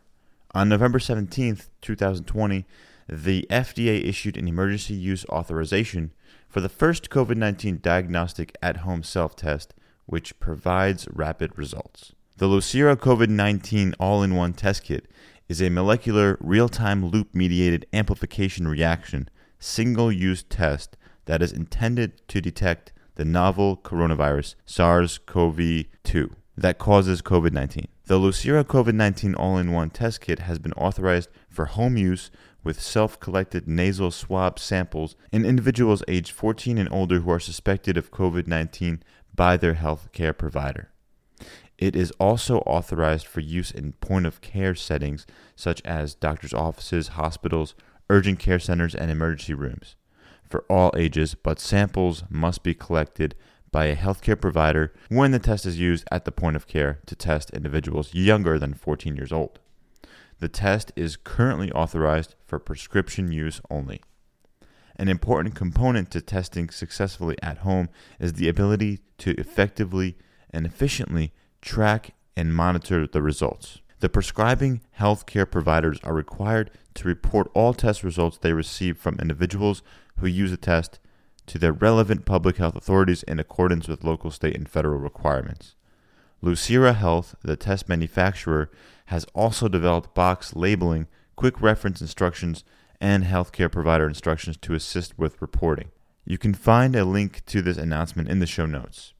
On 0.54 0.68
November 0.68 1.00
17th, 1.00 1.70
2020, 1.80 2.64
the 3.08 3.48
FDA 3.50 4.04
issued 4.04 4.36
an 4.36 4.46
emergency 4.46 4.94
use 4.94 5.26
authorization 5.26 6.12
for 6.48 6.60
the 6.60 6.68
first 6.68 7.10
COVID 7.10 7.36
19 7.36 7.80
diagnostic 7.82 8.56
at 8.62 8.86
home 8.86 9.02
self 9.02 9.34
test, 9.34 9.74
which 10.06 10.38
provides 10.38 11.08
rapid 11.10 11.58
results. 11.58 12.12
The 12.36 12.46
Lucira 12.46 12.94
COVID 12.94 13.28
19 13.28 13.96
all 13.98 14.22
in 14.22 14.36
one 14.36 14.52
test 14.52 14.84
kit 14.84 15.08
is 15.48 15.60
a 15.60 15.68
molecular 15.68 16.38
real 16.40 16.68
time 16.68 17.06
loop 17.06 17.34
mediated 17.34 17.86
amplification 17.92 18.68
reaction 18.68 19.28
single 19.58 20.12
use 20.12 20.44
test 20.44 20.96
that 21.24 21.42
is 21.42 21.50
intended 21.50 22.24
to 22.28 22.40
detect 22.40 22.92
the 23.16 23.24
novel 23.24 23.76
coronavirus 23.76 24.54
SARS 24.64 25.18
CoV 25.18 25.86
2 26.04 26.36
that 26.60 26.78
causes 26.78 27.22
COVID 27.22 27.52
19. 27.52 27.88
The 28.04 28.18
Lucira 28.18 28.64
COVID 28.64 28.94
19 28.94 29.34
all 29.34 29.56
in 29.56 29.72
one 29.72 29.90
test 29.90 30.20
kit 30.20 30.40
has 30.40 30.58
been 30.58 30.74
authorized 30.74 31.30
for 31.48 31.64
home 31.66 31.96
use 31.96 32.30
with 32.62 32.80
self 32.80 33.18
collected 33.18 33.66
nasal 33.66 34.10
swab 34.10 34.58
samples 34.58 35.16
in 35.32 35.46
individuals 35.46 36.02
aged 36.06 36.32
14 36.32 36.76
and 36.76 36.92
older 36.92 37.20
who 37.20 37.30
are 37.30 37.40
suspected 37.40 37.96
of 37.96 38.10
COVID 38.10 38.46
19 38.46 39.02
by 39.34 39.56
their 39.56 39.74
health 39.74 40.10
care 40.12 40.34
provider. 40.34 40.90
It 41.78 41.96
is 41.96 42.12
also 42.20 42.58
authorized 42.58 43.26
for 43.26 43.40
use 43.40 43.70
in 43.70 43.92
point 43.92 44.26
of 44.26 44.42
care 44.42 44.74
settings 44.74 45.26
such 45.56 45.80
as 45.86 46.14
doctors' 46.14 46.52
offices, 46.52 47.08
hospitals, 47.08 47.74
urgent 48.10 48.38
care 48.38 48.58
centers, 48.58 48.94
and 48.94 49.10
emergency 49.10 49.54
rooms 49.54 49.96
for 50.50 50.64
all 50.68 50.92
ages, 50.96 51.34
but 51.34 51.60
samples 51.60 52.24
must 52.28 52.62
be 52.62 52.74
collected 52.74 53.34
by 53.72 53.86
a 53.86 53.96
healthcare 53.96 54.40
provider 54.40 54.92
when 55.08 55.30
the 55.30 55.38
test 55.38 55.64
is 55.66 55.78
used 55.78 56.04
at 56.10 56.24
the 56.24 56.32
point 56.32 56.56
of 56.56 56.66
care 56.66 57.00
to 57.06 57.14
test 57.14 57.50
individuals 57.50 58.12
younger 58.14 58.58
than 58.58 58.74
14 58.74 59.16
years 59.16 59.32
old. 59.32 59.58
The 60.38 60.48
test 60.48 60.92
is 60.96 61.16
currently 61.16 61.70
authorized 61.72 62.34
for 62.46 62.58
prescription 62.58 63.30
use 63.30 63.60
only. 63.70 64.00
An 64.96 65.08
important 65.08 65.54
component 65.54 66.10
to 66.10 66.20
testing 66.20 66.70
successfully 66.70 67.36
at 67.42 67.58
home 67.58 67.88
is 68.18 68.34
the 68.34 68.48
ability 68.48 69.00
to 69.18 69.32
effectively 69.38 70.16
and 70.50 70.66
efficiently 70.66 71.32
track 71.62 72.14
and 72.36 72.54
monitor 72.54 73.06
the 73.06 73.22
results. 73.22 73.80
the 74.00 74.08
prescribing 74.08 74.80
healthcare 74.98 75.48
providers 75.48 76.00
are 76.02 76.14
required 76.14 76.70
to 76.94 77.06
report 77.06 77.50
all 77.54 77.74
test 77.74 78.02
results 78.02 78.38
they 78.38 78.52
receive 78.52 78.96
from 78.98 79.18
individuals 79.20 79.82
who 80.16 80.26
use 80.26 80.50
the 80.50 80.56
test 80.56 80.98
to 81.50 81.58
their 81.58 81.72
relevant 81.72 82.24
public 82.24 82.58
health 82.58 82.76
authorities 82.76 83.24
in 83.24 83.40
accordance 83.40 83.88
with 83.88 84.04
local, 84.04 84.30
state, 84.30 84.56
and 84.56 84.68
federal 84.68 85.00
requirements. 85.00 85.74
Lucira 86.40 86.94
Health, 86.94 87.34
the 87.42 87.56
test 87.56 87.88
manufacturer, 87.88 88.70
has 89.06 89.26
also 89.34 89.66
developed 89.66 90.14
box 90.14 90.54
labeling, 90.54 91.08
quick 91.34 91.60
reference 91.60 92.00
instructions, 92.00 92.62
and 93.00 93.24
healthcare 93.24 93.70
provider 93.70 94.06
instructions 94.06 94.56
to 94.58 94.74
assist 94.74 95.18
with 95.18 95.42
reporting. 95.42 95.90
You 96.24 96.38
can 96.38 96.54
find 96.54 96.94
a 96.94 97.04
link 97.04 97.44
to 97.46 97.62
this 97.62 97.78
announcement 97.78 98.28
in 98.28 98.38
the 98.38 98.46
show 98.46 98.66
notes. 98.66 99.12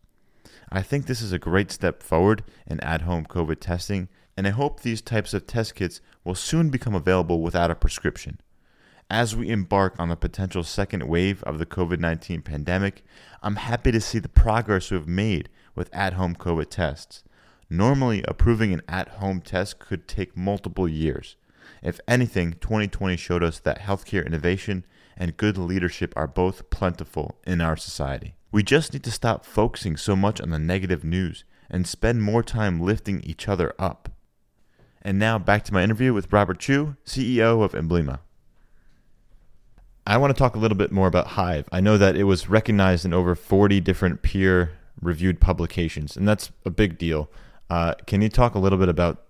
I 0.71 0.83
think 0.83 1.07
this 1.07 1.21
is 1.21 1.33
a 1.33 1.39
great 1.39 1.73
step 1.73 2.01
forward 2.01 2.45
in 2.65 2.79
at 2.79 3.01
home 3.01 3.27
COVID 3.27 3.59
testing, 3.59 4.09
and 4.37 4.47
I 4.47 4.51
hope 4.51 4.81
these 4.81 5.03
types 5.03 5.35
of 5.35 5.49
test 5.49 5.75
kits 5.75 6.01
will 6.23 6.37
soon 6.37 6.71
become 6.71 6.95
available 6.95 7.43
without 7.43 7.73
a 7.73 7.75
prescription. 7.75 8.39
As 9.11 9.35
we 9.35 9.49
embark 9.49 9.97
on 9.99 10.09
the 10.09 10.15
potential 10.15 10.63
second 10.63 11.03
wave 11.09 11.43
of 11.43 11.59
the 11.59 11.67
COVID 11.67 11.99
19 11.99 12.43
pandemic, 12.43 13.03
I'm 13.43 13.57
happy 13.57 13.91
to 13.91 14.01
see 14.01 14.21
the 14.21 14.29
progress 14.29 14.93
we've 14.93 15.09
made 15.09 15.49
with 15.75 15.93
at 15.93 16.13
home 16.13 16.37
COVID 16.37 16.71
tests. 16.71 17.25
Normally, 17.69 18.23
approving 18.29 18.73
an 18.73 18.83
at 18.89 19.09
home 19.09 19.41
test 19.41 19.81
could 19.81 20.07
take 20.07 20.37
multiple 20.37 20.87
years. 20.87 21.35
If 21.83 21.99
anything, 22.07 22.53
2020 22.61 23.17
showed 23.17 23.43
us 23.43 23.59
that 23.59 23.81
healthcare 23.81 24.25
innovation 24.25 24.87
and 25.17 25.37
good 25.37 25.59
leadership 25.59 26.13
are 26.15 26.29
both 26.29 26.71
plentiful 26.71 27.41
in 27.45 27.61
our 27.61 27.77
society. 27.77 28.37
We 28.53 28.63
just 28.63 28.93
need 28.93 29.03
to 29.03 29.11
stop 29.11 29.45
focusing 29.45 29.97
so 29.97 30.15
much 30.15 30.41
on 30.41 30.51
the 30.51 30.59
negative 30.61 31.03
news 31.03 31.43
and 31.69 31.85
spend 31.85 32.23
more 32.23 32.45
time 32.45 32.81
lifting 32.81 33.23
each 33.23 33.49
other 33.49 33.75
up. 33.77 34.09
And 35.03 35.19
now 35.19 35.37
back 35.37 35.65
to 35.65 35.75
my 35.75 35.83
interview 35.83 36.15
with 36.15 36.33
Robert 36.33 36.61
Chu, 36.61 36.95
CEO 37.05 37.65
of 37.65 37.73
Embleema. 37.73 38.21
I 40.07 40.17
want 40.17 40.35
to 40.35 40.39
talk 40.39 40.57
a 40.57 40.59
little 40.59 40.77
bit 40.77 40.91
more 40.91 41.07
about 41.07 41.29
Hive. 41.29 41.69
I 41.71 41.81
know 41.81 41.99
that 41.99 42.17
it 42.17 42.25
was 42.25 42.49
recognized 42.49 43.05
in 43.05 43.13
over 43.13 43.35
40 43.35 43.81
different 43.81 44.23
peer 44.23 44.73
reviewed 45.01 45.41
publications, 45.41 46.17
and 46.17 46.27
that's 46.27 46.51
a 46.65 46.71
big 46.71 46.99
deal. 46.99 47.31
Uh, 47.69 47.95
can 48.07 48.23
you 48.23 48.29
talk 48.29 48.55
a 48.55 48.59
little 48.59 48.79
bit 48.79 48.89
about 48.89 49.23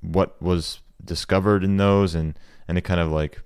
what 0.00 0.40
was 0.40 0.80
discovered 1.04 1.64
in 1.64 1.76
those 1.76 2.14
and 2.14 2.38
any 2.68 2.80
kind 2.80 3.00
of 3.00 3.10
like 3.10 3.42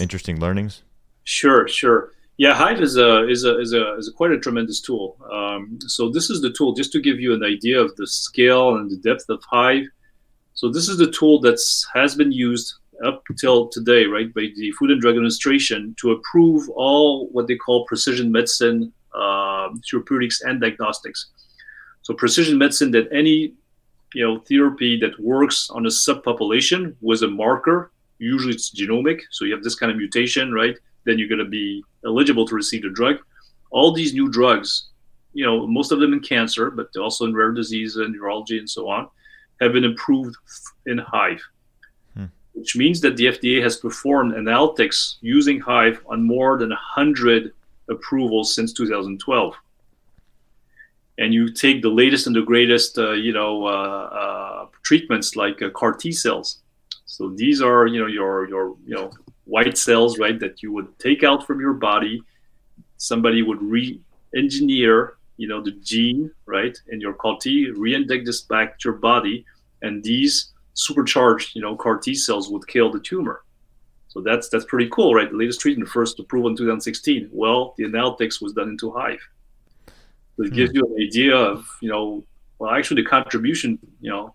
interesting 0.00 0.40
learnings? 0.40 0.82
Sure, 1.24 1.68
sure. 1.68 2.12
Yeah, 2.38 2.54
Hive 2.54 2.80
is 2.80 2.96
a 2.96 3.28
is 3.28 3.44
a 3.44 3.60
is 3.60 3.72
a, 3.72 3.96
is 3.96 4.08
a 4.08 4.12
quite 4.12 4.32
a 4.32 4.38
tremendous 4.38 4.80
tool. 4.80 5.16
Um, 5.30 5.78
so 5.86 6.08
this 6.08 6.30
is 6.30 6.40
the 6.40 6.50
tool 6.50 6.72
just 6.72 6.92
to 6.92 7.00
give 7.00 7.20
you 7.20 7.34
an 7.34 7.44
idea 7.44 7.80
of 7.80 7.94
the 7.96 8.06
scale 8.06 8.76
and 8.76 8.90
the 8.90 8.96
depth 8.96 9.26
of 9.28 9.42
Hive. 9.50 9.86
So 10.54 10.70
this 10.70 10.88
is 10.88 10.96
the 10.96 11.10
tool 11.10 11.40
that 11.40 11.58
has 11.94 12.14
been 12.14 12.32
used 12.32 12.74
up 13.02 13.22
till 13.38 13.68
today, 13.68 14.04
right, 14.04 14.32
by 14.34 14.48
the 14.56 14.72
Food 14.72 14.90
and 14.90 15.00
Drug 15.00 15.14
Administration 15.14 15.94
to 16.00 16.12
approve 16.12 16.68
all 16.70 17.28
what 17.28 17.46
they 17.46 17.56
call 17.56 17.84
precision 17.86 18.30
medicine 18.30 18.92
uh, 19.14 19.68
therapeutics 19.88 20.42
and 20.42 20.60
diagnostics. 20.60 21.30
So 22.02 22.14
precision 22.14 22.58
medicine 22.58 22.90
that 22.92 23.08
any 23.12 23.54
you 24.14 24.26
know 24.26 24.40
therapy 24.40 24.98
that 25.00 25.18
works 25.20 25.70
on 25.70 25.86
a 25.86 25.88
subpopulation 25.88 26.94
with 27.00 27.22
a 27.22 27.28
marker, 27.28 27.90
usually 28.18 28.54
it's 28.54 28.70
genomic, 28.70 29.20
so 29.30 29.44
you 29.44 29.54
have 29.54 29.64
this 29.64 29.74
kind 29.74 29.90
of 29.90 29.98
mutation, 29.98 30.52
right? 30.52 30.76
Then 31.04 31.18
you're 31.18 31.28
going 31.28 31.38
to 31.38 31.44
be 31.44 31.84
eligible 32.04 32.46
to 32.46 32.54
receive 32.54 32.82
the 32.82 32.90
drug. 32.90 33.16
All 33.70 33.92
these 33.92 34.12
new 34.12 34.30
drugs, 34.30 34.90
you 35.32 35.44
know, 35.44 35.66
most 35.66 35.92
of 35.92 36.00
them 36.00 36.12
in 36.12 36.20
cancer, 36.20 36.70
but 36.70 36.88
also 36.96 37.24
in 37.24 37.34
rare 37.34 37.52
disease 37.52 37.96
and 37.96 38.14
neurology 38.14 38.58
and 38.58 38.68
so 38.68 38.88
on, 38.88 39.08
have 39.60 39.72
been 39.72 39.84
approved 39.84 40.36
in 40.86 40.98
Hive. 40.98 41.42
Which 42.54 42.76
means 42.76 43.00
that 43.00 43.16
the 43.16 43.26
FDA 43.26 43.62
has 43.62 43.76
performed 43.76 44.34
analytics 44.34 45.16
using 45.20 45.60
Hive 45.60 46.00
on 46.06 46.22
more 46.22 46.58
than 46.58 46.68
100 46.70 47.52
approvals 47.88 48.54
since 48.54 48.72
2012. 48.72 49.54
And 51.18 51.32
you 51.32 51.50
take 51.50 51.82
the 51.82 51.88
latest 51.88 52.26
and 52.26 52.36
the 52.36 52.42
greatest, 52.42 52.98
uh, 52.98 53.12
you 53.12 53.32
know, 53.32 53.66
uh, 53.66 53.68
uh, 54.22 54.66
treatments 54.82 55.36
like 55.36 55.60
uh, 55.62 55.70
CAR 55.70 55.92
T 55.92 56.10
cells. 56.12 56.58
So 57.06 57.28
these 57.28 57.60
are, 57.60 57.86
you 57.86 58.00
know, 58.00 58.06
your 58.06 58.48
your 58.48 58.76
you 58.86 58.94
know 58.94 59.10
white 59.44 59.76
cells, 59.76 60.18
right, 60.18 60.38
that 60.40 60.62
you 60.62 60.72
would 60.72 60.98
take 60.98 61.22
out 61.22 61.46
from 61.46 61.60
your 61.60 61.74
body. 61.74 62.22
Somebody 62.96 63.42
would 63.42 63.62
re-engineer, 63.62 65.14
you 65.36 65.48
know, 65.48 65.60
the 65.60 65.72
gene, 65.72 66.30
right, 66.46 66.76
in 66.88 67.00
your 67.00 67.12
CAR 67.12 67.36
T, 67.38 67.70
re-inject 67.70 68.24
this 68.24 68.42
back 68.42 68.78
to 68.78 68.88
your 68.88 68.98
body, 68.98 69.44
and 69.82 70.02
these 70.02 70.52
supercharged, 70.74 71.54
you 71.54 71.62
know, 71.62 71.76
CAR 71.76 71.98
T 71.98 72.14
cells 72.14 72.50
would 72.50 72.66
kill 72.66 72.90
the 72.90 73.00
tumor. 73.00 73.42
So 74.08 74.20
that's 74.20 74.48
that's 74.50 74.66
pretty 74.66 74.90
cool, 74.90 75.14
right? 75.14 75.30
The 75.30 75.36
latest 75.36 75.60
treatment, 75.60 75.88
first 75.88 76.18
approved 76.18 76.46
in 76.46 76.56
2016. 76.56 77.30
Well, 77.32 77.74
the 77.78 77.84
analytics 77.84 78.42
was 78.42 78.52
done 78.52 78.68
into 78.68 78.90
Hive. 78.92 79.20
So 80.36 80.44
it 80.44 80.48
hmm. 80.48 80.54
gives 80.54 80.72
you 80.74 80.84
an 80.84 81.02
idea 81.02 81.34
of, 81.34 81.66
you 81.80 81.88
know, 81.88 82.24
well, 82.58 82.72
actually 82.72 83.02
the 83.02 83.08
contribution, 83.08 83.78
you 84.00 84.10
know, 84.10 84.34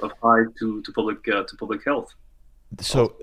of 0.00 0.12
Hive 0.22 0.54
to 0.58 0.82
to 0.82 0.92
public 0.92 1.18
uh, 1.28 1.44
to 1.44 1.56
public 1.56 1.84
health. 1.84 2.12
So, 2.80 3.16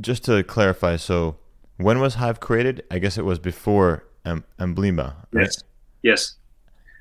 just 0.00 0.24
to 0.24 0.42
clarify, 0.42 0.96
so 0.96 1.36
when 1.76 2.00
was 2.00 2.14
Hive 2.14 2.40
created? 2.40 2.84
I 2.90 2.98
guess 2.98 3.18
it 3.18 3.24
was 3.24 3.38
before 3.38 4.04
em- 4.24 4.44
Embleema. 4.58 5.14
Right? 5.32 5.44
Yes. 5.44 5.62
Yes. 6.02 6.34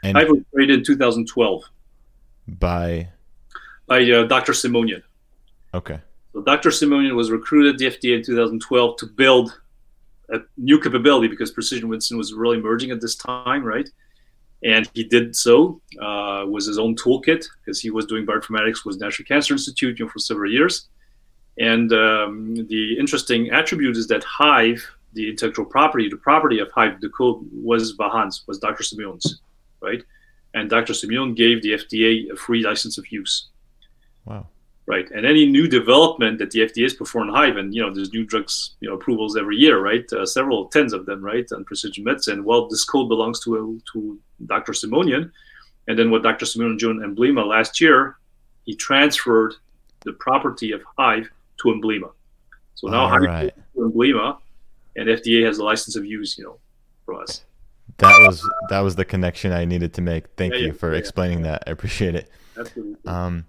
And 0.04 0.18
Hive 0.18 0.30
was 0.30 0.44
created 0.54 0.80
in 0.80 0.86
2012 0.86 1.64
by 2.48 3.10
by 3.88 4.10
uh, 4.10 4.24
Dr. 4.24 4.54
Simonyan. 4.54 5.04
Okay. 5.74 6.00
So 6.34 6.42
Dr. 6.42 6.70
Simonyan 6.70 7.16
was 7.16 7.32
recruited 7.32 7.76
at 7.76 7.80
the 7.80 7.86
FDA 7.86 8.18
in 8.18 8.24
2012 8.24 8.98
to 8.98 9.06
build 9.06 9.60
a 10.30 10.40
new 10.58 10.80
capability 10.80 11.28
because 11.28 11.52
precision 11.52 11.90
medicine 11.90 12.18
was 12.18 12.34
really 12.34 12.58
emerging 12.58 12.92
at 12.92 13.02
this 13.02 13.16
time, 13.16 13.64
right? 13.64 13.90
And 14.64 14.90
he 14.94 15.04
did 15.04 15.36
so 15.36 15.82
uh, 16.02 16.46
with 16.48 16.66
his 16.66 16.80
own 16.80 16.96
toolkit 16.96 17.46
because 17.60 17.80
he 17.80 17.90
was 17.90 18.06
doing 18.06 18.26
bioinformatics 18.26 18.86
with 18.86 19.00
National 19.00 19.26
Cancer 19.26 19.54
Institute 19.54 20.00
you 20.00 20.06
know, 20.06 20.12
for 20.12 20.20
several 20.20 20.52
years. 20.52 20.88
And 21.60 21.92
um, 21.94 22.56
the 22.68 22.98
interesting 22.98 23.52
attribute 23.52 23.98
is 23.98 24.08
that 24.08 24.24
Hive, 24.24 24.84
the 25.14 25.30
intellectual 25.30 25.66
property, 25.66 26.10
the 26.10 26.18
property 26.18 26.60
of 26.60 26.72
Hive, 26.72 27.00
the 27.02 27.10
code 27.10 27.46
was 27.52 27.96
Vahan's, 27.98 28.44
was 28.48 28.58
Dr. 28.58 28.84
Simon's, 28.84 29.42
right? 29.82 30.02
And 30.54 30.70
Dr. 30.70 30.94
Simon 30.94 31.36
gave 31.36 31.62
the 31.62 31.74
FDA 31.74 32.32
a 32.32 32.36
free 32.36 32.64
license 32.64 32.98
of 32.98 33.12
use. 33.12 33.50
Wow 34.26 34.48
right? 34.86 35.10
And 35.12 35.26
any 35.26 35.46
new 35.46 35.68
development 35.68 36.40
that 36.40 36.52
the 36.52 36.60
FDA 36.60 36.84
has 36.84 36.94
performed 36.94 37.32
Hive, 37.32 37.58
and 37.58 37.74
you 37.74 37.82
know, 37.82 37.94
there's 37.94 38.14
new 38.14 38.26
drugs, 38.26 38.76
you 38.80 38.90
know, 38.90 38.96
approvals 38.96 39.38
every 39.38 39.56
year, 39.56 39.82
right? 39.82 40.06
Uh, 40.12 40.26
several 40.26 40.68
tens 40.68 40.94
of 40.94 41.06
them, 41.06 41.22
right? 41.22 41.46
On 41.52 41.64
precision 41.64 42.04
medicine. 42.04 42.44
Well, 42.44 42.68
this 42.68 42.84
code 42.84 43.10
belongs 43.10 43.40
to 43.42 43.82
to 43.94 44.20
Dr. 44.46 44.74
Simonyan, 44.74 45.32
and 45.88 45.98
then 45.98 46.12
what 46.12 46.24
Dr. 46.24 46.46
Simonyan 46.46 46.80
joined 46.80 47.02
Embleema 47.02 47.46
last 47.46 47.80
year, 47.80 48.18
he 48.66 48.76
transferred 48.76 49.56
the 50.06 50.14
property 50.14 50.72
of 50.72 50.82
Hive 50.98 51.30
to 51.62 51.70
Embleema. 51.70 52.12
So 52.76 52.88
now 52.88 53.08
Hive 53.08 53.22
right. 53.22 53.56
to 53.76 53.82
Embleema, 53.82 54.38
and 54.96 55.08
FDA 55.08 55.46
has 55.46 55.60
a 55.60 55.64
license 55.64 55.96
of 55.96 56.06
use, 56.06 56.38
you 56.38 56.44
know, 56.44 56.58
for 57.06 57.22
us. 57.22 57.46
That 57.98 58.26
was 58.28 58.50
that 58.70 58.80
was 58.80 58.96
the 58.96 59.06
connection 59.06 59.52
I 59.52 59.66
needed 59.66 59.94
to 59.94 60.02
make. 60.02 60.26
Thank 60.36 60.54
yeah, 60.54 60.60
you 60.60 60.66
yeah, 60.68 60.74
for 60.74 60.92
yeah, 60.92 61.00
explaining 61.00 61.44
that. 61.44 61.64
I 61.68 61.72
appreciate 61.72 62.16
it. 62.16 62.30
Absolutely. 62.58 62.98
Um, 63.06 63.46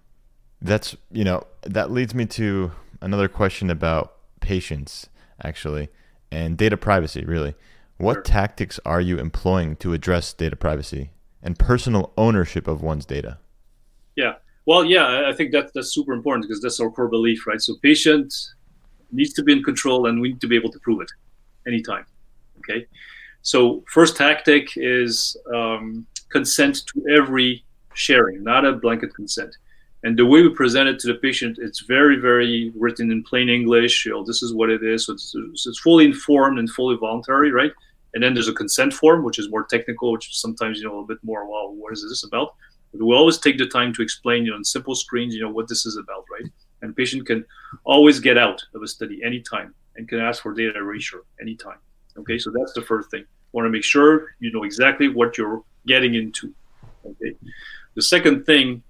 that's 0.65 0.97
you 1.13 1.23
know 1.23 1.47
that 1.63 1.91
leads 1.91 2.15
me 2.15 2.25
to 2.25 2.73
another 3.01 3.29
question 3.29 3.71
about 3.71 4.17
patients 4.41 5.09
actually 5.43 5.89
and 6.33 6.57
data 6.57 6.77
privacy 6.77 7.25
really. 7.25 7.55
What 7.97 8.15
sure. 8.15 8.23
tactics 8.23 8.81
are 8.85 9.01
you 9.01 9.19
employing 9.19 9.77
to 9.77 9.93
address 9.93 10.33
data 10.33 10.57
privacy 10.57 11.11
and 11.43 11.57
personal 11.57 12.13
ownership 12.17 12.67
of 12.67 12.83
one's 12.83 13.07
data? 13.07 13.39
Yeah. 14.17 14.35
Well, 14.67 14.85
yeah, 14.85 15.29
I 15.29 15.33
think 15.33 15.53
that 15.53 15.73
that's 15.75 15.95
super 15.95 16.13
important 16.13 16.49
because 16.49 16.61
that's 16.61 16.81
our 16.81 16.91
core 16.91 17.07
belief, 17.07 17.47
right? 17.47 17.61
So 17.61 17.77
patient 17.83 18.35
needs 19.13 19.33
to 19.35 19.45
be 19.45 19.53
in 19.53 19.63
control 19.63 20.07
and 20.07 20.21
we 20.21 20.31
need 20.31 20.41
to 20.41 20.49
be 20.49 20.57
able 20.57 20.73
to 20.73 20.79
prove 20.81 21.03
it 21.03 21.11
anytime. 21.69 22.05
Okay. 22.59 22.87
So 23.43 23.85
first 23.93 24.17
tactic 24.17 24.71
is 24.77 25.37
um, 25.55 26.05
consent 26.31 26.83
to 26.87 27.07
every 27.15 27.65
sharing, 27.93 28.43
not 28.43 28.65
a 28.65 28.73
blanket 28.73 29.15
consent 29.15 29.55
and 30.05 30.19
the 30.19 30.27
way 30.27 30.43
we 30.43 30.51
present 30.51 30.89
it 30.89 30.99
to 31.01 31.07
the 31.09 31.15
patient 31.15 31.59
it's 31.59 31.81
very 31.81 32.17
very 32.17 32.73
written 32.77 33.11
in 33.11 33.25
plain 33.25 33.49
english. 33.49 34.07
You 34.07 34.13
know 34.13 34.25
this 34.25 34.43
is 34.43 34.53
what 34.55 34.71
it 34.71 34.83
is. 34.85 35.07
So 35.07 35.15
it's, 35.15 35.35
it's 35.67 35.81
fully 35.81 36.05
informed 36.05 36.59
and 36.59 36.71
fully 36.71 36.97
voluntary 36.97 37.51
right? 37.51 37.73
And 38.13 38.23
then 38.23 38.33
there's 38.35 38.49
a 38.49 38.53
consent 38.53 38.93
form 38.93 39.25
which 39.25 39.39
is 39.41 39.51
more 39.51 39.65
technical 39.65 40.13
which 40.13 40.39
sometimes 40.39 40.79
you 40.79 40.85
know 40.85 40.91
a 40.91 40.95
little 40.95 41.07
bit 41.07 41.25
more 41.25 41.51
well 41.51 41.75
what 41.75 41.93
is 41.93 42.07
this 42.09 42.23
about? 42.25 42.55
But 42.93 43.05
we 43.05 43.15
always 43.15 43.39
take 43.39 43.59
the 43.59 43.67
time 43.67 43.93
to 43.95 44.03
explain 44.03 44.45
you 44.45 44.51
know 44.51 44.59
on 44.59 44.65
simple 44.65 44.95
screens 44.95 45.35
you 45.35 45.43
know 45.43 45.51
what 45.51 45.69
this 45.69 45.87
is 45.87 45.97
about 45.97 46.25
right? 46.31 46.51
And 46.83 46.95
patient 46.95 47.27
can 47.27 47.45
always 47.85 48.21
get 48.21 48.37
out 48.37 48.63
of 48.75 48.83
a 48.83 48.87
study 48.87 49.23
anytime 49.25 49.75
and 49.97 50.07
can 50.09 50.21
ask 50.21 50.43
for 50.43 50.53
data 50.53 50.79
erasure 50.79 51.23
anytime 51.41 51.79
okay? 52.19 52.39
So 52.39 52.53
that's 52.55 52.75
the 52.75 52.83
first 52.83 53.11
thing. 53.11 53.25
Want 53.53 53.67
to 53.67 53.71
make 53.71 53.85
sure 53.85 54.35
you 54.39 54.53
know 54.53 54.65
exactly 54.65 55.09
what 55.09 55.39
you're 55.39 55.63
getting 55.87 56.15
into 56.15 56.55
okay? 57.07 57.35
The 57.95 58.03
second 58.03 58.45
thing 58.45 58.83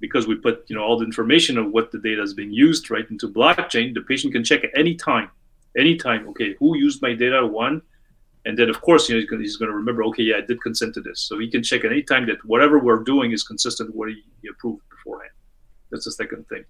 because 0.00 0.26
we 0.26 0.34
put 0.34 0.64
you 0.68 0.76
know 0.76 0.82
all 0.82 0.98
the 0.98 1.04
information 1.04 1.58
of 1.58 1.70
what 1.70 1.90
the 1.90 1.98
data 1.98 2.22
is 2.22 2.34
being 2.34 2.52
used 2.52 2.90
right 2.90 3.08
into 3.10 3.28
blockchain, 3.28 3.94
the 3.94 4.02
patient 4.02 4.32
can 4.32 4.44
check 4.44 4.64
at 4.64 4.70
any 4.76 4.94
time, 4.94 5.30
anytime. 5.76 6.28
Okay, 6.28 6.54
who 6.58 6.76
used 6.76 7.02
my 7.02 7.14
data? 7.14 7.46
One, 7.46 7.82
and 8.44 8.58
then 8.58 8.68
of 8.68 8.80
course 8.80 9.08
you 9.08 9.14
know 9.14 9.38
he's 9.38 9.56
going, 9.56 9.70
to 9.70 9.76
remember. 9.76 10.04
Okay, 10.04 10.24
yeah, 10.24 10.36
I 10.36 10.40
did 10.42 10.60
consent 10.62 10.94
to 10.94 11.00
this, 11.00 11.20
so 11.20 11.38
he 11.38 11.50
can 11.50 11.62
check 11.62 11.84
at 11.84 11.92
any 11.92 12.02
time 12.02 12.26
that 12.26 12.44
whatever 12.44 12.78
we're 12.78 13.02
doing 13.02 13.32
is 13.32 13.42
consistent 13.42 13.90
with 13.90 13.96
what 13.96 14.08
he, 14.08 14.22
he 14.42 14.48
approved 14.48 14.82
beforehand. 14.90 15.32
That's 15.90 16.04
the 16.04 16.12
second 16.12 16.48
thing. 16.48 16.64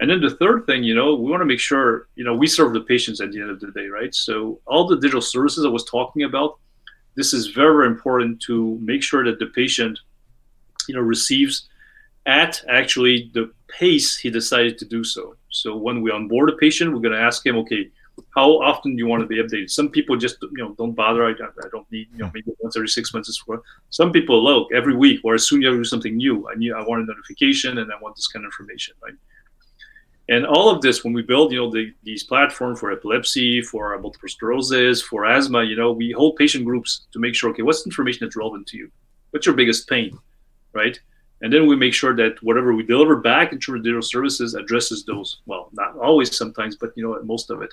And 0.00 0.08
then 0.08 0.22
the 0.22 0.30
third 0.30 0.66
thing, 0.66 0.82
you 0.82 0.94
know, 0.94 1.14
we 1.14 1.30
want 1.30 1.42
to 1.42 1.46
make 1.46 1.60
sure, 1.60 2.08
you 2.14 2.24
know, 2.24 2.34
we 2.34 2.46
serve 2.46 2.72
the 2.72 2.80
patients 2.80 3.20
at 3.20 3.32
the 3.32 3.40
end 3.40 3.50
of 3.50 3.60
the 3.60 3.70
day, 3.70 3.86
right? 3.86 4.14
So 4.14 4.58
all 4.66 4.86
the 4.86 4.96
digital 4.96 5.20
services 5.20 5.66
I 5.66 5.68
was 5.68 5.84
talking 5.84 6.22
about, 6.22 6.58
this 7.16 7.34
is 7.34 7.48
very, 7.48 7.74
very 7.74 7.86
important 7.86 8.40
to 8.46 8.78
make 8.80 9.02
sure 9.02 9.22
that 9.24 9.38
the 9.38 9.46
patient, 9.46 9.98
you 10.88 10.94
know, 10.94 11.02
receives 11.02 11.68
at 12.30 12.62
actually 12.68 13.30
the 13.34 13.52
pace 13.66 14.16
he 14.16 14.30
decided 14.30 14.78
to 14.78 14.84
do 14.84 15.02
so. 15.02 15.34
So 15.50 15.76
when 15.76 16.00
we 16.00 16.10
onboard 16.12 16.48
a 16.50 16.56
patient, 16.64 16.92
we're 16.92 17.06
going 17.08 17.18
to 17.20 17.26
ask 17.30 17.44
him, 17.44 17.56
okay, 17.58 17.90
how 18.36 18.48
often 18.70 18.92
do 18.94 18.98
you 18.98 19.08
want 19.12 19.22
to 19.22 19.26
be 19.26 19.42
updated? 19.42 19.70
Some 19.70 19.88
people 19.88 20.16
just, 20.16 20.36
you 20.42 20.62
know, 20.62 20.74
don't 20.74 20.92
bother. 20.92 21.24
I, 21.26 21.32
I 21.32 21.68
don't 21.72 21.90
need, 21.90 22.08
you 22.12 22.18
know, 22.18 22.30
maybe 22.32 22.52
once 22.60 22.76
every 22.76 22.88
six 22.88 23.12
months 23.12 23.28
is 23.28 23.38
for. 23.38 23.62
Some 23.88 24.12
people, 24.12 24.44
look, 24.44 24.68
every 24.72 24.94
week 24.94 25.20
or 25.24 25.34
as 25.34 25.48
soon 25.48 25.60
as 25.60 25.64
you 25.64 25.76
do 25.76 25.84
something 25.84 26.16
new, 26.16 26.48
I 26.48 26.54
need, 26.54 26.72
I 26.72 26.82
want 26.82 27.02
a 27.02 27.06
notification 27.06 27.78
and 27.78 27.90
I 27.92 27.96
want 28.00 28.14
this 28.16 28.28
kind 28.28 28.44
of 28.44 28.50
information, 28.50 28.94
right? 29.02 29.14
And 30.28 30.46
all 30.46 30.70
of 30.70 30.80
this, 30.80 31.02
when 31.02 31.12
we 31.12 31.22
build, 31.22 31.50
you 31.50 31.58
know, 31.58 31.70
the, 31.72 31.92
these 32.04 32.22
platforms 32.22 32.78
for 32.78 32.92
epilepsy, 32.92 33.62
for 33.62 33.98
multiple 33.98 34.28
sclerosis, 34.28 35.02
for 35.02 35.26
asthma, 35.26 35.64
you 35.64 35.74
know, 35.74 35.90
we 35.90 36.12
hold 36.12 36.36
patient 36.36 36.64
groups 36.64 37.06
to 37.12 37.18
make 37.18 37.34
sure, 37.34 37.50
okay, 37.50 37.62
what's 37.62 37.84
information 37.84 38.20
that's 38.24 38.36
relevant 38.36 38.68
to 38.68 38.76
you? 38.76 38.88
What's 39.30 39.46
your 39.46 39.56
biggest 39.56 39.88
pain, 39.88 40.16
right? 40.72 40.96
And 41.42 41.52
then 41.52 41.66
we 41.66 41.74
make 41.76 41.94
sure 41.94 42.14
that 42.16 42.42
whatever 42.42 42.74
we 42.74 42.82
deliver 42.82 43.16
back 43.16 43.52
into 43.52 43.78
digital 43.78 44.02
services 44.02 44.54
addresses 44.54 45.04
those. 45.04 45.40
Well, 45.46 45.70
not 45.72 45.96
always, 45.96 46.36
sometimes, 46.36 46.76
but 46.76 46.92
you 46.96 47.02
know, 47.02 47.18
most 47.22 47.50
of 47.50 47.62
it. 47.62 47.72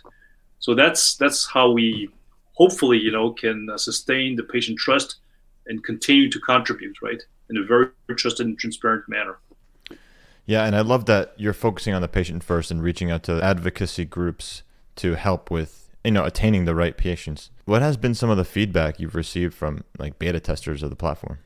So 0.59 0.73
that's 0.73 1.15
that's 1.15 1.45
how 1.45 1.71
we 1.71 2.09
hopefully, 2.53 2.97
you 2.97 3.11
know, 3.11 3.31
can 3.31 3.69
uh, 3.69 3.77
sustain 3.77 4.35
the 4.35 4.43
patient 4.43 4.79
trust 4.79 5.17
and 5.67 5.83
continue 5.83 6.29
to 6.29 6.39
contribute, 6.39 6.95
right, 7.01 7.21
in 7.49 7.57
a 7.57 7.63
very 7.63 7.89
trusted 8.15 8.47
and 8.47 8.57
transparent 8.57 9.03
manner. 9.07 9.37
Yeah, 10.45 10.65
and 10.65 10.75
I 10.75 10.81
love 10.81 11.05
that 11.05 11.33
you're 11.37 11.53
focusing 11.53 11.93
on 11.93 12.01
the 12.01 12.07
patient 12.07 12.43
first 12.43 12.71
and 12.71 12.81
reaching 12.81 13.11
out 13.11 13.23
to 13.23 13.43
advocacy 13.43 14.05
groups 14.05 14.63
to 14.95 15.15
help 15.15 15.51
with 15.51 15.89
you 16.05 16.11
know 16.11 16.23
attaining 16.23 16.63
the 16.63 16.73
right 16.73 16.95
patients. 16.95 17.51
What 17.65 17.81
has 17.81 17.97
been 17.97 18.15
some 18.15 18.29
of 18.29 18.37
the 18.37 18.45
feedback 18.45 18.99
you've 18.99 19.15
received 19.15 19.53
from 19.53 19.83
like 19.99 20.17
beta 20.17 20.39
testers 20.39 20.81
of 20.81 20.89
the 20.89 20.95
platform? 20.95 21.39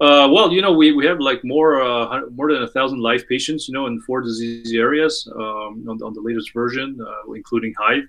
Uh, 0.00 0.28
well, 0.32 0.50
you 0.52 0.62
know, 0.62 0.72
we, 0.72 0.92
we 0.92 1.04
have 1.06 1.20
like 1.20 1.44
more 1.44 1.82
uh, 1.82 2.22
more 2.34 2.52
than 2.52 2.62
a 2.62 2.68
thousand 2.68 3.00
live 3.00 3.28
patients, 3.28 3.68
you 3.68 3.74
know, 3.74 3.86
in 3.86 4.00
four 4.00 4.20
disease 4.20 4.72
areas 4.72 5.28
um, 5.36 5.84
on, 5.88 6.02
on, 6.02 6.14
the 6.14 6.20
latest 6.20 6.52
version, 6.52 6.98
uh, 7.06 7.32
including 7.32 7.74
Hive. 7.78 8.04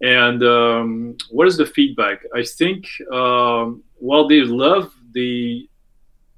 And 0.00 0.42
um, 0.42 1.16
what 1.30 1.48
is 1.48 1.56
the 1.56 1.66
feedback? 1.66 2.20
I 2.34 2.44
think 2.44 2.86
um, 3.10 3.82
while 3.96 4.28
they 4.28 4.42
love 4.42 4.92
the 5.12 5.68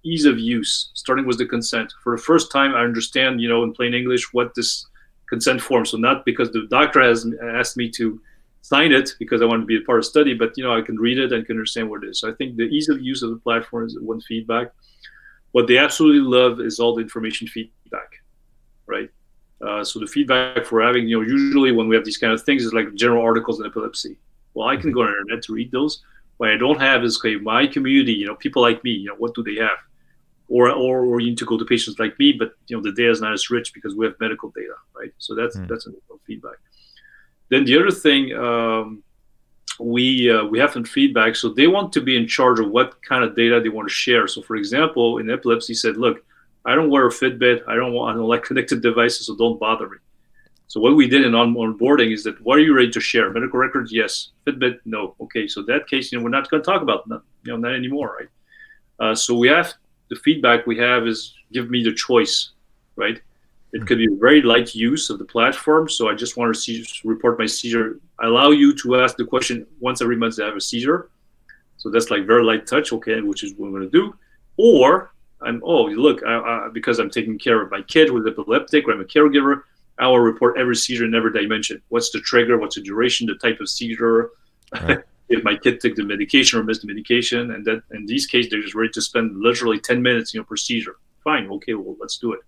ease 0.02 0.24
of 0.24 0.38
use, 0.38 0.90
starting 0.94 1.26
with 1.26 1.38
the 1.38 1.46
consent. 1.46 1.92
For 2.02 2.16
the 2.16 2.22
first 2.22 2.50
time, 2.50 2.74
I 2.74 2.80
understand, 2.80 3.40
you 3.40 3.48
know, 3.48 3.62
in 3.64 3.72
plain 3.72 3.94
English, 3.94 4.32
what 4.32 4.54
this 4.54 4.86
consent 5.28 5.60
form. 5.60 5.86
So 5.86 5.96
not 5.96 6.24
because 6.24 6.50
the 6.50 6.66
doctor 6.70 7.00
has 7.02 7.26
asked 7.54 7.76
me 7.76 7.90
to 7.90 8.20
sign 8.62 8.92
it 8.92 9.10
because 9.18 9.42
I 9.42 9.46
want 9.46 9.62
to 9.62 9.66
be 9.66 9.76
a 9.76 9.80
part 9.80 9.98
of 9.98 10.04
the 10.04 10.10
study, 10.10 10.34
but 10.34 10.52
you 10.56 10.64
know, 10.64 10.76
I 10.76 10.82
can 10.82 10.96
read 10.96 11.18
it 11.18 11.32
and 11.32 11.46
can 11.46 11.56
understand 11.56 11.88
what 11.90 12.04
it 12.04 12.10
is. 12.10 12.20
So 12.20 12.30
I 12.30 12.34
think 12.34 12.56
the 12.56 12.64
ease 12.64 12.88
of 12.88 13.00
use 13.00 13.22
of 13.22 13.30
the 13.30 13.36
platform 13.36 13.86
is 13.86 13.98
one 14.00 14.20
feedback. 14.20 14.72
What 15.52 15.66
they 15.66 15.78
absolutely 15.78 16.20
love 16.20 16.60
is 16.60 16.78
all 16.78 16.94
the 16.94 17.02
information 17.02 17.48
feedback, 17.48 18.22
right? 18.86 19.10
Uh, 19.66 19.84
so 19.84 19.98
the 19.98 20.06
feedback 20.06 20.64
for 20.64 20.80
having, 20.80 21.08
you 21.08 21.18
know, 21.18 21.26
usually 21.26 21.72
when 21.72 21.88
we 21.88 21.96
have 21.96 22.04
these 22.04 22.18
kind 22.18 22.32
of 22.32 22.42
things 22.42 22.64
is 22.64 22.72
like 22.72 22.94
general 22.94 23.22
articles 23.22 23.60
on 23.60 23.66
epilepsy. 23.66 24.16
Well, 24.54 24.68
I 24.68 24.76
can 24.76 24.92
go 24.92 25.02
on 25.02 25.06
the 25.06 25.18
internet 25.18 25.42
to 25.44 25.52
read 25.54 25.70
those. 25.70 26.02
What 26.38 26.50
I 26.50 26.56
don't 26.56 26.80
have 26.80 27.04
is 27.04 27.18
okay, 27.18 27.36
my 27.36 27.66
community, 27.66 28.12
you 28.12 28.26
know, 28.26 28.36
people 28.36 28.62
like 28.62 28.82
me, 28.84 28.92
you 28.92 29.08
know, 29.08 29.16
what 29.16 29.34
do 29.34 29.42
they 29.42 29.56
have? 29.56 29.78
or, 30.50 30.68
or 30.68 31.06
or 31.06 31.20
you 31.20 31.30
need 31.30 31.38
to 31.38 31.46
go 31.46 31.56
to 31.56 31.64
patients 31.64 31.98
like 31.98 32.18
me, 32.18 32.32
but 32.32 32.54
you 32.66 32.76
know 32.76 32.82
the 32.82 32.92
data 32.92 33.10
is 33.10 33.20
not 33.20 33.32
as 33.32 33.48
rich 33.50 33.72
because 33.72 33.94
we 33.94 34.04
have 34.04 34.14
medical 34.20 34.50
data, 34.50 34.74
right? 34.98 35.12
So 35.18 35.34
that's 35.34 35.56
mm. 35.56 35.68
that's 35.68 35.86
a 35.86 35.92
feedback. 36.26 36.56
Then 37.50 37.64
the 37.64 37.78
other 37.78 37.90
thing 37.90 38.34
um, 38.36 39.02
we 39.78 40.30
uh, 40.30 40.44
we 40.44 40.58
have 40.58 40.72
some 40.72 40.84
feedback, 40.84 41.36
so 41.36 41.48
they 41.48 41.66
want 41.66 41.92
to 41.94 42.00
be 42.00 42.16
in 42.16 42.26
charge 42.26 42.60
of 42.60 42.70
what 42.70 43.02
kind 43.02 43.24
of 43.24 43.36
data 43.36 43.60
they 43.60 43.68
want 43.68 43.88
to 43.88 43.94
share. 43.94 44.26
So 44.28 44.42
for 44.42 44.56
example, 44.56 45.18
in 45.18 45.30
epilepsy, 45.30 45.74
said, 45.74 45.96
look, 45.96 46.24
I 46.64 46.74
don't 46.74 46.90
wear 46.90 47.06
a 47.06 47.10
Fitbit, 47.10 47.62
I 47.66 47.74
don't 47.74 47.92
want 47.92 48.14
I 48.14 48.18
don't 48.18 48.28
like 48.28 48.44
connected 48.44 48.82
devices, 48.82 49.26
so 49.26 49.36
don't 49.36 49.58
bother 49.58 49.88
me. 49.88 49.96
So 50.68 50.78
what 50.78 50.94
we 50.94 51.08
did 51.08 51.24
in 51.24 51.34
on 51.34 51.52
onboarding 51.54 52.12
is 52.12 52.22
that 52.22 52.40
what 52.42 52.58
are 52.58 52.62
you 52.62 52.74
ready 52.74 52.90
to 52.90 53.00
share? 53.00 53.30
Medical 53.30 53.58
records, 53.58 53.92
yes. 53.92 54.30
Fitbit, 54.46 54.78
no. 54.84 55.16
Okay, 55.20 55.48
so 55.48 55.62
that 55.62 55.88
case, 55.88 56.12
you 56.12 56.18
know, 56.18 56.22
we're 56.22 56.30
not 56.30 56.48
going 56.48 56.62
to 56.62 56.70
talk 56.70 56.82
about 56.82 57.08
that, 57.08 57.22
you 57.42 57.52
know, 57.52 57.56
not 57.56 57.74
anymore, 57.74 58.16
right? 58.20 58.28
Uh, 59.00 59.14
so 59.14 59.34
we 59.34 59.48
have 59.48 59.74
the 60.10 60.16
feedback 60.16 60.66
we 60.66 60.78
have 60.78 61.08
is 61.08 61.34
give 61.52 61.70
me 61.70 61.82
the 61.82 61.92
choice, 61.92 62.52
right? 62.94 63.20
It 63.72 63.86
could 63.86 63.98
be 63.98 64.06
a 64.06 64.16
very 64.16 64.42
light 64.42 64.74
use 64.74 65.10
of 65.10 65.18
the 65.18 65.24
platform. 65.24 65.88
So 65.88 66.08
I 66.08 66.14
just 66.14 66.36
want 66.36 66.54
to 66.54 66.60
see, 66.60 66.84
report 67.04 67.38
my 67.38 67.46
seizure. 67.46 68.00
I 68.18 68.26
allow 68.26 68.50
you 68.50 68.76
to 68.78 69.00
ask 69.00 69.16
the 69.16 69.24
question 69.24 69.66
once 69.78 70.02
every 70.02 70.16
month 70.16 70.40
I 70.40 70.46
have 70.46 70.56
a 70.56 70.60
seizure. 70.60 71.10
So 71.76 71.88
that's 71.88 72.10
like 72.10 72.26
very 72.26 72.44
light 72.44 72.66
touch, 72.66 72.92
okay, 72.92 73.20
which 73.20 73.44
is 73.44 73.54
what 73.54 73.68
I'm 73.68 73.72
going 73.72 73.84
to 73.84 73.90
do. 73.90 74.14
Or 74.56 75.12
I'm, 75.40 75.62
oh, 75.64 75.84
look, 75.84 76.22
I, 76.24 76.38
I, 76.38 76.68
because 76.72 76.98
I'm 76.98 77.10
taking 77.10 77.38
care 77.38 77.62
of 77.62 77.70
my 77.70 77.82
kid 77.82 78.10
with 78.10 78.26
epileptic 78.26 78.86
or 78.86 78.92
I'm 78.92 79.00
a 79.00 79.04
caregiver, 79.04 79.62
I 79.98 80.06
will 80.08 80.18
report 80.18 80.58
every 80.58 80.76
seizure 80.76 81.04
in 81.04 81.14
every 81.14 81.32
dimension. 81.32 81.80
What's 81.88 82.10
the 82.10 82.20
trigger? 82.20 82.58
What's 82.58 82.74
the 82.74 82.82
duration? 82.82 83.26
The 83.26 83.36
type 83.36 83.60
of 83.60 83.68
seizure? 83.68 84.30
Right. 84.72 84.98
if 85.30 85.44
my 85.44 85.56
kid 85.56 85.80
took 85.80 85.94
the 85.94 86.04
medication 86.04 86.58
or 86.58 86.64
missed 86.64 86.82
the 86.82 86.88
medication, 86.88 87.52
and 87.52 87.64
that 87.64 87.82
in 87.92 88.04
these 88.04 88.26
cases 88.26 88.50
they're 88.50 88.60
just 88.60 88.74
ready 88.74 88.90
to 88.90 89.00
spend 89.00 89.40
literally 89.40 89.78
10 89.78 90.02
minutes, 90.02 90.34
you 90.34 90.40
know, 90.40 90.44
procedure. 90.44 90.96
Fine, 91.22 91.48
okay, 91.50 91.74
well 91.74 91.96
let's 92.00 92.18
do 92.18 92.32
it. 92.32 92.40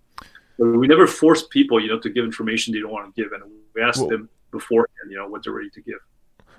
But 0.57 0.67
we 0.67 0.87
never 0.87 1.07
force 1.07 1.45
people, 1.47 1.79
you 1.79 1.87
know, 1.87 1.99
to 1.99 2.09
give 2.09 2.25
information 2.25 2.73
they 2.73 2.79
don't 2.79 2.91
want 2.91 3.13
to 3.13 3.21
give, 3.21 3.31
and 3.31 3.43
we 3.73 3.81
ask 3.81 3.99
well, 3.99 4.09
them 4.09 4.29
beforehand, 4.51 5.09
you 5.09 5.17
know, 5.17 5.27
what 5.27 5.43
they're 5.43 5.53
ready 5.53 5.69
to 5.71 5.81
give. 5.81 5.99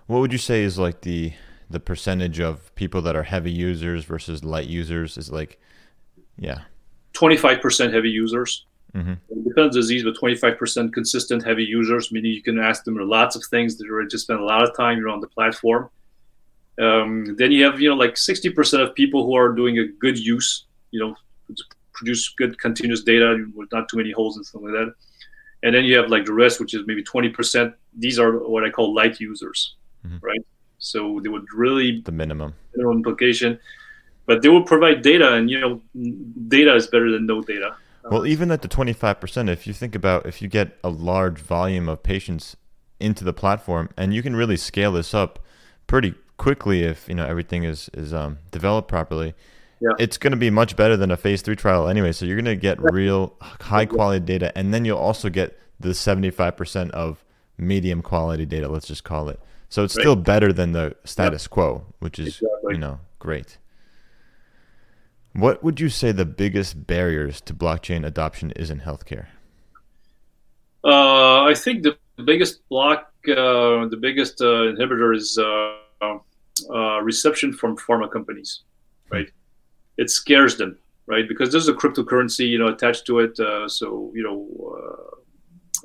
What 0.06 0.20
would 0.20 0.32
you 0.32 0.38
say 0.38 0.62
is 0.62 0.78
like 0.78 1.02
the 1.02 1.32
the 1.70 1.80
percentage 1.80 2.40
of 2.40 2.74
people 2.74 3.00
that 3.02 3.16
are 3.16 3.22
heavy 3.22 3.50
users 3.50 4.04
versus 4.04 4.44
light 4.44 4.66
users? 4.66 5.16
Is 5.16 5.30
like, 5.30 5.60
yeah, 6.36 6.62
25% 7.14 7.92
heavy 7.92 8.10
users. 8.10 8.66
Mm-hmm. 8.94 9.12
It 9.12 9.44
depends 9.44 9.58
on 9.58 9.70
the 9.70 9.80
disease, 9.80 10.04
but 10.04 10.14
25% 10.14 10.92
consistent 10.92 11.44
heavy 11.44 11.64
users, 11.64 12.12
meaning 12.12 12.32
you 12.32 12.42
can 12.42 12.60
ask 12.60 12.84
them 12.84 12.96
lots 12.96 13.34
of 13.34 13.42
things 13.50 13.76
that 13.78 13.90
are 13.90 14.04
just 14.04 14.24
spend 14.24 14.40
a 14.40 14.44
lot 14.44 14.62
of 14.62 14.76
time 14.76 14.98
you're 14.98 15.08
on 15.08 15.20
the 15.20 15.26
platform. 15.28 15.90
Um, 16.80 17.36
then 17.36 17.52
you 17.52 17.64
have 17.64 17.80
you 17.80 17.88
know 17.88 17.94
like 17.94 18.14
60% 18.14 18.80
of 18.80 18.94
people 18.94 19.24
who 19.24 19.36
are 19.36 19.52
doing 19.52 19.78
a 19.78 19.86
good 19.86 20.18
use, 20.18 20.66
you 20.90 21.00
know, 21.00 21.16
produce 21.94 22.28
good 22.36 22.58
continuous 22.60 23.02
data 23.02 23.46
with 23.54 23.70
not 23.72 23.88
too 23.88 23.96
many 23.96 24.12
holes 24.12 24.36
and 24.36 24.44
stuff 24.44 24.62
like 24.62 24.72
that. 24.72 24.94
And 25.62 25.74
then 25.74 25.84
you 25.84 25.96
have 25.96 26.10
like 26.10 26.26
the 26.26 26.32
rest, 26.34 26.60
which 26.60 26.74
is 26.74 26.82
maybe 26.86 27.02
20%. 27.02 27.74
These 27.96 28.18
are 28.18 28.32
what 28.38 28.64
I 28.64 28.70
call 28.70 28.94
light 28.94 29.18
users, 29.18 29.76
mm-hmm. 30.06 30.18
right? 30.20 30.44
So 30.78 31.20
they 31.22 31.30
would 31.30 31.46
really 31.54 32.02
the 32.02 32.12
minimum 32.12 32.54
minimum 32.74 32.98
implication, 32.98 33.58
but 34.26 34.42
they 34.42 34.50
will 34.50 34.64
provide 34.64 35.00
data, 35.00 35.32
and 35.32 35.48
you 35.48 35.58
know, 35.58 35.80
data 36.48 36.74
is 36.74 36.86
better 36.86 37.10
than 37.10 37.24
no 37.26 37.40
data. 37.40 37.76
Well, 38.10 38.26
even 38.26 38.50
at 38.50 38.60
the 38.60 38.68
25%, 38.68 39.48
if 39.48 39.66
you 39.66 39.72
think 39.72 39.94
about 39.94 40.26
if 40.26 40.42
you 40.42 40.48
get 40.48 40.76
a 40.84 40.90
large 40.90 41.38
volume 41.38 41.88
of 41.88 42.02
patients 42.02 42.54
into 43.00 43.24
the 43.24 43.32
platform, 43.32 43.88
and 43.96 44.14
you 44.14 44.22
can 44.22 44.36
really 44.36 44.58
scale 44.58 44.92
this 44.92 45.14
up 45.14 45.38
pretty 45.86 46.14
quickly 46.36 46.82
if 46.82 47.08
you 47.08 47.14
know 47.14 47.24
everything 47.24 47.64
is 47.64 47.88
is 47.94 48.12
um, 48.12 48.38
developed 48.50 48.88
properly. 48.88 49.34
Yeah. 49.84 49.90
It's 49.98 50.16
going 50.16 50.30
to 50.30 50.38
be 50.38 50.48
much 50.48 50.76
better 50.76 50.96
than 50.96 51.10
a 51.10 51.16
phase 51.16 51.42
three 51.42 51.56
trial 51.56 51.88
anyway. 51.88 52.12
So 52.12 52.24
you're 52.24 52.40
going 52.40 52.46
to 52.46 52.56
get 52.56 52.80
real 52.80 53.34
high 53.60 53.84
quality 53.84 54.24
data, 54.24 54.56
and 54.56 54.72
then 54.72 54.86
you'll 54.86 54.98
also 54.98 55.28
get 55.28 55.58
the 55.78 55.90
75% 55.90 56.90
of 56.92 57.22
medium 57.58 58.00
quality 58.00 58.46
data. 58.46 58.68
Let's 58.68 58.86
just 58.86 59.04
call 59.04 59.28
it. 59.28 59.38
So 59.68 59.84
it's 59.84 59.94
right. 59.96 60.02
still 60.02 60.16
better 60.16 60.52
than 60.54 60.72
the 60.72 60.96
status 61.04 61.46
quo, 61.46 61.84
which 61.98 62.18
is 62.18 62.28
exactly. 62.28 62.74
you 62.74 62.78
know 62.78 63.00
great. 63.18 63.58
What 65.32 65.62
would 65.62 65.80
you 65.80 65.90
say 65.90 66.12
the 66.12 66.24
biggest 66.24 66.86
barriers 66.86 67.40
to 67.42 67.54
blockchain 67.54 68.06
adoption 68.06 68.52
is 68.52 68.70
in 68.70 68.80
healthcare? 68.80 69.26
Uh, 70.84 71.42
I 71.44 71.54
think 71.54 71.82
the 71.82 71.98
biggest 72.24 72.66
block, 72.68 73.12
uh, 73.28 73.88
the 73.88 73.98
biggest 74.00 74.40
uh, 74.40 74.72
inhibitor 74.72 75.14
is 75.14 75.36
uh, 75.36 76.18
uh, 76.70 77.00
reception 77.02 77.52
from 77.52 77.76
pharma 77.76 78.10
companies, 78.10 78.60
right? 79.10 79.28
It 79.96 80.10
scares 80.10 80.56
them, 80.56 80.78
right? 81.06 81.26
Because 81.28 81.50
there's 81.50 81.68
a 81.68 81.74
cryptocurrency, 81.74 82.48
you 82.48 82.58
know, 82.58 82.68
attached 82.68 83.06
to 83.06 83.20
it. 83.20 83.38
Uh, 83.38 83.68
so 83.68 84.12
you 84.14 84.22
know, 84.22 84.38
uh, 84.76 85.16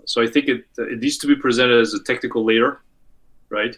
so 0.06 0.22
I 0.22 0.28
think 0.28 0.48
it 0.48 0.66
it 0.78 1.00
needs 1.00 1.18
to 1.20 1.28
be 1.28 1.36
presented 1.36 1.80
as 1.80 1.94
a 1.94 2.04
technical 2.04 2.44
layer, 2.44 2.82
right? 3.50 3.76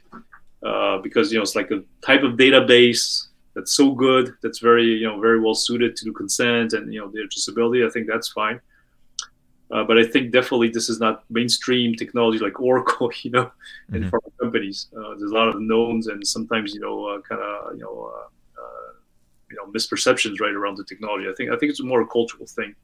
Uh, 0.64 1.00
because 1.00 1.32
you 1.32 1.38
know 1.38 1.44
it's 1.44 1.56
like 1.56 1.72
a 1.72 1.84
type 2.06 2.24
of 2.24 2.34
database, 2.34 3.28
that's 3.56 3.74
so 3.74 3.92
good, 3.92 4.34
that's 4.42 4.60
very 4.60 4.86
you 4.86 5.08
know 5.08 5.20
very 5.20 5.40
well 5.40 5.56
suited 5.56 5.96
to 5.98 6.06
the 6.06 6.12
consent 6.12 6.74
and 6.74 6.94
you 6.94 7.00
know 7.00 7.10
the 7.10 7.20
addressability. 7.20 7.86
I 7.86 7.90
think 7.92 8.08
that's 8.08 8.30
fine. 8.30 8.62
Uh, 9.72 9.86
but 9.86 9.98
I 9.98 10.04
think 10.04 10.32
definitely 10.32 10.68
this 10.68 10.90
is 10.90 11.00
not 11.00 11.24
mainstream 11.30 11.96
technology 11.96 12.40
like 12.40 12.60
Oracle, 12.60 13.10
you 13.24 13.32
know, 13.32 13.46
mm-hmm. 13.46 13.96
in 13.96 14.12
pharma 14.12 14.32
companies. 14.40 14.88
Uh, 14.96 15.16
there's 15.18 15.32
a 15.32 15.34
lot 15.34 15.48
of 15.48 15.62
knowns 15.62 16.08
and 16.08 16.26
sometimes 16.26 16.74
you 16.74 16.82
know 16.82 17.06
uh, 17.06 17.22
kind 17.22 17.42
of 17.42 17.76
you 17.76 17.82
know 17.82 18.12
uh, 18.14 18.28
you 19.52 19.58
know 19.58 19.72
misperceptions 19.72 20.40
right 20.40 20.54
around 20.54 20.78
the 20.78 20.84
technology. 20.86 21.28
I 21.30 21.34
think 21.36 21.52
I 21.52 21.58
think 21.58 21.70
it's 21.72 21.82
more 21.82 22.02
a 22.02 22.08
cultural 22.08 22.48
thing. 22.48 22.76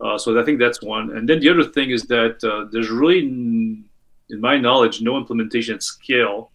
Uh, 0.00 0.16
so 0.16 0.40
I 0.40 0.44
think 0.44 0.58
that's 0.60 0.80
one. 0.82 1.16
And 1.16 1.28
then 1.28 1.40
the 1.40 1.48
other 1.48 1.64
thing 1.64 1.90
is 1.90 2.04
that 2.04 2.42
uh, 2.44 2.68
there's 2.70 2.88
really, 2.88 3.18
in 3.18 3.84
my 4.30 4.56
knowledge, 4.56 5.02
no 5.02 5.16
implementation 5.16 5.74
at 5.74 5.82
scale. 5.82 6.52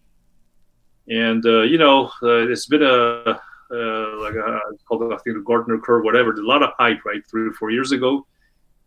And 1.08 1.44
uh, 1.44 1.62
you 1.62 1.76
know, 1.76 2.06
uh, 2.22 2.48
it's 2.48 2.66
been 2.66 2.82
a 2.82 3.40
like 4.24 4.34
a, 4.34 4.60
called 4.88 5.12
I 5.12 5.16
think 5.18 5.36
the 5.36 5.42
Gartner 5.44 5.78
curve, 5.78 6.04
whatever. 6.04 6.32
A 6.32 6.46
lot 6.46 6.62
of 6.62 6.70
hype, 6.78 7.04
right? 7.04 7.22
Three 7.30 7.48
or 7.48 7.52
four 7.52 7.70
years 7.70 7.92
ago 7.92 8.26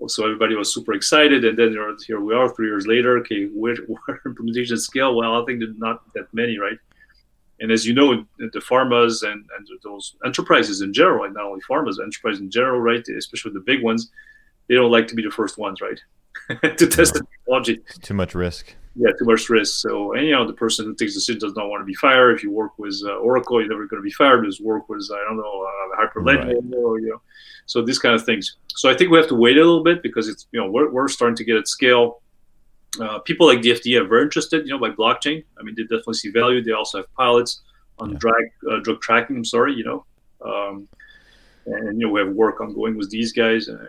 so 0.06 0.26
everybody 0.26 0.56
was 0.56 0.72
super 0.74 0.94
excited 0.94 1.44
and 1.44 1.58
then 1.58 1.76
here 2.06 2.20
we 2.20 2.36
are 2.36 2.50
three 2.50 2.68
years 2.68 2.86
later 2.86 3.18
okay 3.18 3.46
where, 3.48 3.76
where 3.88 4.22
implementation 4.26 4.78
scale 4.78 5.16
well 5.16 5.42
i 5.42 5.46
think 5.46 5.60
there's 5.60 5.78
not 5.78 6.02
that 6.14 6.32
many 6.34 6.60
right 6.60 6.78
and 7.60 7.72
as 7.72 7.86
you 7.86 7.94
know 7.94 8.26
the 8.40 8.60
pharmas 8.60 9.24
and, 9.24 9.46
and 9.58 9.68
those 9.84 10.16
enterprises 10.26 10.82
in 10.82 10.94
general 10.94 11.26
and 11.26 11.34
not 11.34 11.46
only 11.46 11.62
pharmas 11.62 12.02
enterprises 12.02 12.42
in 12.42 12.50
general 12.50 12.80
right 12.80 13.06
especially 13.18 13.52
the 13.52 13.60
big 13.62 13.84
ones 13.84 14.12
they 14.68 14.76
don't 14.76 14.92
like 14.92 15.08
to 15.08 15.16
be 15.16 15.24
the 15.24 15.32
first 15.32 15.58
ones 15.58 15.82
right 15.82 16.00
to 16.78 16.88
test 16.88 17.16
no. 17.16 17.22
the 17.22 17.28
technology 17.38 17.80
it's 17.88 18.00
too 18.00 18.14
much 18.14 18.36
risk 18.36 18.76
yeah 18.96 19.10
too 19.20 19.26
much 19.26 19.50
risk 19.50 19.82
so 19.82 20.14
and 20.14 20.26
you 20.26 20.32
know 20.32 20.46
the 20.46 20.54
person 20.54 20.86
who 20.86 20.96
takes 20.96 21.14
the 21.14 21.20
decision 21.20 21.40
does 21.40 21.56
not 21.56 21.70
want 21.70 21.82
to 21.82 21.86
be 21.86 21.96
fired 21.96 22.36
if 22.36 22.44
you 22.44 22.52
work 22.52 22.78
with 22.78 23.00
uh, 23.06 23.14
oracle 23.16 23.60
you're 23.60 23.70
never 23.70 23.88
going 23.88 24.02
to 24.02 24.06
be 24.06 24.12
fired 24.12 24.42
because 24.42 24.60
work 24.60 24.88
with 24.90 25.08
i 25.14 25.24
don't 25.28 25.38
know 25.38 25.66
uh, 25.66 26.02
hyperledger 26.02 26.46
right. 26.46 26.76
or 26.76 27.00
you 27.00 27.10
know 27.10 27.22
so 27.68 27.82
these 27.82 28.00
kind 28.00 28.16
of 28.16 28.26
things. 28.26 28.58
So 28.76 28.90
I 28.90 28.96
think 28.96 29.12
we 29.12 29.18
have 29.18 29.28
to 29.28 29.36
wait 29.36 29.58
a 29.58 29.60
little 29.60 29.84
bit 29.84 30.02
because 30.02 30.28
it's 30.28 30.48
you 30.52 30.60
know 30.60 30.72
we're, 30.72 30.90
we're 30.90 31.08
starting 31.08 31.36
to 31.36 31.44
get 31.44 31.58
at 31.58 31.68
scale. 31.68 32.22
Uh, 33.00 33.20
people 33.20 33.46
like 33.48 33.62
the 33.62 33.72
FDA 33.72 34.02
are 34.02 34.08
very 34.08 34.24
interested, 34.24 34.66
you 34.66 34.72
know, 34.72 34.80
by 34.80 34.90
blockchain. 34.90 35.44
I 35.60 35.64
mean, 35.64 35.76
they 35.76 35.84
definitely 35.84 36.16
see 36.16 36.32
value. 36.32 36.64
They 36.64 36.72
also 36.72 37.00
have 37.00 37.14
pilots 37.14 37.62
on 38.00 38.12
yeah. 38.12 38.18
drug 38.18 38.44
uh, 38.70 38.80
drug 38.80 39.02
tracking. 39.02 39.38
I'm 39.38 39.46
sorry, 39.46 39.74
you 39.74 39.84
know, 39.84 40.06
um, 40.44 40.88
and 41.66 42.00
you 42.00 42.08
know 42.08 42.14
we 42.14 42.22
have 42.22 42.30
work 42.30 42.62
ongoing 42.62 42.98
with 42.98 43.10
these 43.10 43.32
guys. 43.34 43.70
Uh, 43.70 43.86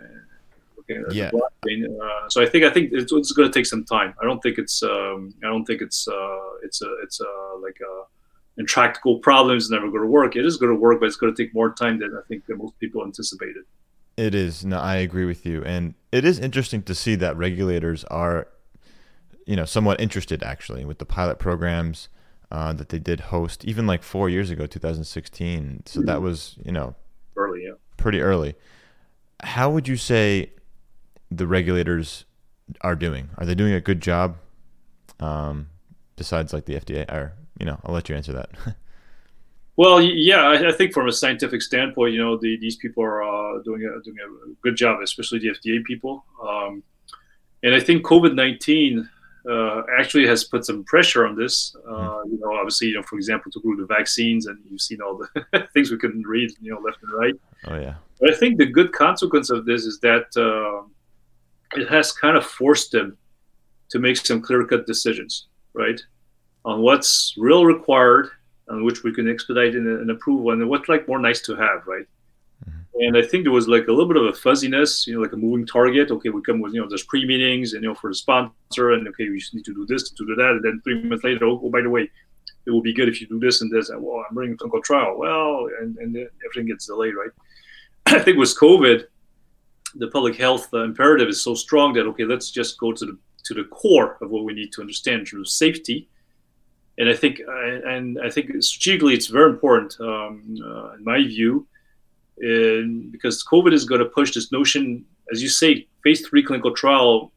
yeah. 1.11 1.31
Uh, 1.35 2.29
so 2.29 2.43
I 2.43 2.47
think 2.47 2.65
I 2.65 2.71
think 2.71 2.91
it's, 2.93 3.13
it's 3.13 3.33
going 3.33 3.51
to 3.51 3.53
take 3.53 3.67
some 3.67 3.85
time. 3.85 4.15
I 4.21 4.25
don't 4.25 4.43
think 4.43 4.59
it's 4.59 4.83
um, 4.83 5.35
I 5.45 5.49
don't 5.49 5.65
think 5.65 5.83
it's 5.83 6.09
uh, 6.09 6.39
it's 6.63 6.83
a 6.83 6.97
it's 7.03 7.21
a 7.21 7.59
like 7.61 7.77
a 7.81 8.05
intractable 8.61 9.19
problem 9.19 9.57
is 9.57 9.71
never 9.71 9.89
going 9.89 10.03
to 10.03 10.09
work. 10.09 10.37
It 10.37 10.45
is 10.45 10.57
going 10.57 10.73
to 10.73 10.79
work, 10.79 11.01
but 11.01 11.07
it's 11.07 11.17
going 11.17 11.35
to 11.35 11.43
take 11.43 11.55
more 11.55 11.73
time 11.73 11.99
than 11.99 12.17
I 12.17 12.21
think 12.29 12.47
that 12.47 12.57
most 12.57 12.79
people 12.79 13.05
anticipated. 13.05 13.65
It 14.17 14.35
is. 14.35 14.65
No, 14.65 14.81
I 14.81 14.97
agree 14.97 15.25
with 15.25 15.47
you, 15.47 15.63
and 15.65 15.95
it 16.11 16.25
is 16.25 16.39
interesting 16.39 16.83
to 16.85 16.95
see 16.95 17.15
that 17.17 17.37
regulators 17.37 18.05
are, 18.05 18.49
you 19.49 19.57
know, 19.57 19.65
somewhat 19.65 19.99
interested 19.99 20.43
actually 20.43 20.85
with 20.85 20.99
the 20.99 21.07
pilot 21.07 21.39
programs 21.39 22.11
uh, 22.53 22.75
that 22.75 22.91
they 22.91 22.99
did 22.99 23.21
host, 23.21 23.65
even 23.65 23.87
like 23.87 24.03
four 24.03 24.29
years 24.29 24.51
ago, 24.51 24.67
2016. 24.67 25.85
So 25.87 26.03
that 26.03 26.21
was, 26.21 26.57
you 26.63 26.71
know, 26.71 26.95
early, 27.35 27.65
yeah, 27.65 27.73
pretty 27.97 28.21
early. 28.21 28.55
How 29.41 29.71
would 29.71 29.89
you 29.89 29.97
say 29.97 30.53
the 31.31 31.47
regulators 31.47 32.27
are 32.83 32.95
doing? 32.95 33.31
Are 33.39 33.47
they 33.47 33.55
doing 33.55 33.73
a 33.73 33.81
good 33.81 34.03
job? 34.03 34.37
Um, 35.19 35.71
besides 36.17 36.53
like 36.53 36.67
the 36.67 36.75
FDA 36.75 37.11
or 37.11 37.33
you 37.59 37.65
know, 37.65 37.81
I'll 37.85 37.95
let 37.95 38.11
you 38.11 38.17
answer 38.17 38.35
that. 38.35 38.51
well, 39.77 40.01
yeah, 40.01 40.43
I, 40.43 40.69
I, 40.69 40.73
think 40.73 40.93
from 40.93 41.09
a 41.09 41.13
scientific 41.13 41.63
standpoint, 41.63 42.13
you 42.13 42.23
know, 42.23 42.37
the, 42.37 42.57
these 42.61 42.77
people 42.77 43.03
are 43.03 43.23
uh, 43.23 43.63
doing 43.63 43.83
a, 43.83 44.03
doing 44.05 44.17
a 44.19 44.55
good 44.63 44.77
job, 44.77 45.01
especially 45.03 45.39
the 45.39 45.49
FDA 45.49 45.83
people. 45.85 46.25
Um, 46.47 46.83
and 47.63 47.75
I 47.75 47.81
think 47.81 48.05
COVID 48.05 48.35
nineteen 48.35 49.09
uh, 49.49 49.83
actually 49.99 50.27
has 50.27 50.45
put 50.45 50.65
some 50.65 50.85
pressure 50.85 51.27
on 51.27 51.37
this. 51.37 51.75
Uh, 51.87 51.91
mm-hmm. 51.91 52.33
you 52.33 52.41
know, 52.41 52.53
obviously, 52.55 52.89
you 52.89 52.95
know, 52.95 53.03
for 53.03 53.17
example, 53.17 53.51
to 53.53 53.77
the 53.77 53.87
vaccines, 53.87 54.47
and 54.47 54.59
you've 54.69 54.81
seen 54.81 55.01
all 55.01 55.17
the 55.19 55.69
things 55.75 55.91
we 55.91 55.99
couldn't 55.99 56.27
read, 56.27 56.51
you 56.61 56.73
know, 56.73 56.81
left 56.81 57.03
and 57.03 57.13
right. 57.13 57.35
Oh 57.67 57.79
yeah. 57.79 57.95
But 58.21 58.35
I 58.35 58.37
think 58.37 58.59
the 58.59 58.67
good 58.67 58.93
consequence 58.93 59.51
of 59.51 59.65
this 59.65 59.85
is 59.85 60.01
that 60.01 60.27
uh, 60.37 60.87
it 61.81 61.89
has 61.89 62.13
kind 62.13 62.37
of 62.37 62.45
forced 62.45 62.93
them 62.93 63.17
to 63.91 63.99
make 63.99 64.17
some 64.17 64.43
clear 64.43 64.65
cut 64.67 64.87
decisions, 64.87 65.47
right? 65.73 66.01
on 66.65 66.83
what's 66.83 67.35
real 67.39 67.65
required 67.65 68.29
on 68.69 68.85
which 68.85 69.03
we 69.03 69.13
can 69.13 69.29
expedite 69.29 69.75
and, 69.75 69.87
and 69.87 70.11
approve 70.11 70.47
and 70.49 70.69
what's 70.69 70.89
like 70.89 71.09
more 71.09 71.19
nice 71.19 71.41
to 71.41 71.57
have, 71.57 71.87
right? 71.87 72.05
And 73.01 73.17
I 73.17 73.23
think 73.23 73.45
there 73.45 73.53
was 73.53 73.69
like 73.69 73.87
a 73.87 73.93
little 73.93 74.09
bit 74.09 74.17
of 74.17 74.27
a 74.27 74.33
fuzziness, 74.33 75.07
you 75.07 75.15
know, 75.15 75.21
like 75.21 75.33
a 75.33 75.37
moving 75.37 75.67
target. 75.67 76.11
Okay, 76.11 76.31
we 76.31 76.43
come 76.43 76.61
with, 76.61 76.75
you 76.75 76.81
know, 76.81 76.89
there's 76.89 77.05
pre 77.05 77.25
meetings 77.27 77.75
and, 77.75 77.83
you 77.83 77.89
know, 77.89 77.95
for 77.95 78.11
the 78.11 78.15
sponsor, 78.15 78.93
and 78.93 79.07
okay, 79.09 79.29
we 79.29 79.43
need 79.53 79.65
to 79.65 79.75
do 79.75 79.87
this, 79.87 80.11
to 80.11 80.27
do 80.27 80.35
that. 80.35 80.51
And 80.51 80.65
then 80.65 80.81
three 80.83 81.03
months 81.03 81.25
later, 81.25 81.47
oh, 81.47 81.61
oh 81.63 81.71
by 81.71 81.83
the 81.83 81.91
way, 81.91 82.11
it 82.67 82.71
will 82.71 82.83
be 82.83 82.93
good 82.93 83.09
if 83.09 83.21
you 83.21 83.27
do 83.27 83.39
this 83.39 83.61
and 83.61 83.71
this. 83.71 83.91
And 83.91 84.03
well, 84.03 84.25
I'm 84.29 84.37
running 84.37 84.55
a 84.55 84.57
clinical 84.57 84.83
trial. 84.83 85.17
Well, 85.17 85.69
and, 85.81 85.97
and 85.99 86.17
everything 86.45 86.67
gets 86.67 86.87
delayed, 86.87 87.15
right? 87.15 87.31
I 88.07 88.19
think 88.19 88.39
with 88.39 88.59
COVID, 88.59 89.05
the 89.95 90.09
public 90.09 90.37
health 90.37 90.69
uh, 90.75 90.83
imperative 90.83 91.29
is 91.29 91.43
so 91.43 91.55
strong 91.55 91.93
that, 91.95 92.07
okay, 92.07 92.25
let's 92.25 92.51
just 92.51 92.79
go 92.79 92.93
to 92.93 93.07
the, 93.07 93.19
to 93.45 93.55
the 93.55 93.65
core 93.65 94.19
of 94.21 94.31
what 94.31 94.45
we 94.45 94.55
need 94.55 94.73
to 94.73 94.81
understand 94.81 95.21
in 95.21 95.27
terms 95.27 95.49
of 95.49 95.53
safety 95.53 96.09
and 96.99 97.09
I 97.09 97.15
think 97.15 97.41
and 97.47 98.19
I 98.23 98.29
think 98.29 98.51
strategically 98.63 99.15
it's 99.15 99.29
very 99.29 99.51
important 99.51 99.97
um, 100.01 100.57
uh, 100.63 100.95
in 100.95 101.05
my 101.05 101.19
view, 101.19 101.67
in, 102.41 103.11
because 103.11 103.45
COVID 103.45 103.73
is 103.73 103.85
going 103.85 104.01
to 104.01 104.07
push 104.07 104.35
this 104.35 104.53
notion, 104.53 105.05
as 105.33 105.43
you 105.43 105.49
say, 105.49 105.87
phase 106.03 106.27
three 106.27 106.43
clinical 106.43 106.75
trial 106.75 107.33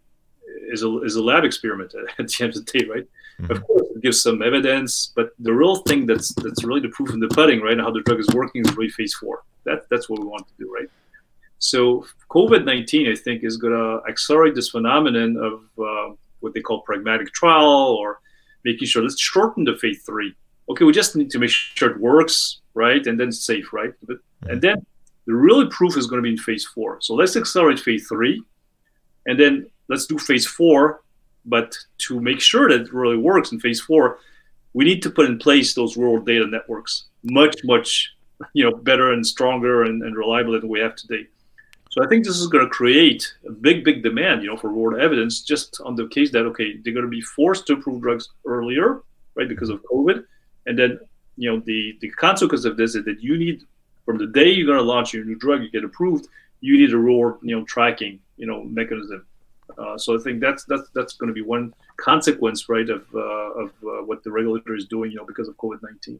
is 0.71 0.83
a 0.83 1.01
is 1.01 1.15
a 1.15 1.23
lab 1.23 1.43
experiment 1.43 1.93
at 2.19 2.27
the 2.27 2.43
end 2.43 2.55
of 2.55 2.65
the 2.65 2.79
day, 2.79 2.85
right? 2.85 3.07
Mm-hmm. 3.39 3.51
Of 3.51 3.63
course, 3.65 3.87
it 3.95 4.01
gives 4.01 4.21
some 4.21 4.41
evidence, 4.41 5.11
but 5.15 5.31
the 5.39 5.53
real 5.53 5.77
thing 5.77 6.05
that's 6.05 6.33
that's 6.35 6.63
really 6.63 6.81
the 6.81 6.89
proof 6.89 7.11
in 7.11 7.19
the 7.19 7.27
pudding, 7.29 7.61
right? 7.61 7.73
And 7.73 7.81
how 7.81 7.91
the 7.91 8.01
drug 8.01 8.19
is 8.19 8.29
working 8.33 8.65
is 8.65 8.75
really 8.75 8.89
phase 8.89 9.13
four. 9.13 9.43
That 9.65 9.89
that's 9.89 10.09
what 10.09 10.19
we 10.19 10.25
want 10.25 10.47
to 10.47 10.53
do, 10.59 10.73
right? 10.73 10.89
So 11.59 12.05
COVID 12.29 12.65
nineteen, 12.65 13.11
I 13.11 13.15
think, 13.15 13.43
is 13.43 13.57
going 13.57 13.73
to 13.73 14.01
accelerate 14.09 14.55
this 14.55 14.69
phenomenon 14.69 15.37
of 15.37 15.83
uh, 15.83 16.15
what 16.39 16.53
they 16.53 16.61
call 16.61 16.81
pragmatic 16.81 17.33
trial 17.33 17.97
or 17.99 18.19
making 18.63 18.87
sure 18.87 19.01
let's 19.01 19.19
shorten 19.19 19.63
the 19.63 19.75
phase 19.75 20.03
three. 20.03 20.35
Okay, 20.69 20.85
we 20.85 20.93
just 20.93 21.15
need 21.15 21.29
to 21.31 21.39
make 21.39 21.49
sure 21.49 21.91
it 21.91 21.99
works, 21.99 22.61
right? 22.73 23.05
And 23.05 23.19
then 23.19 23.29
it's 23.29 23.45
safe, 23.45 23.73
right? 23.73 23.93
But, 24.03 24.17
and 24.43 24.61
then 24.61 24.85
the 25.31 25.37
real 25.37 25.65
proof 25.69 25.95
is 25.95 26.07
going 26.07 26.21
to 26.21 26.27
be 26.29 26.31
in 26.31 26.37
phase 26.37 26.65
four. 26.65 26.99
So 26.99 27.13
let's 27.13 27.37
accelerate 27.37 27.79
phase 27.79 28.05
three, 28.05 28.43
and 29.27 29.39
then 29.39 29.65
let's 29.87 30.05
do 30.05 30.17
phase 30.17 30.45
four. 30.45 31.03
But 31.45 31.73
to 31.99 32.19
make 32.19 32.41
sure 32.41 32.67
that 32.67 32.81
it 32.81 32.93
really 32.93 33.15
works 33.15 33.53
in 33.53 33.59
phase 33.61 33.79
four, 33.79 34.19
we 34.73 34.83
need 34.83 35.01
to 35.03 35.09
put 35.09 35.27
in 35.27 35.37
place 35.39 35.73
those 35.73 35.95
world 35.95 36.25
data 36.25 36.45
networks 36.45 37.05
much, 37.23 37.55
much, 37.63 38.13
you 38.51 38.63
know, 38.65 38.75
better 38.75 39.13
and 39.13 39.25
stronger 39.25 39.83
and, 39.83 40.03
and 40.03 40.17
reliable 40.17 40.59
than 40.59 40.67
we 40.67 40.81
have 40.81 40.97
today. 40.97 41.25
So 41.91 42.03
I 42.03 42.07
think 42.09 42.25
this 42.25 42.37
is 42.37 42.47
going 42.47 42.65
to 42.65 42.69
create 42.69 43.33
a 43.47 43.51
big, 43.51 43.85
big 43.85 44.03
demand, 44.03 44.43
you 44.43 44.49
know, 44.49 44.57
for 44.57 44.73
world 44.73 44.99
evidence 44.99 45.43
just 45.43 45.79
on 45.85 45.95
the 45.95 46.09
case 46.09 46.29
that 46.31 46.45
okay, 46.47 46.75
they're 46.83 46.93
going 46.93 47.05
to 47.05 47.09
be 47.09 47.21
forced 47.21 47.67
to 47.67 47.73
approve 47.75 48.01
drugs 48.01 48.27
earlier, 48.45 49.03
right, 49.35 49.47
because 49.47 49.69
of 49.69 49.81
COVID, 49.93 50.25
and 50.65 50.77
then 50.77 50.99
you 51.37 51.49
know 51.49 51.61
the 51.65 51.97
the 52.01 52.09
consequence 52.09 52.65
of 52.65 52.75
this 52.75 52.95
is 52.95 53.05
that 53.05 53.21
you 53.21 53.37
need 53.37 53.63
from 54.05 54.17
the 54.17 54.27
day 54.27 54.49
you're 54.49 54.67
going 54.67 54.77
to 54.77 54.83
launch 54.83 55.13
your 55.13 55.23
new 55.23 55.35
drug, 55.35 55.61
you 55.61 55.71
get 55.71 55.83
approved, 55.83 56.27
you 56.61 56.77
need 56.77 56.93
a 56.93 56.97
real 56.97 57.37
you 57.41 57.55
know 57.55 57.65
tracking 57.65 58.19
you 58.37 58.47
know 58.47 58.63
mechanism. 58.63 59.25
Uh, 59.77 59.97
so 59.97 60.17
I 60.17 60.21
think 60.21 60.41
that's 60.41 60.63
that's 60.65 60.89
that's 60.93 61.13
going 61.13 61.29
to 61.29 61.33
be 61.33 61.41
one 61.41 61.73
consequence, 61.97 62.67
right, 62.69 62.89
of 62.89 63.05
uh, 63.13 63.19
of 63.19 63.69
uh, 63.83 64.03
what 64.03 64.23
the 64.23 64.31
regulator 64.31 64.75
is 64.75 64.85
doing, 64.85 65.11
you 65.11 65.17
know, 65.17 65.25
because 65.25 65.47
of 65.47 65.55
COVID 65.57 65.79
nineteen. 65.81 66.19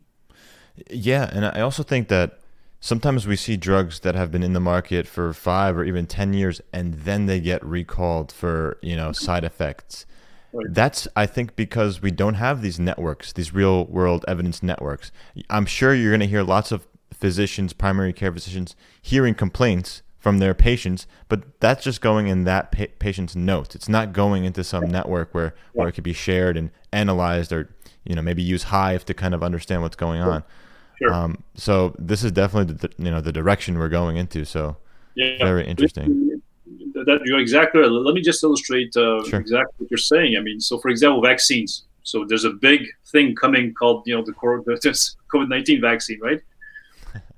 Yeah, 0.90 1.30
and 1.32 1.46
I 1.46 1.62
also 1.62 1.84
think 1.84 2.08
that 2.08 2.40
sometimes 2.82 3.28
we 3.28 3.36
see 3.36 3.56
drugs 3.56 4.00
that 4.00 4.16
have 4.16 4.32
been 4.32 4.44
in 4.44 4.54
the 4.54 4.60
market 4.60 5.08
for 5.08 5.32
five 5.34 5.78
or 5.78 5.86
even 5.86 6.08
10 6.08 6.34
years 6.34 6.60
and 6.74 6.96
then 6.96 7.28
they 7.28 7.40
get 7.40 7.64
recalled 7.64 8.32
for 8.32 8.78
you 8.82 8.96
know 8.96 9.12
side 9.12 9.44
effects 9.44 10.06
that's 10.70 11.08
i 11.16 11.26
think 11.26 11.56
because 11.56 12.02
we 12.02 12.12
don't 12.12 12.34
have 12.34 12.62
these 12.62 12.80
networks 12.80 13.32
these 13.34 13.54
real 13.54 13.86
world 13.86 14.26
evidence 14.28 14.62
networks 14.62 15.12
i'm 15.50 15.66
sure 15.66 15.94
you're 15.94 16.12
going 16.12 16.20
to 16.20 16.26
hear 16.26 16.44
lots 16.44 16.72
of 16.72 16.88
physicians 17.14 17.74
primary 17.74 18.14
care 18.14 18.32
physicians 18.32 18.76
hearing 19.02 19.34
complaints 19.34 20.02
from 20.20 20.38
their 20.38 20.54
patients 20.54 21.08
but 21.28 21.60
that's 21.60 21.84
just 21.84 22.02
going 22.02 22.28
in 22.28 22.44
that 22.44 22.72
pa- 22.72 22.86
patient's 23.00 23.36
notes 23.36 23.76
it's 23.76 23.90
not 23.90 24.14
going 24.14 24.46
into 24.46 24.64
some 24.64 24.88
network 24.88 25.34
where 25.34 25.54
where 25.74 25.88
it 25.88 25.94
could 25.94 26.04
be 26.04 26.14
shared 26.14 26.56
and 26.56 26.70
analyzed 26.94 27.52
or 27.52 27.74
you 28.04 28.16
know 28.16 28.22
maybe 28.22 28.42
use 28.42 28.64
hive 28.64 29.04
to 29.06 29.14
kind 29.14 29.34
of 29.34 29.44
understand 29.44 29.82
what's 29.82 29.96
going 29.96 30.22
on 30.22 30.44
Sure. 31.02 31.14
Um, 31.14 31.44
so 31.56 31.96
this 31.98 32.24
is 32.24 32.32
definitely 32.32 32.76
the, 32.76 32.90
you 33.04 33.10
know 33.10 33.22
the 33.22 33.32
direction 33.32 33.78
we're 33.78 33.90
going 33.90 34.18
into. 34.18 34.46
So 34.46 34.78
yeah, 35.16 35.38
very 35.40 35.66
interesting. 35.66 36.42
That 36.94 37.22
you're 37.26 37.40
exactly. 37.40 37.82
Let 37.82 38.14
me 38.14 38.22
just 38.22 38.44
illustrate 38.44 38.96
uh, 38.96 39.24
sure. 39.24 39.40
exactly 39.40 39.74
what 39.78 39.90
you're 39.90 39.98
saying. 39.98 40.36
I 40.38 40.42
mean, 40.42 40.60
so 40.60 40.80
for 40.80 40.90
example, 40.90 41.22
vaccines. 41.22 41.86
So 42.04 42.26
there's 42.28 42.46
a 42.46 42.52
big 42.52 42.86
thing 43.08 43.36
coming 43.36 43.74
called 43.74 44.04
you 44.06 44.16
know 44.16 44.24
the 44.24 44.32
COVID 45.34 45.50
nineteen 45.50 45.82
vaccine, 45.82 46.20
right? 46.20 46.42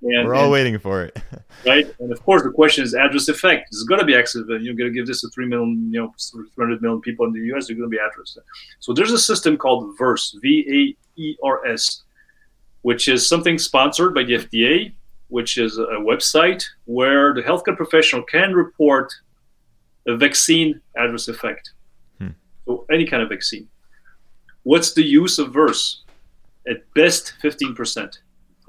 And, 0.04 0.28
We're 0.28 0.36
all 0.36 0.44
and, 0.44 0.52
waiting 0.52 0.78
for 0.80 1.04
it. 1.04 1.18
right? 1.66 1.88
And 2.00 2.12
of 2.12 2.22
course, 2.24 2.44
the 2.44 2.52
question 2.52 2.84
is 2.84 2.94
adverse 2.94 3.30
effect. 3.30 3.68
It's 3.70 3.84
going 3.84 4.00
to 4.00 4.06
be 4.06 4.16
accident. 4.16 4.64
You're 4.64 4.74
going 4.74 4.92
to 4.92 4.94
give 4.94 5.08
this 5.08 5.22
to 5.22 5.30
3 5.30 5.46
million, 5.46 5.90
you 5.92 6.02
know, 6.02 6.14
300 6.56 6.82
million 6.82 7.02
people 7.02 7.26
in 7.26 7.32
the 7.32 7.40
US, 7.56 7.68
they're 7.68 7.76
going 7.76 7.90
to 7.90 7.96
be 7.96 8.00
adverse. 8.00 8.38
So 8.80 8.94
there's 8.94 9.12
a 9.12 9.18
system 9.18 9.58
called 9.58 9.98
VAERS, 9.98 10.42
V 10.42 10.96
A 11.18 11.22
E 11.22 11.38
R 11.44 11.66
S, 11.68 12.04
which 12.82 13.08
is 13.08 13.28
something 13.28 13.58
sponsored 13.58 14.14
by 14.14 14.24
the 14.24 14.34
FDA, 14.34 14.94
which 15.30 15.58
is 15.58 15.78
a 15.78 16.00
website 16.00 16.64
where 16.86 17.34
the 17.34 17.42
healthcare 17.42 17.78
professional 17.78 18.24
can 18.24 18.54
report 18.54 19.14
a 20.08 20.18
vaccine 20.18 20.82
adverse 20.98 21.30
effect. 21.30 21.72
Hmm. 22.20 22.30
So 22.66 22.86
any 22.92 23.06
kind 23.06 23.24
of 23.24 23.30
vaccine. 23.30 23.70
What's 24.64 24.94
the 24.94 25.04
use 25.04 25.40
of 25.40 25.54
VAERS? 25.54 26.00
At 26.68 26.94
best, 26.94 27.34
15%. 27.44 28.18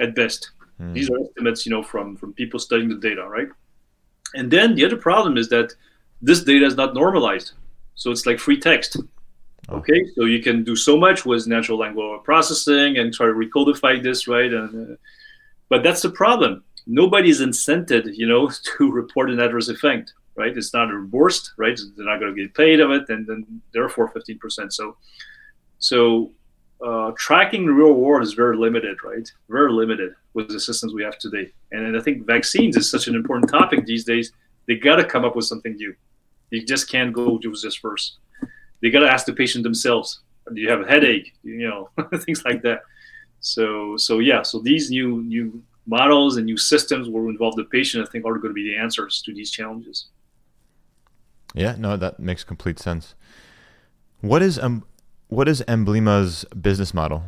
At 0.00 0.14
best. 0.14 0.50
Mm. 0.80 0.94
These 0.94 1.10
are 1.10 1.20
estimates, 1.20 1.66
you 1.66 1.70
know, 1.70 1.82
from 1.82 2.16
from 2.16 2.32
people 2.32 2.58
studying 2.58 2.88
the 2.88 2.96
data, 2.96 3.26
right? 3.28 3.48
And 4.34 4.50
then 4.50 4.74
the 4.74 4.84
other 4.84 4.96
problem 4.96 5.36
is 5.36 5.48
that 5.50 5.72
this 6.20 6.42
data 6.42 6.66
is 6.66 6.76
not 6.76 6.94
normalized, 6.94 7.52
so 7.94 8.10
it's 8.10 8.26
like 8.26 8.38
free 8.38 8.58
text. 8.58 8.96
Oh. 9.68 9.76
Okay, 9.76 10.04
so 10.14 10.24
you 10.24 10.42
can 10.42 10.64
do 10.64 10.76
so 10.76 10.96
much 10.96 11.24
with 11.24 11.46
natural 11.46 11.78
language 11.78 12.22
processing 12.24 12.98
and 12.98 13.14
try 13.14 13.26
to 13.26 13.32
recodify 13.32 14.02
this, 14.02 14.28
right? 14.28 14.52
And 14.52 14.92
uh, 14.92 14.96
but 15.68 15.82
that's 15.82 16.02
the 16.02 16.10
problem. 16.10 16.64
Nobody's 16.86 17.40
incented, 17.40 18.14
you 18.14 18.26
know, 18.26 18.50
to 18.76 18.90
report 18.90 19.30
an 19.30 19.40
adverse 19.40 19.68
effect, 19.68 20.12
right? 20.36 20.56
It's 20.56 20.74
not 20.74 20.88
reimbursed, 20.88 21.52
right? 21.56 21.78
They're 21.96 22.06
not 22.06 22.20
going 22.20 22.34
to 22.34 22.42
get 22.42 22.54
paid 22.54 22.80
of 22.80 22.90
it, 22.90 23.08
and 23.08 23.26
then 23.26 23.62
therefore 23.72 24.12
15%. 24.12 24.72
So, 24.72 24.96
so 25.78 26.32
uh, 26.84 27.12
tracking 27.16 27.66
real 27.66 27.94
world 27.94 28.22
is 28.22 28.34
very 28.34 28.56
limited, 28.56 28.98
right? 29.02 29.30
Very 29.48 29.72
limited 29.72 30.14
with 30.34 30.48
the 30.48 30.60
systems 30.60 30.92
we 30.92 31.02
have 31.02 31.18
today. 31.18 31.52
And 31.72 31.96
I 31.96 32.00
think 32.00 32.26
vaccines 32.26 32.76
is 32.76 32.90
such 32.90 33.08
an 33.08 33.14
important 33.14 33.50
topic 33.50 33.86
these 33.86 34.04
days. 34.04 34.32
They 34.66 34.76
got 34.76 34.96
to 34.96 35.04
come 35.04 35.24
up 35.24 35.34
with 35.34 35.46
something 35.46 35.74
new. 35.76 35.94
You 36.50 36.64
just 36.64 36.90
can't 36.90 37.12
go 37.12 37.38
do 37.38 37.54
this 37.56 37.74
first. 37.74 38.18
They 38.82 38.90
got 38.90 39.00
to 39.00 39.10
ask 39.10 39.24
the 39.24 39.32
patient 39.32 39.64
themselves. 39.64 40.20
Do 40.52 40.60
you 40.60 40.68
have 40.68 40.82
a 40.82 40.86
headache? 40.86 41.32
You 41.42 41.68
know, 41.68 41.90
things 42.18 42.44
like 42.44 42.62
that. 42.62 42.82
So, 43.40 43.96
so 43.96 44.18
yeah. 44.18 44.42
So 44.42 44.60
these 44.60 44.90
new 44.90 45.22
new 45.22 45.62
models 45.86 46.36
and 46.36 46.46
new 46.46 46.56
systems 46.56 47.08
will 47.08 47.28
involve 47.28 47.56
the 47.56 47.64
patient. 47.64 48.06
I 48.06 48.10
think 48.10 48.26
are 48.26 48.34
going 48.34 48.50
to 48.50 48.54
be 48.54 48.70
the 48.70 48.76
answers 48.76 49.22
to 49.22 49.32
these 49.32 49.50
challenges. 49.50 50.06
Yeah, 51.54 51.76
no, 51.78 51.96
that 51.96 52.20
makes 52.20 52.44
complete 52.44 52.78
sense. 52.78 53.14
What 54.20 54.42
is 54.42 54.58
um, 54.58 54.84
what 55.28 55.48
is 55.48 55.62
Embleema's 55.66 56.44
business 56.60 56.94
model? 56.94 57.22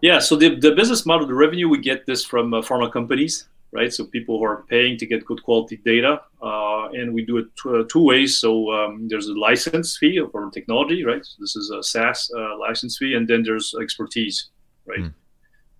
Yeah, 0.00 0.18
so 0.18 0.34
the, 0.34 0.56
the 0.56 0.72
business 0.72 1.06
model, 1.06 1.28
the 1.28 1.34
revenue, 1.34 1.68
we 1.68 1.78
get 1.78 2.06
this 2.06 2.24
from 2.24 2.52
uh, 2.52 2.60
pharma 2.60 2.92
companies, 2.92 3.46
right? 3.70 3.92
So 3.92 4.04
people 4.04 4.38
who 4.38 4.44
are 4.44 4.64
paying 4.68 4.98
to 4.98 5.06
get 5.06 5.24
good 5.24 5.42
quality 5.44 5.76
data, 5.76 6.20
uh, 6.42 6.88
and 6.88 7.14
we 7.14 7.24
do 7.24 7.38
it 7.38 7.46
t- 7.62 7.70
uh, 7.70 7.84
two 7.88 8.02
ways. 8.02 8.38
So 8.38 8.72
um, 8.72 9.06
there's 9.08 9.28
a 9.28 9.34
license 9.34 9.96
fee 9.96 10.20
for 10.32 10.50
technology, 10.50 11.04
right? 11.04 11.24
So 11.24 11.34
this 11.38 11.54
is 11.54 11.70
a 11.70 11.84
SaaS 11.84 12.28
uh, 12.36 12.58
license 12.58 12.98
fee, 12.98 13.14
and 13.14 13.28
then 13.28 13.44
there's 13.44 13.74
expertise, 13.80 14.48
right? 14.86 15.04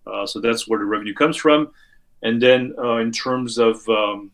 Mm. 0.07 0.29
so 0.29 0.41
that's 0.41 0.69
where 0.69 0.79
the 0.79 0.85
revenue 0.85 1.15
comes 1.15 1.37
from. 1.37 1.73
And 2.23 2.41
then 2.41 2.75
uh, 2.79 2.99
in 2.99 3.11
terms 3.11 3.59
of 3.59 3.77
um, 3.89 4.31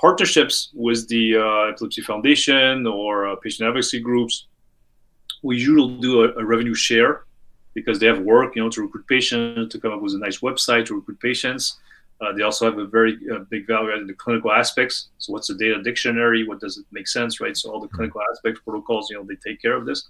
partnerships 0.00 0.70
with 0.72 1.06
the 1.08 1.36
Epilepsy 1.74 2.00
Foundation 2.00 2.86
or 2.86 3.36
patient 3.42 3.68
advocacy 3.68 4.00
groups, 4.00 4.46
we 5.46 5.56
usually 5.56 6.00
do 6.00 6.24
a, 6.24 6.28
a, 6.40 6.44
revenue 6.44 6.74
share 6.74 7.24
because 7.72 7.98
they 8.00 8.06
have 8.06 8.18
work, 8.20 8.56
you 8.56 8.62
know, 8.62 8.70
to 8.70 8.82
recruit 8.82 9.06
patients, 9.06 9.72
to 9.72 9.80
come 9.80 9.92
up 9.92 10.02
with 10.02 10.14
a 10.14 10.18
nice 10.18 10.38
website 10.40 10.86
to 10.86 10.96
recruit 10.96 11.20
patients. 11.20 11.78
Uh, 12.20 12.32
they 12.32 12.42
also 12.42 12.64
have 12.64 12.78
a 12.78 12.86
very 12.86 13.18
uh, 13.32 13.40
big 13.50 13.66
value 13.66 13.92
add 13.92 13.98
in 13.98 14.06
the 14.06 14.14
clinical 14.14 14.50
aspects. 14.50 15.08
So, 15.18 15.32
what's 15.32 15.48
the 15.48 15.54
data 15.54 15.82
dictionary? 15.82 16.48
What 16.48 16.60
does 16.60 16.78
it 16.78 16.86
make 16.90 17.06
sense, 17.06 17.40
right? 17.40 17.56
So, 17.56 17.70
all 17.70 17.80
the 17.80 17.88
clinical 17.88 18.22
aspects, 18.32 18.60
protocols, 18.62 19.10
you 19.10 19.16
know, 19.16 19.24
they 19.24 19.36
take 19.36 19.60
care 19.60 19.76
of 19.76 19.84
this. 19.86 20.08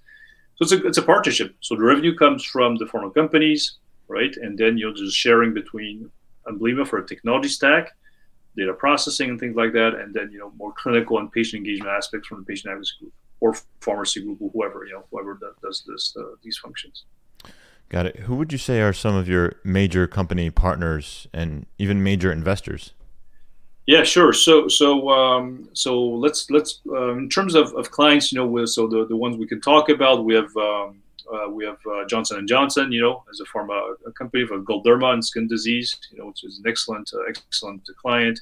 So, 0.54 0.62
it's 0.62 0.72
a, 0.72 0.86
it's 0.86 0.98
a 0.98 1.02
partnership. 1.02 1.54
So, 1.60 1.74
the 1.74 1.82
revenue 1.82 2.16
comes 2.16 2.44
from 2.44 2.76
the 2.76 2.86
pharma 2.86 3.12
companies, 3.12 3.78
right? 4.08 4.34
And 4.36 4.56
then 4.56 4.78
you're 4.78 4.94
just 4.94 5.16
sharing 5.16 5.52
between 5.52 6.10
Embleema 6.46 6.86
for 6.86 6.98
a 6.98 7.06
technology 7.06 7.48
stack, 7.48 7.90
data 8.56 8.72
processing, 8.72 9.30
and 9.30 9.40
things 9.40 9.56
like 9.56 9.72
that. 9.72 9.96
And 9.96 10.14
then, 10.14 10.30
you 10.30 10.38
know, 10.38 10.52
more 10.56 10.72
clinical 10.72 11.18
and 11.18 11.30
patient 11.30 11.58
engagement 11.58 11.90
aspects 11.90 12.28
from 12.28 12.38
the 12.38 12.44
patient 12.44 12.70
advocacy 12.70 12.94
group 13.00 13.12
or 13.40 13.54
pharmacy 13.80 14.22
group 14.22 14.38
or 14.40 14.50
whoever 14.50 14.84
you 14.86 14.94
know 14.94 15.04
whoever 15.10 15.38
that 15.40 15.54
does 15.62 15.84
this 15.86 16.14
uh, 16.18 16.34
these 16.42 16.58
functions. 16.58 17.04
Got 17.88 18.06
it. 18.06 18.16
Who 18.20 18.34
would 18.34 18.50
you 18.50 18.58
say 18.58 18.80
are 18.80 18.92
some 18.92 19.14
of 19.14 19.28
your 19.28 19.56
major 19.62 20.08
company 20.08 20.50
partners 20.50 21.28
and 21.32 21.66
even 21.78 22.02
major 22.02 22.32
investors? 22.32 22.92
Yeah, 23.86 24.02
sure. 24.02 24.32
So, 24.32 24.66
so, 24.66 25.08
um, 25.10 25.68
so 25.72 26.02
let's 26.02 26.50
let's 26.50 26.80
uh, 26.90 27.12
in 27.12 27.28
terms 27.28 27.54
of, 27.54 27.72
of 27.74 27.92
clients, 27.92 28.32
you 28.32 28.38
know, 28.38 28.64
so 28.66 28.88
the, 28.88 29.06
the 29.06 29.16
ones 29.16 29.36
we 29.36 29.46
can 29.46 29.60
talk 29.60 29.88
about, 29.88 30.24
we 30.24 30.34
have 30.34 30.54
um, 30.56 31.00
uh, 31.32 31.48
we 31.48 31.64
have 31.64 31.78
uh, 31.86 32.04
Johnson 32.06 32.38
and 32.38 32.48
Johnson, 32.48 32.90
you 32.90 33.00
know, 33.00 33.22
as 33.30 33.38
a 33.38 33.44
pharma 33.44 33.94
a 34.04 34.10
company 34.10 34.44
for 34.44 34.58
Galderma 34.58 35.12
and 35.12 35.24
skin 35.24 35.46
disease, 35.46 35.96
you 36.10 36.18
know, 36.18 36.26
which 36.26 36.42
is 36.42 36.58
an 36.58 36.64
excellent 36.68 37.12
uh, 37.14 37.20
excellent 37.28 37.88
client. 38.00 38.40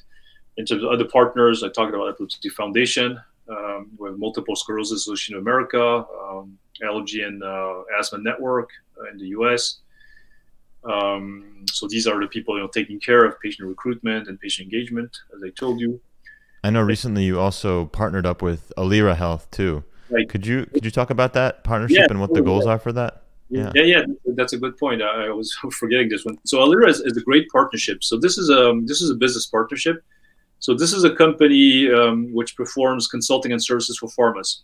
In 0.57 0.65
terms 0.65 0.83
of 0.83 0.89
other 0.89 1.05
partners, 1.05 1.61
I 1.61 1.69
talked 1.69 1.93
about 1.93 2.09
Epilepsy 2.09 2.49
Foundation, 2.49 3.19
um, 3.49 3.91
with 3.97 4.17
Multiple 4.17 4.55
Sclerosis 4.55 5.01
Association 5.01 5.35
of 5.35 5.41
America, 5.41 6.05
um, 6.21 6.57
Allergy 6.83 7.21
and 7.21 7.43
uh, 7.43 7.83
Asthma 7.99 8.19
Network 8.19 8.69
uh, 8.99 9.09
in 9.11 9.17
the 9.17 9.27
U.S. 9.27 9.79
Um, 10.83 11.65
so 11.71 11.87
these 11.87 12.07
are 12.07 12.19
the 12.19 12.27
people 12.27 12.55
you 12.55 12.63
know 12.63 12.67
taking 12.67 12.99
care 12.99 13.25
of 13.25 13.39
patient 13.39 13.67
recruitment 13.67 14.27
and 14.27 14.39
patient 14.39 14.65
engagement, 14.65 15.17
as 15.35 15.41
I 15.43 15.49
told 15.49 15.79
you. 15.79 15.99
I 16.63 16.69
know 16.69 16.81
recently 16.81 17.23
you 17.23 17.39
also 17.39 17.85
partnered 17.85 18.25
up 18.25 18.41
with 18.41 18.71
Alira 18.77 19.15
Health 19.15 19.49
too. 19.51 19.83
Right. 20.09 20.27
Could 20.27 20.45
you 20.45 20.65
could 20.67 20.85
you 20.85 20.91
talk 20.91 21.09
about 21.09 21.33
that 21.33 21.63
partnership 21.63 21.97
yeah, 21.97 22.07
and 22.09 22.19
what 22.19 22.33
the 22.33 22.41
goals 22.41 22.65
are 22.65 22.79
for 22.79 22.91
that? 22.93 23.23
Yeah. 23.49 23.71
yeah, 23.75 23.83
yeah, 23.83 24.03
that's 24.35 24.53
a 24.53 24.57
good 24.57 24.75
point. 24.77 25.03
I, 25.03 25.27
I 25.27 25.29
was 25.29 25.53
forgetting 25.71 26.09
this 26.09 26.25
one. 26.25 26.37
So 26.45 26.59
Alira 26.59 26.89
is, 26.89 26.99
is, 27.01 27.15
a 27.15 27.21
great 27.21 27.47
partnership. 27.49 28.03
So 28.03 28.17
this 28.17 28.37
is 28.37 28.49
a 28.49 28.73
this 28.85 29.01
is 29.01 29.11
a 29.11 29.15
business 29.15 29.45
partnership 29.45 30.03
so 30.59 30.73
this 30.73 30.93
is 30.93 31.03
a 31.03 31.13
company 31.15 31.91
um, 31.91 32.33
which 32.33 32.55
performs 32.55 33.07
consulting 33.07 33.51
and 33.51 33.63
services 33.63 33.97
for 33.97 34.09
pharmas. 34.09 34.61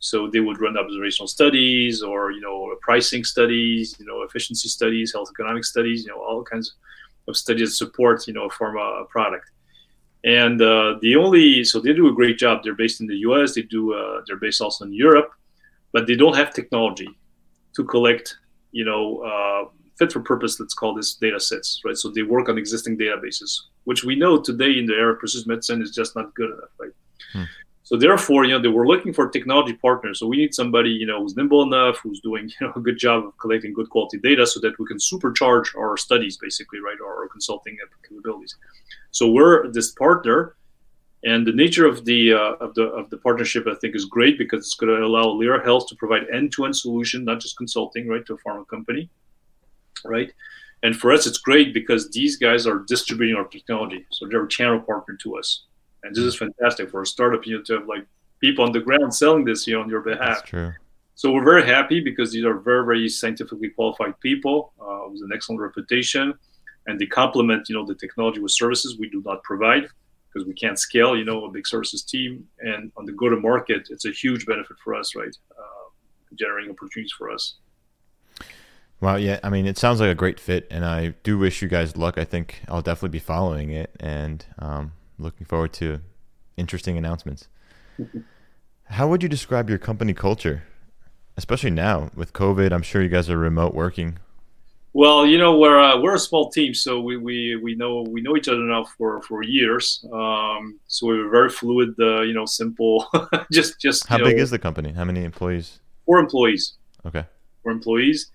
So 0.00 0.28
they 0.28 0.40
would 0.40 0.60
run 0.60 0.76
observational 0.76 1.26
studies 1.26 2.02
or 2.02 2.30
you 2.30 2.40
know 2.40 2.74
pricing 2.82 3.24
studies, 3.24 3.96
you 3.98 4.06
know 4.06 4.22
efficiency 4.22 4.68
studies, 4.68 5.12
health 5.12 5.30
economic 5.30 5.64
studies, 5.64 6.04
you 6.04 6.10
know 6.10 6.20
all 6.20 6.42
kinds 6.44 6.74
of 7.26 7.36
studies 7.36 7.70
that 7.70 7.74
support 7.76 8.26
you 8.26 8.34
know 8.34 8.46
a 8.46 8.50
pharma 8.50 9.08
product. 9.08 9.50
And 10.24 10.60
uh, 10.60 10.96
the 11.00 11.16
only 11.16 11.64
so 11.64 11.80
they 11.80 11.92
do 11.92 12.08
a 12.08 12.12
great 12.12 12.38
job. 12.38 12.62
They're 12.62 12.74
based 12.74 13.00
in 13.00 13.06
the 13.06 13.16
U.S. 13.28 13.54
They 13.54 13.62
do 13.62 13.94
uh, 13.94 14.22
they're 14.26 14.36
based 14.36 14.60
also 14.60 14.84
in 14.84 14.92
Europe, 14.92 15.30
but 15.92 16.06
they 16.06 16.14
don't 16.14 16.36
have 16.36 16.52
technology 16.52 17.08
to 17.74 17.84
collect 17.84 18.36
you 18.72 18.84
know 18.84 19.18
uh, 19.18 19.64
fit 19.98 20.12
for 20.12 20.20
purpose, 20.20 20.60
let's 20.60 20.74
call 20.74 20.94
this 20.94 21.14
data 21.14 21.40
sets, 21.40 21.80
right? 21.84 21.96
So 21.96 22.08
they 22.10 22.22
work 22.22 22.48
on 22.48 22.56
existing 22.56 22.96
databases, 22.98 23.62
which 23.84 24.04
we 24.04 24.14
know 24.14 24.40
today 24.40 24.78
in 24.78 24.86
the 24.86 24.94
era 24.94 25.12
of 25.12 25.18
precision 25.18 25.48
medicine 25.48 25.82
is 25.82 25.90
just 25.90 26.14
not 26.14 26.34
good 26.34 26.50
enough, 26.50 26.70
right? 26.78 26.92
Hmm. 27.32 27.44
So 27.88 27.96
therefore, 27.96 28.44
you 28.44 28.52
know, 28.52 28.60
they 28.60 28.68
were 28.68 28.86
looking 28.86 29.14
for 29.14 29.30
technology 29.30 29.72
partners. 29.72 30.18
So 30.18 30.26
we 30.26 30.36
need 30.36 30.54
somebody, 30.54 30.90
you 30.90 31.06
know, 31.06 31.22
who's 31.22 31.36
nimble 31.36 31.62
enough, 31.62 31.98
who's 32.02 32.20
doing, 32.20 32.44
you 32.60 32.66
know, 32.66 32.72
a 32.76 32.80
good 32.80 32.98
job 32.98 33.24
of 33.24 33.38
collecting 33.38 33.72
good 33.72 33.88
quality 33.88 34.18
data, 34.18 34.46
so 34.46 34.60
that 34.60 34.78
we 34.78 34.86
can 34.86 34.98
supercharge 34.98 35.74
our 35.74 35.96
studies, 35.96 36.36
basically, 36.36 36.80
right, 36.80 36.98
or 37.02 37.22
our 37.22 37.28
consulting 37.28 37.78
capabilities. 38.06 38.54
So 39.10 39.30
we're 39.30 39.72
this 39.72 39.92
partner, 39.92 40.54
and 41.24 41.46
the 41.46 41.52
nature 41.52 41.86
of 41.86 42.04
the 42.04 42.34
uh, 42.34 42.64
of 42.64 42.74
the 42.74 42.84
of 42.84 43.08
the 43.08 43.16
partnership, 43.16 43.66
I 43.66 43.74
think, 43.76 43.96
is 43.96 44.04
great 44.04 44.36
because 44.36 44.60
it's 44.66 44.74
going 44.74 44.94
to 44.94 45.04
allow 45.04 45.24
Alira 45.24 45.64
Health 45.64 45.86
to 45.88 45.96
provide 45.96 46.28
end-to-end 46.30 46.76
solution, 46.76 47.24
not 47.24 47.40
just 47.40 47.56
consulting, 47.56 48.06
right, 48.06 48.24
to 48.26 48.34
a 48.34 48.38
pharma 48.38 48.68
company, 48.68 49.08
right? 50.04 50.32
And 50.82 50.96
for 50.96 51.12
us, 51.12 51.26
it's 51.26 51.38
great 51.38 51.74
because 51.74 52.10
these 52.10 52.36
guys 52.36 52.66
are 52.66 52.80
distributing 52.86 53.36
our 53.36 53.46
technology, 53.46 54.06
so 54.10 54.26
they're 54.26 54.44
a 54.44 54.48
channel 54.48 54.80
partner 54.80 55.16
to 55.22 55.36
us, 55.36 55.64
and 56.02 56.14
this 56.14 56.24
is 56.24 56.36
fantastic 56.36 56.90
for 56.90 57.02
a 57.02 57.06
startup. 57.06 57.46
You 57.46 57.58
know, 57.58 57.62
to 57.64 57.78
have 57.78 57.88
like 57.88 58.06
people 58.40 58.64
on 58.64 58.72
the 58.72 58.80
ground 58.80 59.14
selling 59.14 59.44
this, 59.44 59.66
you 59.66 59.74
know, 59.74 59.82
on 59.82 59.88
your 59.88 60.00
behalf. 60.00 60.38
That's 60.38 60.42
true. 60.42 60.72
So 61.16 61.32
we're 61.32 61.44
very 61.44 61.66
happy 61.66 61.98
because 61.98 62.30
these 62.30 62.44
are 62.44 62.54
very, 62.54 62.84
very 62.86 63.08
scientifically 63.08 63.70
qualified 63.70 64.20
people 64.20 64.72
uh, 64.80 65.08
with 65.10 65.20
an 65.22 65.30
excellent 65.34 65.60
reputation, 65.60 66.32
and 66.86 67.00
they 67.00 67.06
complement, 67.06 67.68
you 67.68 67.74
know, 67.74 67.84
the 67.84 67.96
technology 67.96 68.38
with 68.38 68.52
services 68.52 68.96
we 68.98 69.08
do 69.10 69.20
not 69.26 69.42
provide 69.42 69.88
because 70.28 70.46
we 70.46 70.54
can't 70.54 70.78
scale, 70.78 71.16
you 71.16 71.24
know, 71.24 71.44
a 71.46 71.50
big 71.50 71.66
services 71.66 72.02
team. 72.02 72.46
And 72.60 72.92
on 72.96 73.04
the 73.04 73.12
go-to-market, 73.12 73.88
it's 73.90 74.04
a 74.04 74.12
huge 74.12 74.46
benefit 74.46 74.76
for 74.84 74.94
us, 74.94 75.16
right? 75.16 75.36
Uh, 75.58 76.34
generating 76.36 76.70
opportunities 76.70 77.12
for 77.18 77.30
us. 77.30 77.54
Well, 79.00 79.18
yeah, 79.18 79.38
I 79.44 79.50
mean, 79.50 79.66
it 79.66 79.78
sounds 79.78 80.00
like 80.00 80.10
a 80.10 80.14
great 80.14 80.40
fit, 80.40 80.66
and 80.70 80.84
I 80.84 81.14
do 81.22 81.38
wish 81.38 81.62
you 81.62 81.68
guys 81.68 81.96
luck. 81.96 82.18
I 82.18 82.24
think 82.24 82.62
I'll 82.68 82.82
definitely 82.82 83.10
be 83.10 83.20
following 83.20 83.70
it, 83.70 83.94
and 84.00 84.44
um, 84.58 84.92
looking 85.18 85.46
forward 85.46 85.72
to 85.74 86.00
interesting 86.56 86.98
announcements. 86.98 87.48
How 88.84 89.06
would 89.06 89.22
you 89.22 89.28
describe 89.28 89.68
your 89.68 89.78
company 89.78 90.14
culture, 90.14 90.64
especially 91.36 91.70
now 91.70 92.10
with 92.14 92.32
COVID? 92.32 92.72
I'm 92.72 92.82
sure 92.82 93.02
you 93.02 93.08
guys 93.08 93.30
are 93.30 93.38
remote 93.38 93.74
working. 93.74 94.18
Well, 94.94 95.26
you 95.26 95.38
know, 95.38 95.56
we're 95.56 95.78
uh, 95.78 96.00
we're 96.00 96.14
a 96.14 96.18
small 96.18 96.50
team, 96.50 96.74
so 96.74 96.98
we, 97.00 97.18
we, 97.18 97.54
we 97.56 97.74
know 97.76 98.04
we 98.08 98.20
know 98.20 98.36
each 98.36 98.48
other 98.48 98.62
now 98.62 98.84
for, 98.84 99.22
for 99.22 99.44
years. 99.44 100.04
Um, 100.12 100.80
so 100.88 101.06
we're 101.06 101.28
very 101.30 101.50
fluid, 101.50 101.94
uh, 102.00 102.22
you 102.22 102.32
know, 102.32 102.46
simple. 102.46 103.06
just 103.52 103.78
just. 103.78 104.08
How 104.08 104.18
big 104.18 104.38
know, 104.38 104.42
is 104.42 104.50
the 104.50 104.58
company? 104.58 104.92
How 104.92 105.04
many 105.04 105.22
employees? 105.22 105.78
Four 106.06 106.18
employees. 106.18 106.78
Okay. 107.06 107.24
Four 107.62 107.72
employees, 107.72 108.30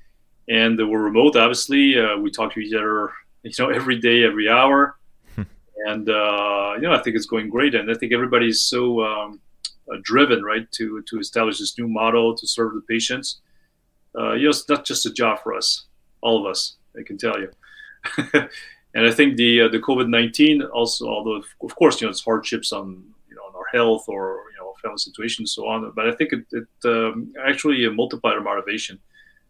and 0.49 0.77
we're 0.77 1.01
remote. 1.01 1.35
Obviously, 1.35 1.99
uh, 1.99 2.17
we 2.17 2.31
talk 2.31 2.53
to 2.53 2.59
each 2.59 2.73
other, 2.73 3.11
you 3.43 3.51
know, 3.59 3.69
every 3.69 3.99
day, 3.99 4.23
every 4.23 4.49
hour, 4.49 4.97
and 5.85 6.09
uh, 6.09 6.73
you 6.75 6.81
know, 6.81 6.93
I 6.93 7.01
think 7.01 7.15
it's 7.15 7.25
going 7.25 7.49
great. 7.49 7.75
And 7.75 7.89
I 7.89 7.93
think 7.93 8.13
everybody's 8.13 8.61
so 8.61 9.03
um, 9.03 9.39
uh, 9.91 9.97
driven, 10.03 10.43
right, 10.43 10.71
to 10.73 11.03
to 11.09 11.19
establish 11.19 11.59
this 11.59 11.77
new 11.77 11.87
model 11.87 12.35
to 12.35 12.47
serve 12.47 12.73
the 12.73 12.81
patients. 12.81 13.41
Uh, 14.17 14.33
you 14.33 14.43
know, 14.43 14.49
it's 14.49 14.69
not 14.69 14.85
just 14.85 15.05
a 15.05 15.11
job 15.11 15.39
for 15.41 15.55
us 15.55 15.85
all 16.23 16.39
of 16.39 16.49
us. 16.49 16.77
I 16.97 17.03
can 17.03 17.17
tell 17.17 17.37
you. 17.39 17.49
and 18.95 19.07
I 19.07 19.11
think 19.11 19.35
the 19.35 19.61
uh, 19.61 19.67
the 19.67 19.79
COVID 19.79 20.09
nineteen 20.09 20.61
also, 20.63 21.07
although 21.07 21.43
of 21.61 21.75
course 21.75 22.01
you 22.01 22.07
know 22.07 22.11
it's 22.11 22.23
hardships 22.23 22.71
on 22.71 23.03
you 23.29 23.35
know 23.35 23.43
on 23.43 23.55
our 23.55 23.67
health 23.71 24.05
or 24.07 24.43
you 24.51 24.57
know 24.59 24.73
family 24.81 24.97
situation 24.97 25.43
and 25.43 25.49
so 25.49 25.67
on, 25.67 25.91
but 25.95 26.07
I 26.07 26.13
think 26.15 26.33
it, 26.33 26.45
it 26.51 26.67
um, 26.85 27.33
actually 27.45 27.87
multiplied 27.89 28.35
our 28.35 28.41
motivation 28.41 28.99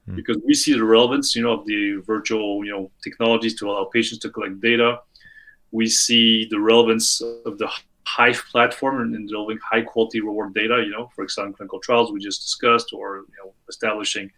mm. 0.09 0.15
because 0.15 0.37
we 0.45 0.53
see 0.53 0.73
the 0.73 0.83
relevance 0.83 1.35
you 1.35 1.41
know 1.41 1.51
of 1.51 1.65
the 1.65 2.01
virtual 2.05 2.65
you 2.65 2.71
know 2.71 2.91
technologies 3.03 3.55
to 3.59 3.69
allow 3.69 3.85
patients 3.85 4.19
to 4.19 4.29
collect 4.29 4.59
data. 4.61 4.99
We 5.71 5.87
see 5.87 6.47
the 6.49 6.59
relevance 6.59 7.21
of 7.45 7.57
the 7.57 7.69
Hive 8.05 8.43
platform 8.51 9.15
in 9.15 9.25
delivering 9.25 9.59
high 9.59 9.81
quality 9.81 10.19
reward 10.21 10.53
data. 10.53 10.83
You 10.85 10.91
know, 10.91 11.09
for 11.15 11.23
example, 11.23 11.53
clinical 11.53 11.79
trials 11.79 12.11
we 12.11 12.19
just 12.19 12.41
discussed, 12.41 12.93
or 12.93 13.17
you 13.17 13.35
know, 13.43 13.53
establishing 13.69 14.29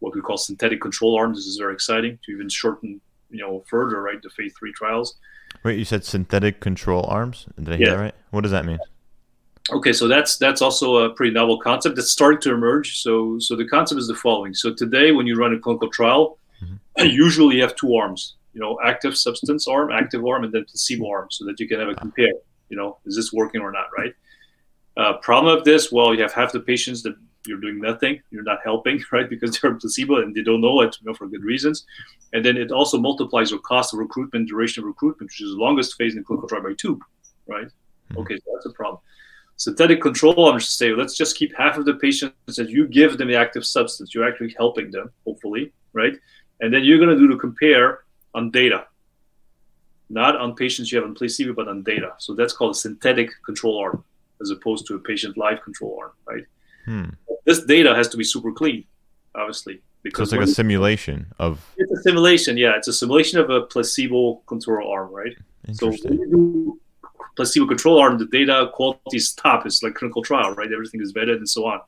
what 0.00 0.14
we 0.14 0.20
call 0.20 0.36
synthetic 0.36 0.80
control 0.80 1.16
arms. 1.16 1.38
This 1.38 1.46
is 1.46 1.56
very 1.56 1.72
exciting 1.72 2.18
to 2.24 2.32
even 2.32 2.48
shorten, 2.48 3.00
you 3.30 3.38
know, 3.38 3.64
further, 3.68 4.02
right, 4.02 4.20
the 4.20 4.30
phase 4.30 4.52
three 4.58 4.72
trials. 4.72 5.16
Wait, 5.62 5.78
you 5.78 5.84
said 5.84 6.04
synthetic 6.04 6.60
control 6.60 7.06
arms? 7.06 7.46
Did 7.56 7.74
I 7.74 7.76
hear 7.76 7.86
yeah. 7.86 7.92
that 7.94 8.00
right? 8.00 8.14
What 8.30 8.40
does 8.40 8.50
that 8.50 8.64
mean? 8.64 8.78
Okay, 9.70 9.92
so 9.92 10.08
that's 10.08 10.38
that's 10.38 10.60
also 10.60 10.96
a 10.96 11.10
pretty 11.10 11.32
novel 11.32 11.58
concept 11.58 11.94
that's 11.96 12.10
starting 12.10 12.40
to 12.40 12.52
emerge. 12.52 13.00
So 13.00 13.38
so 13.38 13.54
the 13.54 13.66
concept 13.66 14.00
is 14.00 14.08
the 14.08 14.14
following. 14.14 14.54
So 14.54 14.74
today, 14.74 15.12
when 15.12 15.26
you 15.26 15.36
run 15.36 15.54
a 15.54 15.58
clinical 15.58 15.88
trial, 15.88 16.38
mm-hmm. 16.62 17.06
usually 17.06 17.56
you 17.56 17.62
have 17.62 17.76
two 17.76 17.94
arms. 17.94 18.36
You 18.54 18.60
know, 18.60 18.78
active 18.84 19.16
substance 19.16 19.66
arm, 19.66 19.90
active 19.92 20.26
arm, 20.26 20.44
and 20.44 20.52
then 20.52 20.64
placebo 20.64 21.08
arm, 21.08 21.28
so 21.30 21.46
that 21.46 21.58
you 21.58 21.68
can 21.68 21.80
have 21.80 21.88
a 21.88 21.94
compare. 21.94 22.32
You 22.68 22.76
know, 22.76 22.98
is 23.06 23.16
this 23.16 23.32
working 23.32 23.60
or 23.60 23.70
not, 23.70 23.86
right? 23.96 24.14
Uh, 24.96 25.14
problem 25.18 25.56
of 25.56 25.64
this, 25.64 25.90
well, 25.90 26.14
you 26.14 26.20
have 26.20 26.32
half 26.32 26.52
the 26.52 26.60
patients 26.60 27.02
that 27.02 27.14
you're 27.46 27.60
doing 27.60 27.80
nothing, 27.80 28.20
you're 28.30 28.42
not 28.42 28.58
helping, 28.62 29.02
right? 29.12 29.28
Because 29.28 29.58
they're 29.58 29.74
placebo 29.74 30.22
and 30.22 30.34
they 30.34 30.42
don't 30.42 30.60
know 30.60 30.80
it, 30.82 30.96
you 31.00 31.06
know, 31.06 31.14
for 31.14 31.26
good 31.28 31.42
reasons. 31.42 31.86
And 32.32 32.44
then 32.44 32.56
it 32.56 32.70
also 32.70 32.98
multiplies 32.98 33.50
your 33.50 33.60
cost 33.60 33.92
of 33.92 33.98
recruitment, 33.98 34.48
duration 34.48 34.82
of 34.82 34.86
recruitment, 34.86 35.30
which 35.30 35.40
is 35.40 35.50
the 35.50 35.56
longest 35.56 35.96
phase 35.96 36.12
in 36.12 36.20
the 36.20 36.24
clinical 36.24 36.48
trial 36.48 36.62
by 36.62 36.74
two, 36.76 37.00
right? 37.46 37.66
Mm-hmm. 37.66 38.18
Okay, 38.18 38.36
so 38.36 38.50
that's 38.54 38.66
a 38.66 38.70
problem. 38.70 39.00
Synthetic 39.56 40.00
control 40.00 40.46
arms 40.46 40.68
say, 40.68 40.92
let's 40.92 41.16
just 41.16 41.36
keep 41.36 41.54
half 41.56 41.76
of 41.78 41.84
the 41.84 41.94
patients 41.94 42.56
that 42.56 42.68
you 42.68 42.88
give 42.88 43.18
them 43.18 43.28
the 43.28 43.36
active 43.36 43.64
substance. 43.64 44.14
You're 44.14 44.28
actually 44.28 44.54
helping 44.58 44.90
them, 44.90 45.10
hopefully, 45.24 45.72
right? 45.92 46.14
And 46.60 46.72
then 46.72 46.84
you're 46.84 46.98
going 46.98 47.10
to 47.10 47.16
do 47.16 47.28
the 47.28 47.38
compare 47.38 48.04
on 48.34 48.50
data, 48.50 48.86
not 50.10 50.36
on 50.36 50.54
patients 50.54 50.90
you 50.90 50.98
have 50.98 51.06
on 51.06 51.14
placebo, 51.14 51.52
but 51.52 51.68
on 51.68 51.82
data. 51.82 52.12
So 52.18 52.34
that's 52.34 52.52
called 52.52 52.72
a 52.72 52.78
synthetic 52.78 53.30
control 53.44 53.78
arm, 53.78 54.04
as 54.40 54.50
opposed 54.50 54.86
to 54.88 54.96
a 54.96 54.98
patient 54.98 55.36
live 55.36 55.62
control 55.62 55.98
arm, 56.00 56.12
right? 56.26 56.44
Hmm. 56.84 57.10
This 57.44 57.64
data 57.64 57.94
has 57.94 58.08
to 58.08 58.16
be 58.16 58.24
super 58.24 58.52
clean, 58.52 58.84
obviously. 59.34 59.80
Because 60.02 60.30
so 60.30 60.36
it's 60.36 60.40
like 60.40 60.48
a 60.48 60.52
simulation 60.52 61.32
of. 61.38 61.64
It's 61.76 61.92
a 61.92 62.02
simulation, 62.02 62.56
yeah. 62.56 62.76
It's 62.76 62.88
a 62.88 62.92
simulation 62.92 63.38
of 63.38 63.50
a 63.50 63.62
placebo 63.62 64.42
control 64.46 64.90
arm, 64.90 65.12
right? 65.12 65.36
So 65.74 65.90
when 65.90 66.18
you 66.18 66.30
do 66.30 66.80
placebo 67.36 67.66
control 67.66 67.98
arm, 67.98 68.18
the 68.18 68.26
data 68.26 68.70
quality 68.72 69.16
is 69.16 69.32
top. 69.32 69.66
It's 69.66 69.82
like 69.82 69.94
clinical 69.94 70.22
trial, 70.22 70.54
right? 70.54 70.72
Everything 70.72 71.00
is 71.00 71.12
vetted 71.12 71.36
and 71.36 71.48
so 71.48 71.66
on. 71.66 71.80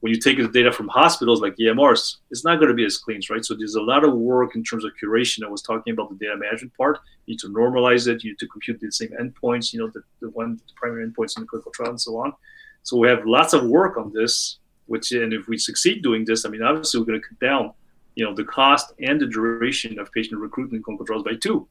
When 0.00 0.12
you 0.12 0.20
take 0.20 0.36
the 0.36 0.48
data 0.48 0.70
from 0.70 0.88
hospitals 0.88 1.40
like 1.40 1.56
EMRs, 1.56 2.16
it's 2.30 2.44
not 2.44 2.56
going 2.56 2.68
to 2.68 2.74
be 2.74 2.84
as 2.84 2.98
clean, 2.98 3.20
right? 3.30 3.42
So 3.42 3.54
there's 3.54 3.76
a 3.76 3.82
lot 3.82 4.04
of 4.04 4.12
work 4.12 4.54
in 4.54 4.62
terms 4.62 4.84
of 4.84 4.92
curation. 5.02 5.44
I 5.44 5.48
was 5.48 5.62
talking 5.62 5.94
about 5.94 6.10
the 6.10 6.16
data 6.16 6.36
management 6.36 6.76
part. 6.76 6.98
You 7.24 7.32
need 7.32 7.40
to 7.40 7.48
normalize 7.48 8.06
it. 8.06 8.22
You 8.22 8.32
need 8.32 8.38
to 8.40 8.46
compute 8.48 8.80
the 8.80 8.92
same 8.92 9.10
endpoints, 9.18 9.72
you 9.72 9.80
know, 9.80 9.88
the, 9.88 10.02
the 10.20 10.28
one 10.30 10.56
the 10.56 10.72
primary 10.76 11.06
endpoints 11.06 11.36
in 11.36 11.42
the 11.42 11.46
clinical 11.46 11.72
trial 11.72 11.90
and 11.90 12.00
so 12.00 12.18
on. 12.18 12.34
So 12.82 12.98
we 12.98 13.08
have 13.08 13.24
lots 13.24 13.54
of 13.54 13.64
work 13.64 13.96
on 13.96 14.12
this, 14.12 14.58
which, 14.86 15.10
and 15.12 15.32
if 15.32 15.48
we 15.48 15.56
succeed 15.56 16.02
doing 16.02 16.26
this, 16.26 16.44
I 16.44 16.50
mean, 16.50 16.62
obviously 16.62 17.00
we're 17.00 17.06
going 17.06 17.22
to 17.22 17.26
cut 17.26 17.40
down, 17.40 17.72
you 18.14 18.26
know, 18.26 18.34
the 18.34 18.44
cost 18.44 18.92
and 19.00 19.18
the 19.18 19.26
duration 19.26 19.98
of 19.98 20.12
patient 20.12 20.38
recruitment 20.38 20.80
in 20.80 20.82
clinical 20.82 21.06
trials 21.06 21.22
by 21.22 21.36
two. 21.36 21.66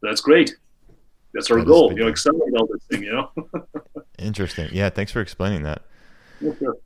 That's 0.00 0.20
great. 0.20 0.54
That's 1.34 1.50
our 1.50 1.58
that 1.58 1.66
goal. 1.66 1.92
You 1.92 2.00
know, 2.00 2.08
accelerate 2.08 2.54
all 2.56 2.66
this 2.66 2.82
thing. 2.90 3.02
You 3.02 3.12
know. 3.12 3.30
Interesting. 4.18 4.68
Yeah. 4.72 4.88
Thanks 4.88 5.12
for 5.12 5.20
explaining 5.20 5.62
that. 5.64 5.82
Yeah, 6.40 6.52
sure. 6.58 6.76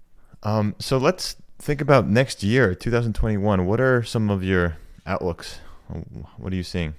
Um, 0.43 0.75
so 0.79 0.99
let's 0.99 1.37
think 1.59 1.81
about 1.81 2.09
next 2.09 2.43
year, 2.43 2.75
2021. 2.75 3.67
What 3.67 3.81
are 3.81 4.03
some 4.03 4.31
of 4.31 4.43
your 4.43 4.77
outlooks? 5.07 5.61
What 6.37 6.53
are 6.53 6.57
you 6.57 6.63
seeing? 6.63 6.95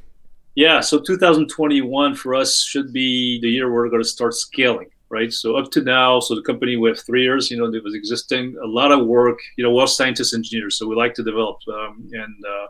Yeah, 0.56 0.82
so 0.82 1.00
2021 1.00 2.16
for 2.16 2.36
us 2.36 2.62
should 2.62 2.91
be 2.91 3.39
the 3.39 3.50
year 3.50 3.72
we're 3.72 3.88
going 3.88 4.02
to 4.02 4.08
start 4.08 4.34
scaling 4.34 4.89
right? 5.10 5.34
So 5.34 5.56
up 5.58 5.72
to 5.72 5.82
now, 5.82 6.20
so 6.20 6.36
the 6.36 6.41
company 6.41 6.78
we 6.78 6.89
have 6.89 7.00
three 7.00 7.24
years, 7.24 7.50
you 7.52 7.58
know, 7.58 7.66
it 7.66 7.84
was 7.84 7.95
existing, 7.95 8.56
a 8.64 8.68
lot 8.68 8.91
of 8.91 9.06
work, 9.06 9.39
you 9.58 9.64
know, 9.64 9.72
we're 9.72 9.88
scientists, 9.88 10.34
engineers, 10.34 10.78
so 10.78 10.88
we 10.88 10.95
like 10.95 11.14
to 11.16 11.24
develop, 11.24 11.58
um, 11.68 12.10
and 12.14 12.45
uh, 12.45 12.68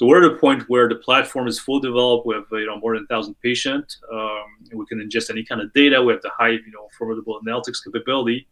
so 0.00 0.06
we're 0.06 0.24
at 0.24 0.32
a 0.32 0.36
point 0.36 0.62
where 0.70 0.88
the 0.88 0.94
platform 0.94 1.46
is 1.46 1.58
full 1.58 1.78
developed. 1.78 2.26
We 2.26 2.34
have 2.34 2.46
you 2.52 2.64
know 2.64 2.78
more 2.78 2.94
than 2.94 3.06
thousand 3.06 3.34
patients. 3.42 4.00
Um, 4.10 4.46
we 4.72 4.86
can 4.86 4.98
ingest 4.98 5.28
any 5.28 5.44
kind 5.44 5.60
of 5.60 5.70
data. 5.74 6.00
We 6.00 6.14
have 6.14 6.22
the 6.22 6.30
Hive 6.38 6.60
you 6.64 6.72
know 6.72 6.88
formidable 6.96 7.38
analytics 7.46 7.84
capability. 7.84 8.48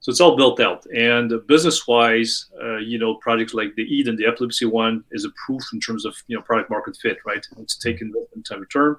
So 0.00 0.10
it's 0.10 0.20
all 0.20 0.36
built 0.36 0.58
out. 0.58 0.84
And 0.86 1.32
business-wise, 1.46 2.46
uh, 2.60 2.78
you 2.78 2.98
know, 2.98 3.14
projects 3.26 3.54
like 3.54 3.76
the 3.76 3.84
Eden, 3.84 4.16
the 4.16 4.26
epilepsy 4.26 4.64
one, 4.64 5.04
is 5.12 5.24
a 5.24 5.30
proof 5.46 5.62
in 5.72 5.78
terms 5.78 6.04
of 6.04 6.16
you 6.26 6.34
know 6.36 6.42
product 6.42 6.68
market 6.68 6.96
fit, 7.00 7.18
right? 7.24 7.46
It's 7.58 7.76
taken 7.76 8.12
in 8.34 8.42
time 8.42 8.58
return. 8.58 8.96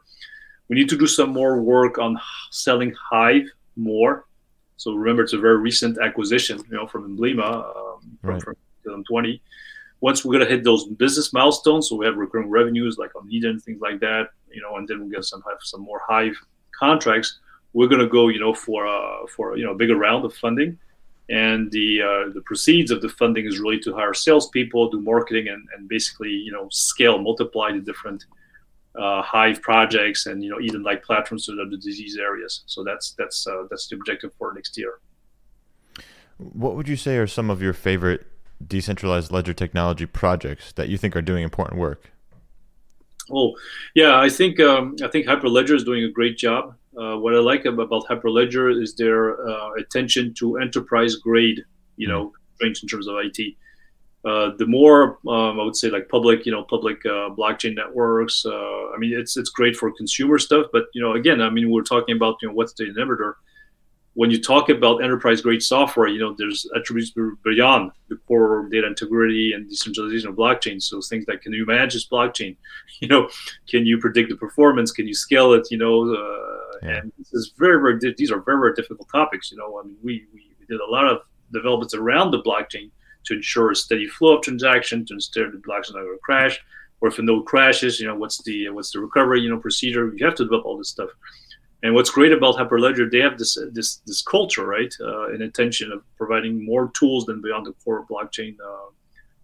We 0.70 0.78
need 0.78 0.88
to 0.88 0.98
do 0.98 1.06
some 1.06 1.32
more 1.32 1.62
work 1.62 1.98
on 1.98 2.18
selling 2.52 2.96
Hive 3.12 3.50
more. 3.76 4.26
So 4.78 4.94
remember, 4.94 5.24
it's 5.24 5.34
a 5.34 5.38
very 5.38 5.58
recent 5.58 5.98
acquisition, 6.02 6.60
you 6.60 6.78
know, 6.78 6.88
from 6.88 7.14
Embleema 7.14 7.76
um, 7.76 8.18
from, 8.22 8.30
right. 8.30 8.42
from 8.42 8.56
2020. 8.86 9.42
Once 10.04 10.26
we're 10.26 10.34
gonna 10.34 10.54
hit 10.54 10.66
those 10.66 10.84
business 11.04 11.32
milestones, 11.32 11.88
so 11.88 11.96
we 11.96 12.06
have 12.06 12.18
recurring 12.18 12.50
revenues 12.50 12.98
like 12.98 13.16
on 13.16 13.26
Eden, 13.32 13.58
things 13.58 13.80
like 13.80 14.02
that, 14.02 14.26
you 14.52 14.62
know, 14.62 14.76
and 14.76 14.86
then 14.86 15.02
we 15.02 15.10
get 15.10 15.24
some 15.24 15.42
have 15.50 15.60
some 15.62 15.80
more 15.80 16.02
Hive 16.06 16.36
contracts. 16.78 17.40
We're 17.72 17.88
gonna 17.88 18.14
go, 18.20 18.28
you 18.28 18.38
know, 18.38 18.54
for 18.54 18.86
uh, 18.86 19.26
for 19.34 19.56
you 19.58 19.64
know 19.64 19.72
a 19.72 19.76
bigger 19.76 19.96
round 19.96 20.26
of 20.26 20.36
funding, 20.36 20.78
and 21.30 21.72
the 21.72 22.02
uh, 22.02 22.34
the 22.34 22.42
proceeds 22.42 22.92
of 22.92 23.02
the 23.02 23.08
funding 23.08 23.46
is 23.46 23.60
really 23.60 23.80
to 23.80 23.94
hire 23.94 24.14
salespeople, 24.14 24.90
do 24.90 25.00
marketing, 25.00 25.48
and, 25.48 25.66
and 25.74 25.88
basically 25.88 26.32
you 26.32 26.52
know 26.52 26.68
scale, 26.70 27.18
multiply 27.18 27.72
the 27.72 27.80
different 27.80 28.26
uh, 29.00 29.22
Hive 29.22 29.62
projects 29.62 30.26
and 30.26 30.44
you 30.44 30.50
know 30.50 30.60
Eden 30.60 30.84
like 30.84 31.02
platforms 31.06 31.46
to 31.46 31.56
the 31.56 31.78
disease 31.78 32.18
areas. 32.18 32.64
So 32.66 32.84
that's 32.84 33.14
that's 33.18 33.48
uh, 33.48 33.68
that's 33.70 33.88
the 33.88 33.96
objective 33.96 34.34
for 34.38 34.54
next 34.54 34.78
year. 34.78 35.00
What 36.40 36.76
would 36.76 36.90
you 36.90 36.98
say 36.98 37.16
are 37.20 37.28
some 37.28 37.50
of 37.50 37.62
your 37.62 37.72
favorite 37.72 38.33
decentralized 38.66 39.32
ledger 39.32 39.54
technology 39.54 40.06
projects 40.06 40.72
that 40.74 40.90
you 40.90 40.98
think 40.98 41.16
are 41.16 41.22
doing 41.22 41.44
important 41.44 41.80
work? 41.80 42.12
Oh, 43.32 43.56
yeah, 43.96 44.20
I 44.20 44.30
think 44.30 44.60
um, 44.60 44.96
I 45.04 45.08
think 45.08 45.26
Hyperledger 45.26 45.76
is 45.76 45.84
doing 45.84 46.04
a 46.04 46.10
great 46.10 46.38
job. 46.38 46.76
Uh, 46.98 47.18
what 47.18 47.34
I 47.34 47.40
like 47.40 47.66
about 47.66 47.90
Hyperledger 47.90 48.82
is 48.82 48.96
their 48.96 49.48
uh, 49.48 49.72
attention 49.74 50.34
to 50.36 50.58
enterprise 50.58 51.16
grade, 51.16 51.64
you 51.96 52.08
know, 52.08 52.34
strengths 52.56 52.84
in 52.84 52.90
terms 52.90 53.08
of 53.08 53.16
IT. 53.18 53.56
Uh, 54.26 54.52
the 54.58 54.66
more 54.66 55.20
um, 55.28 55.60
I 55.60 55.64
would 55.64 55.76
say 55.76 55.90
like 55.90 56.08
public, 56.08 56.46
you 56.46 56.52
know, 56.52 56.64
public 56.64 57.06
uh, 57.06 57.30
blockchain 57.38 57.76
networks. 57.76 58.46
Uh, 58.46 58.92
I 58.94 58.98
mean, 58.98 59.14
it's 59.18 59.36
it's 59.36 59.50
great 59.50 59.76
for 59.76 59.92
consumer 59.92 60.38
stuff, 60.38 60.68
but 60.72 60.86
you 60.94 61.02
know, 61.02 61.14
again, 61.14 61.42
I 61.42 61.50
mean, 61.50 61.70
we're 61.70 61.84
talking 61.84 62.16
about 62.16 62.38
you 62.42 62.48
know 62.48 62.54
what's 62.54 62.74
the 62.74 62.86
inhibitor. 62.86 63.34
When 64.16 64.30
you 64.30 64.42
talk 64.42 64.70
about 64.70 65.04
enterprise 65.04 65.42
grade 65.42 65.64
software, 65.64 66.08
you 66.08 66.20
know, 66.20 66.36
there's 66.38 66.70
attributes 66.76 67.12
beyond 67.44 67.92
the 68.10 68.18
core 68.28 68.70
data 68.72 68.86
integrity 68.86 69.54
and 69.54 69.68
decentralization 69.68 70.30
of 70.30 70.36
blockchain. 70.36 70.82
So 70.82 71.02
things 71.02 71.26
like 71.28 71.42
can 71.42 71.52
you 71.54 71.66
manage 71.66 71.94
this 71.94 72.08
blockchain? 72.08 72.56
You 73.00 73.08
know, 73.10 73.28
can 73.68 73.86
you 73.86 73.98
predict 73.98 74.30
the 74.30 74.38
performance? 74.38 74.92
Can 74.92 75.08
you 75.08 75.14
scale 75.14 75.52
it? 75.54 75.68
You 75.72 75.78
know, 75.78 76.14
uh, 76.14 76.78
yeah. 76.84 76.98
and 77.00 77.12
this 77.18 77.34
is 77.34 77.54
very 77.58 77.82
very 77.82 78.14
these 78.18 78.32
are 78.32 78.40
very 78.40 78.60
very 78.60 78.74
difficult 78.76 79.10
topics. 79.12 79.52
You 79.52 79.58
know, 79.58 79.80
I 79.80 79.84
mean, 79.84 79.98
we 80.04 80.26
we, 80.34 80.42
did 80.70 80.80
a 80.80 80.90
lot 80.90 81.06
of 81.06 81.20
developments 81.52 81.94
around 81.94 82.32
the 82.32 82.42
blockchain 82.42 82.90
to 83.26 83.34
ensure 83.34 83.72
a 83.72 83.76
steady 83.76 84.08
flow 84.08 84.38
of 84.38 84.44
transactions, 84.44 85.10
to 85.10 85.16
ensure 85.16 85.52
the 85.52 85.58
blocks 85.58 85.90
are 85.90 85.94
not 85.94 86.04
going 86.04 86.16
to 86.16 86.20
crash, 86.20 86.58
or 87.02 87.10
if 87.10 87.20
a 87.20 87.22
node 87.22 87.46
crashes, 87.46 88.00
you 88.00 88.08
know 88.08 88.16
what's 88.16 88.42
the 88.44 88.70
what's 88.70 88.92
the 88.92 89.00
recovery 89.00 89.42
you 89.42 89.50
know 89.50 89.60
procedure. 89.60 90.14
You 90.16 90.26
have 90.26 90.36
to 90.36 90.46
develop 90.46 90.66
all 90.66 90.78
this 90.78 90.90
stuff. 90.90 91.10
And 91.84 91.94
what's 91.94 92.10
great 92.10 92.32
about 92.32 92.56
Hyperledger, 92.56 93.12
they 93.12 93.20
have 93.20 93.38
this 93.38 93.58
this 93.74 93.98
this 94.08 94.22
culture, 94.22 94.66
right, 94.66 94.94
uh, 95.02 95.28
and 95.32 95.42
intention 95.42 95.92
of 95.92 96.02
providing 96.18 96.66
more 96.66 96.90
tools 96.98 97.26
than 97.26 97.42
beyond 97.42 97.66
the 97.66 97.74
core 97.84 98.06
blockchain, 98.10 98.56
uh, 98.66 98.90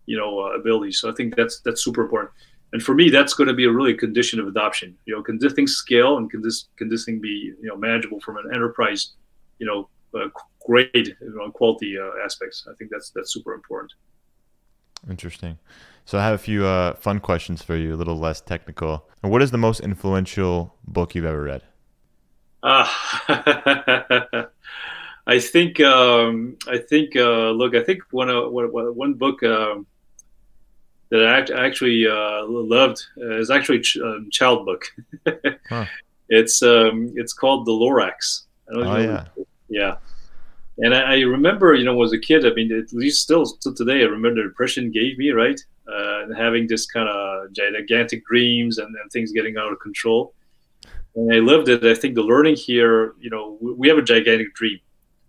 you 0.06 0.18
know, 0.18 0.40
uh, 0.40 0.58
abilities. 0.60 1.00
So 1.00 1.12
I 1.12 1.14
think 1.14 1.36
that's 1.36 1.60
that's 1.66 1.84
super 1.84 2.02
important. 2.04 2.32
and 2.72 2.84
for 2.84 2.94
me, 2.94 3.10
that's 3.10 3.34
going 3.34 3.48
to 3.48 3.54
be 3.54 3.66
a 3.66 3.72
really 3.72 3.94
condition 3.94 4.40
of 4.40 4.48
adoption. 4.48 4.96
You 5.06 5.16
know, 5.16 5.24
can 5.24 5.38
this 5.40 5.54
thing 5.54 5.68
scale 5.68 6.18
and 6.18 6.30
can 6.32 6.42
this 6.42 6.68
can 6.78 6.88
this 6.90 7.04
thing 7.06 7.20
be 7.20 7.54
you 7.62 7.68
know 7.68 7.76
manageable 7.76 8.20
from 8.22 8.38
an 8.38 8.46
enterprise, 8.54 9.14
you 9.60 9.68
know, 9.68 9.90
uh, 10.20 10.30
grade 10.66 11.16
you 11.20 11.36
know, 11.36 11.52
quality 11.52 11.98
uh, 11.98 12.24
aspects? 12.24 12.68
I 12.70 12.74
think 12.78 12.92
that's 12.92 13.12
that's 13.16 13.34
super 13.34 13.54
important. 13.54 13.94
Interesting. 15.10 15.58
So 16.06 16.18
I 16.18 16.24
have 16.24 16.36
a 16.36 16.44
few 16.50 16.66
uh, 16.66 16.96
fun 16.96 17.20
questions 17.20 17.62
for 17.62 17.76
you, 17.76 17.96
a 17.96 17.98
little 17.98 18.18
less 18.18 18.42
technical. 18.42 19.08
What 19.22 19.42
is 19.42 19.52
the 19.52 19.58
most 19.58 19.80
influential 19.80 20.76
book 20.88 21.16
you've 21.16 21.26
ever 21.26 21.44
read? 21.44 21.64
Uh, 22.62 22.88
I 25.28 25.40
think 25.40 25.80
um, 25.80 26.58
I 26.68 26.78
think 26.78 27.16
uh, 27.16 27.52
look, 27.52 27.76
I 27.76 27.84
think 27.84 28.04
one 28.12 28.30
uh, 28.30 28.48
one 28.48 29.14
book. 29.14 29.44
Um, 29.44 29.86
that 31.12 31.26
I 31.26 31.66
actually 31.66 32.08
uh, 32.08 32.46
loved 32.46 33.04
uh, 33.20 33.38
is 33.38 33.50
actually 33.50 33.84
a 34.02 34.06
um, 34.06 34.30
child 34.32 34.66
book. 34.66 34.86
huh. 35.70 35.86
It's 36.30 36.62
um, 36.62 37.12
it's 37.16 37.34
called 37.34 37.66
The 37.66 37.72
Lorax. 37.72 38.44
oh 38.72 38.98
yeah, 38.98 39.26
yeah. 39.70 39.98
And 40.78 40.96
I, 40.96 41.16
I, 41.16 41.20
remember, 41.22 41.74
you 41.74 41.84
know, 41.84 42.02
as 42.04 42.14
a 42.14 42.20
kid, 42.20 42.46
I 42.46 42.54
mean, 42.54 42.72
at 42.72 42.94
least 42.94 43.22
still 43.22 43.46
to 43.46 43.74
today, 43.74 44.02
I 44.02 44.06
remember 44.06 44.44
the 44.44 44.48
depression 44.48 44.92
gave 44.92 45.18
me 45.18 45.32
right, 45.32 45.60
uh, 45.88 46.24
and 46.24 46.38
having 46.38 46.68
this 46.68 46.86
kind 46.86 47.10
of 47.10 47.52
gigantic 47.52 48.26
dreams 48.26 48.78
and, 48.78 48.96
and 48.96 49.12
things 49.12 49.32
getting 49.32 49.58
out 49.58 49.74
of 49.74 49.80
control. 49.80 50.34
And 51.16 51.34
I 51.34 51.38
lived 51.40 51.70
it. 51.70 51.84
I 51.84 51.94
think 51.94 52.16
the 52.16 52.24
learning 52.24 52.56
here, 52.56 53.16
you 53.20 53.30
know, 53.30 53.58
we 53.62 53.88
have 53.90 53.98
a 53.98 54.04
gigantic 54.04 54.54
dream. 54.54 54.80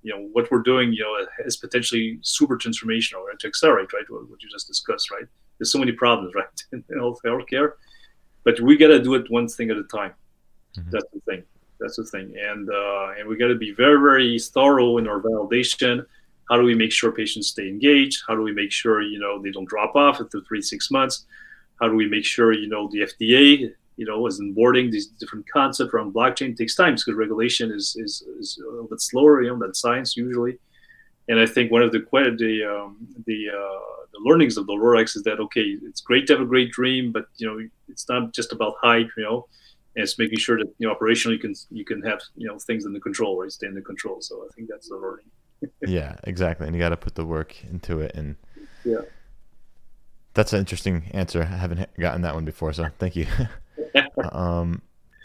You 0.02 0.14
know, 0.14 0.28
what 0.32 0.50
we're 0.50 0.62
doing, 0.62 0.92
you 0.92 1.02
know, 1.02 1.26
is 1.44 1.56
potentially 1.56 2.18
super 2.22 2.56
transformational, 2.56 3.26
right? 3.26 3.38
To 3.38 3.46
accelerate, 3.46 3.92
right? 3.92 4.04
What 4.08 4.42
you 4.42 4.48
just 4.48 4.66
discussed, 4.66 5.10
right? 5.10 5.26
there's 5.60 5.70
so 5.70 5.78
many 5.78 5.92
problems, 5.92 6.34
right, 6.34 6.46
in 6.72 6.82
health 6.98 7.20
healthcare. 7.24 7.74
But 8.42 8.58
we 8.60 8.76
got 8.76 8.88
to 8.88 9.00
do 9.00 9.14
it 9.14 9.30
one 9.30 9.46
thing 9.46 9.70
at 9.70 9.76
a 9.76 9.84
time. 9.84 10.14
Mm-hmm. 10.76 10.90
That's 10.90 11.06
the 11.12 11.20
thing. 11.20 11.42
That's 11.78 11.96
the 11.96 12.04
thing, 12.04 12.34
and 12.38 12.68
uh, 12.68 13.12
and 13.18 13.28
we 13.28 13.36
got 13.36 13.48
to 13.48 13.54
be 13.54 13.72
very 13.72 14.00
very 14.00 14.38
thorough 14.38 14.98
in 14.98 15.06
our 15.06 15.20
validation. 15.20 16.04
How 16.48 16.56
do 16.56 16.64
we 16.64 16.74
make 16.74 16.90
sure 16.90 17.12
patients 17.12 17.48
stay 17.48 17.68
engaged? 17.68 18.22
How 18.26 18.34
do 18.34 18.42
we 18.42 18.52
make 18.52 18.72
sure 18.72 19.02
you 19.02 19.18
know 19.18 19.40
they 19.40 19.50
don't 19.50 19.68
drop 19.68 19.94
off 19.94 20.20
after 20.20 20.40
three 20.40 20.62
six 20.62 20.90
months? 20.90 21.26
How 21.80 21.88
do 21.88 21.94
we 21.94 22.06
make 22.06 22.24
sure 22.24 22.52
you 22.52 22.68
know 22.68 22.88
the 22.92 23.00
FDA 23.00 23.72
you 24.00 24.06
know 24.06 24.26
is 24.26 24.40
onboarding 24.40 24.90
these 24.90 25.08
different 25.08 25.46
concepts 25.50 25.92
around 25.92 26.14
blockchain 26.14 26.56
takes 26.56 26.74
time 26.74 26.94
because 26.94 27.12
regulation 27.14 27.70
is, 27.70 27.94
is 28.04 28.22
is 28.40 28.58
a 28.66 28.70
little 28.70 28.88
bit 28.88 29.00
slower 29.02 29.42
you 29.42 29.50
know 29.50 29.58
than 29.58 29.74
science 29.74 30.16
usually. 30.16 30.58
And 31.28 31.38
I 31.38 31.46
think 31.46 31.70
one 31.70 31.82
of 31.82 31.92
the 31.92 31.98
the 32.38 32.54
um, 32.64 32.96
the 33.26 33.40
uh, 33.50 33.90
the 34.14 34.20
learnings 34.28 34.56
of 34.56 34.66
the 34.66 34.72
Lorax 34.72 35.16
is 35.16 35.22
that 35.24 35.38
okay, 35.38 35.76
it's 35.82 36.00
great 36.00 36.26
to 36.26 36.32
have 36.32 36.40
a 36.40 36.46
great 36.46 36.72
dream, 36.72 37.12
but 37.12 37.26
you 37.36 37.46
know 37.46 37.58
it's 37.88 38.08
not 38.08 38.32
just 38.32 38.52
about 38.52 38.74
height, 38.80 39.08
you 39.18 39.22
know, 39.22 39.46
and 39.94 40.02
it's 40.02 40.18
making 40.18 40.38
sure 40.38 40.56
that 40.58 40.72
you 40.78 40.88
know 40.88 40.94
operationally 40.94 41.32
you 41.32 41.38
can 41.38 41.54
you 41.70 41.84
can 41.84 42.00
have 42.02 42.20
you 42.36 42.48
know 42.48 42.58
things 42.58 42.86
in 42.86 42.94
the 42.94 43.00
control, 43.00 43.38
right? 43.40 43.52
Stay 43.52 43.66
in 43.66 43.74
the 43.74 43.82
control. 43.82 44.22
So 44.22 44.46
I 44.46 44.48
think 44.54 44.70
that's 44.70 44.88
the 44.88 44.96
learning. 44.96 45.26
yeah, 45.86 46.16
exactly, 46.24 46.66
and 46.66 46.74
you 46.74 46.80
got 46.80 46.88
to 46.88 46.96
put 46.96 47.16
the 47.16 47.26
work 47.26 47.54
into 47.64 48.00
it, 48.00 48.12
and 48.14 48.36
yeah, 48.82 49.02
that's 50.32 50.54
an 50.54 50.58
interesting 50.58 51.10
answer. 51.12 51.42
I 51.42 51.58
haven't 51.58 51.86
gotten 51.98 52.22
that 52.22 52.34
one 52.34 52.46
before, 52.46 52.72
so 52.72 52.88
thank 52.98 53.14
you. 53.14 53.26
um, 54.32 54.82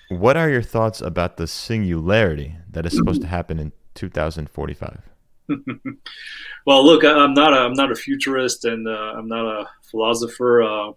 what 0.10 0.38
are 0.38 0.50
your 0.50 0.62
thoughts 0.62 1.02
about 1.02 1.38
the 1.38 1.48
singularity 1.48 2.56
that 2.72 2.86
is 2.86 2.96
supposed 2.96 3.22
to 3.22 3.28
happen 3.28 3.60
in 3.60 3.72
2045? 3.96 5.02
well, 6.66 6.86
look, 6.86 7.04
I'm 7.04 7.34
not 7.34 7.54
a, 7.54 7.58
I'm 7.58 7.74
not 7.74 7.92
a 7.92 7.96
futurist 7.96 8.66
and 8.66 8.88
uh, 8.88 9.14
I'm 9.18 9.28
not 9.28 9.46
a 9.46 9.68
philosopher. 9.90 10.64
Uh, 10.64 10.92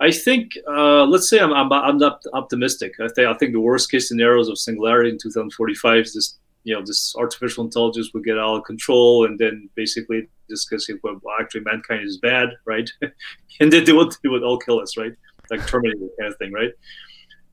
I 0.00 0.12
think 0.12 0.52
uh, 0.68 1.04
let's 1.04 1.28
say 1.28 1.40
I'm, 1.40 1.52
I'm, 1.52 1.72
I'm 1.72 1.98
not 1.98 2.22
optimistic. 2.32 2.94
I 3.00 3.08
think 3.08 3.28
I 3.28 3.34
think 3.34 3.52
the 3.52 3.60
worst 3.60 3.90
case 3.90 4.08
scenarios 4.08 4.48
of 4.48 4.58
singularity 4.58 5.10
in 5.10 5.18
2045 5.18 6.04
is 6.04 6.14
this 6.14 6.38
you 6.64 6.74
know 6.74 6.82
this 6.84 7.14
artificial 7.16 7.64
intelligence 7.64 8.10
will 8.12 8.20
get 8.20 8.38
out 8.38 8.56
of 8.56 8.64
control 8.64 9.24
and 9.24 9.38
then 9.38 9.68
basically 9.74 10.28
discuss 10.48 10.88
well, 11.02 11.20
actually 11.40 11.62
mankind 11.62 12.04
is 12.04 12.18
bad, 12.18 12.50
right? 12.64 12.90
and 13.60 13.72
then 13.72 13.84
they 13.84 13.92
would 13.92 14.14
they 14.22 14.28
would 14.28 14.42
all 14.42 14.58
kill 14.58 14.80
us, 14.80 14.96
right? 14.96 15.12
Like 15.50 15.66
Terminator 15.66 16.08
kind 16.18 16.32
of 16.32 16.38
thing, 16.38 16.52
right? 16.52 16.72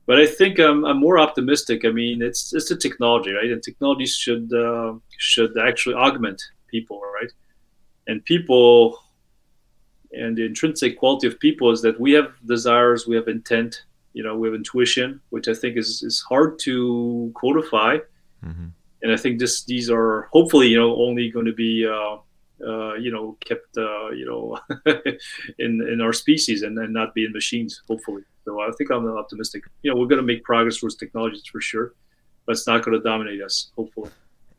but 0.06 0.20
I 0.20 0.26
think 0.26 0.58
I'm, 0.58 0.84
I'm 0.84 0.98
more 0.98 1.18
optimistic. 1.18 1.84
I 1.84 1.90
mean, 1.90 2.22
it's 2.22 2.54
it's 2.54 2.70
a 2.70 2.76
technology, 2.76 3.32
right? 3.32 3.50
And 3.50 3.62
technology 3.62 4.06
should 4.06 4.52
uh, 4.54 4.94
should 5.18 5.58
actually 5.58 5.96
augment 5.96 6.40
people, 6.68 7.00
right? 7.20 7.30
And 8.06 8.24
people 8.24 9.02
and 10.12 10.36
the 10.36 10.46
intrinsic 10.46 10.98
quality 10.98 11.26
of 11.26 11.38
people 11.40 11.72
is 11.72 11.82
that 11.82 11.98
we 12.00 12.12
have 12.12 12.32
desires, 12.46 13.06
we 13.06 13.16
have 13.16 13.26
intent, 13.26 13.82
you 14.12 14.22
know, 14.22 14.36
we 14.36 14.46
have 14.48 14.54
intuition, 14.54 15.20
which 15.30 15.48
I 15.48 15.54
think 15.54 15.76
is 15.76 16.02
is 16.04 16.24
hard 16.28 16.58
to 16.60 17.32
codify. 17.34 17.98
Mm-hmm. 18.44 18.68
And 19.02 19.12
I 19.12 19.16
think 19.16 19.40
this 19.40 19.64
these 19.64 19.90
are 19.90 20.28
hopefully 20.32 20.68
you 20.68 20.78
know 20.78 20.94
only 20.96 21.30
going 21.30 21.46
to 21.46 21.52
be 21.52 21.84
uh, 21.84 22.18
uh, 22.64 22.94
you 22.94 23.10
know 23.10 23.36
kept 23.44 23.76
uh, 23.76 24.10
you 24.10 24.26
know 24.26 24.58
in 25.58 25.86
in 25.92 26.00
our 26.00 26.12
species 26.12 26.62
and, 26.62 26.78
and 26.78 26.92
not 26.92 27.14
be 27.14 27.24
in 27.24 27.32
machines 27.32 27.82
hopefully. 27.88 28.22
So 28.44 28.60
I 28.60 28.70
think 28.78 28.90
I'm 28.90 29.06
optimistic. 29.08 29.64
You 29.82 29.90
know 29.90 30.00
we're 30.00 30.06
going 30.06 30.20
to 30.20 30.26
make 30.26 30.44
progress 30.44 30.78
towards 30.78 30.96
technologies 30.96 31.46
for 31.46 31.60
sure 31.60 31.92
but 32.46 32.52
it's 32.52 32.66
not 32.66 32.84
going 32.84 32.96
to 32.96 33.02
dominate 33.02 33.42
us 33.42 33.70
hopefully. 33.76 34.10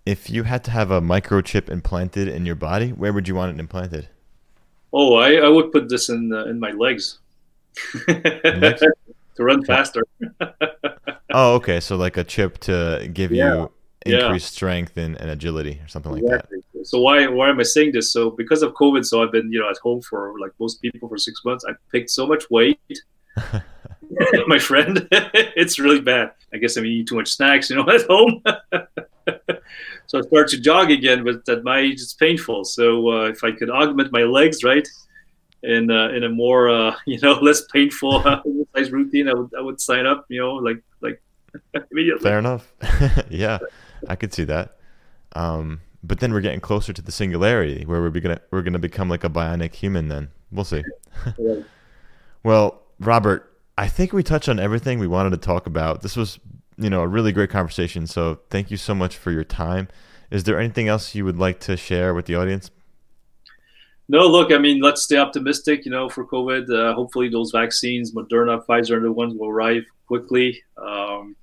If 0.05 0.29
you 0.29 0.43
had 0.43 0.63
to 0.65 0.71
have 0.71 0.91
a 0.91 1.01
microchip 1.01 1.69
implanted 1.69 2.27
in 2.27 2.45
your 2.45 2.55
body 2.55 2.89
where 2.89 3.11
would 3.13 3.27
you 3.27 3.35
want 3.35 3.55
it 3.55 3.59
implanted? 3.59 4.09
Oh 4.93 5.15
I, 5.15 5.35
I 5.35 5.47
would 5.47 5.71
put 5.71 5.89
this 5.89 6.09
in 6.09 6.31
uh, 6.31 6.45
in 6.45 6.59
my 6.59 6.71
legs, 6.71 7.19
legs? 8.07 8.81
to 9.35 9.43
run 9.43 9.63
faster. 9.63 10.03
Oh 11.29 11.55
okay. 11.55 11.81
So 11.81 11.97
like 11.97 12.15
a 12.15 12.23
chip 12.23 12.57
to 12.59 13.09
give 13.13 13.33
yeah. 13.33 13.53
you 13.53 13.71
increased 14.05 14.53
yeah. 14.53 14.57
strength 14.57 14.97
and, 14.97 15.19
and, 15.19 15.29
agility 15.29 15.79
or 15.83 15.87
something 15.87 16.15
exactly. 16.17 16.57
like 16.57 16.65
that. 16.73 16.87
So 16.87 17.01
why 17.01 17.27
why 17.27 17.49
am 17.49 17.59
I 17.59 17.63
saying 17.63 17.91
this? 17.93 18.13
So 18.13 18.29
because 18.29 18.61
of 18.61 18.73
COVID, 18.73 19.05
so 19.05 19.23
I've 19.23 19.31
been 19.31 19.51
you 19.51 19.59
know 19.59 19.69
at 19.69 19.77
home 19.77 20.01
for 20.01 20.33
like 20.39 20.51
most 20.59 20.81
people 20.81 21.09
for 21.09 21.17
six 21.17 21.43
months. 21.43 21.65
I 21.67 21.73
picked 21.91 22.09
so 22.09 22.25
much 22.27 22.49
weight. 22.49 22.79
my 24.47 24.59
friend, 24.59 25.07
it's 25.11 25.79
really 25.79 26.01
bad. 26.01 26.31
I 26.53 26.57
guess 26.57 26.77
I'm 26.77 26.85
eating 26.85 27.05
too 27.05 27.15
much 27.15 27.33
snacks, 27.33 27.69
you 27.69 27.75
know, 27.75 27.89
at 27.89 28.05
home. 28.07 28.41
so 30.07 30.19
I 30.19 30.21
start 30.21 30.47
to 30.49 30.59
jog 30.59 30.91
again, 30.91 31.23
but 31.23 31.47
at 31.49 31.63
my 31.63 31.79
age 31.79 32.01
it's 32.01 32.13
painful. 32.13 32.63
So 32.63 33.09
uh, 33.09 33.23
if 33.25 33.43
I 33.43 33.51
could 33.51 33.69
augment 33.69 34.11
my 34.11 34.23
legs, 34.23 34.63
right, 34.63 34.87
in 35.63 35.91
uh, 35.91 36.09
in 36.09 36.23
a 36.23 36.29
more 36.29 36.69
uh, 36.69 36.95
you 37.05 37.19
know 37.19 37.33
less 37.33 37.63
painful 37.67 38.17
exercise 38.27 38.91
routine, 38.91 39.27
I 39.27 39.33
would 39.33 39.51
I 39.57 39.61
would 39.61 39.81
sign 39.81 40.05
up. 40.05 40.25
You 40.29 40.41
know, 40.41 40.53
like 40.53 40.81
like 41.01 41.21
immediately. 41.91 42.23
Fair 42.23 42.39
enough. 42.39 42.73
yeah. 43.29 43.59
I 44.07 44.15
could 44.15 44.33
see 44.33 44.43
that. 44.45 44.77
Um, 45.33 45.81
but 46.03 46.19
then 46.19 46.33
we're 46.33 46.41
getting 46.41 46.61
closer 46.61 46.93
to 46.93 47.01
the 47.01 47.11
singularity 47.11 47.85
where 47.85 48.01
we're 48.01 48.09
gonna 48.11 48.39
we're 48.51 48.61
gonna 48.61 48.79
become 48.79 49.09
like 49.09 49.23
a 49.23 49.29
bionic 49.29 49.73
human. 49.73 50.07
Then 50.07 50.29
we'll 50.51 50.65
see. 50.65 50.83
well, 52.43 52.81
Robert, 52.99 53.57
I 53.77 53.87
think 53.87 54.13
we 54.13 54.23
touched 54.23 54.49
on 54.49 54.59
everything 54.59 54.99
we 54.99 55.07
wanted 55.07 55.31
to 55.31 55.37
talk 55.37 55.67
about. 55.67 56.01
This 56.01 56.15
was, 56.15 56.39
you 56.77 56.89
know, 56.89 57.01
a 57.01 57.07
really 57.07 57.31
great 57.31 57.49
conversation. 57.49 58.07
So 58.07 58.39
thank 58.49 58.71
you 58.71 58.77
so 58.77 58.95
much 58.95 59.17
for 59.17 59.31
your 59.31 59.43
time. 59.43 59.87
Is 60.31 60.43
there 60.43 60.59
anything 60.59 60.87
else 60.87 61.15
you 61.15 61.25
would 61.25 61.37
like 61.37 61.59
to 61.61 61.77
share 61.77 62.13
with 62.13 62.25
the 62.25 62.35
audience? 62.35 62.71
No, 64.09 64.25
look, 64.25 64.51
I 64.53 64.57
mean, 64.57 64.81
let's 64.81 65.03
stay 65.03 65.17
optimistic. 65.17 65.85
You 65.85 65.91
know, 65.91 66.07
for 66.07 66.25
COVID, 66.25 66.69
uh, 66.69 66.93
hopefully 66.93 67.29
those 67.29 67.51
vaccines, 67.51 68.13
Moderna, 68.13 68.65
Pfizer, 68.65 68.95
and 68.95 69.05
the 69.05 69.11
ones 69.11 69.33
will 69.33 69.49
arrive 69.49 69.83
quickly. 70.07 70.63
Um, 70.77 71.35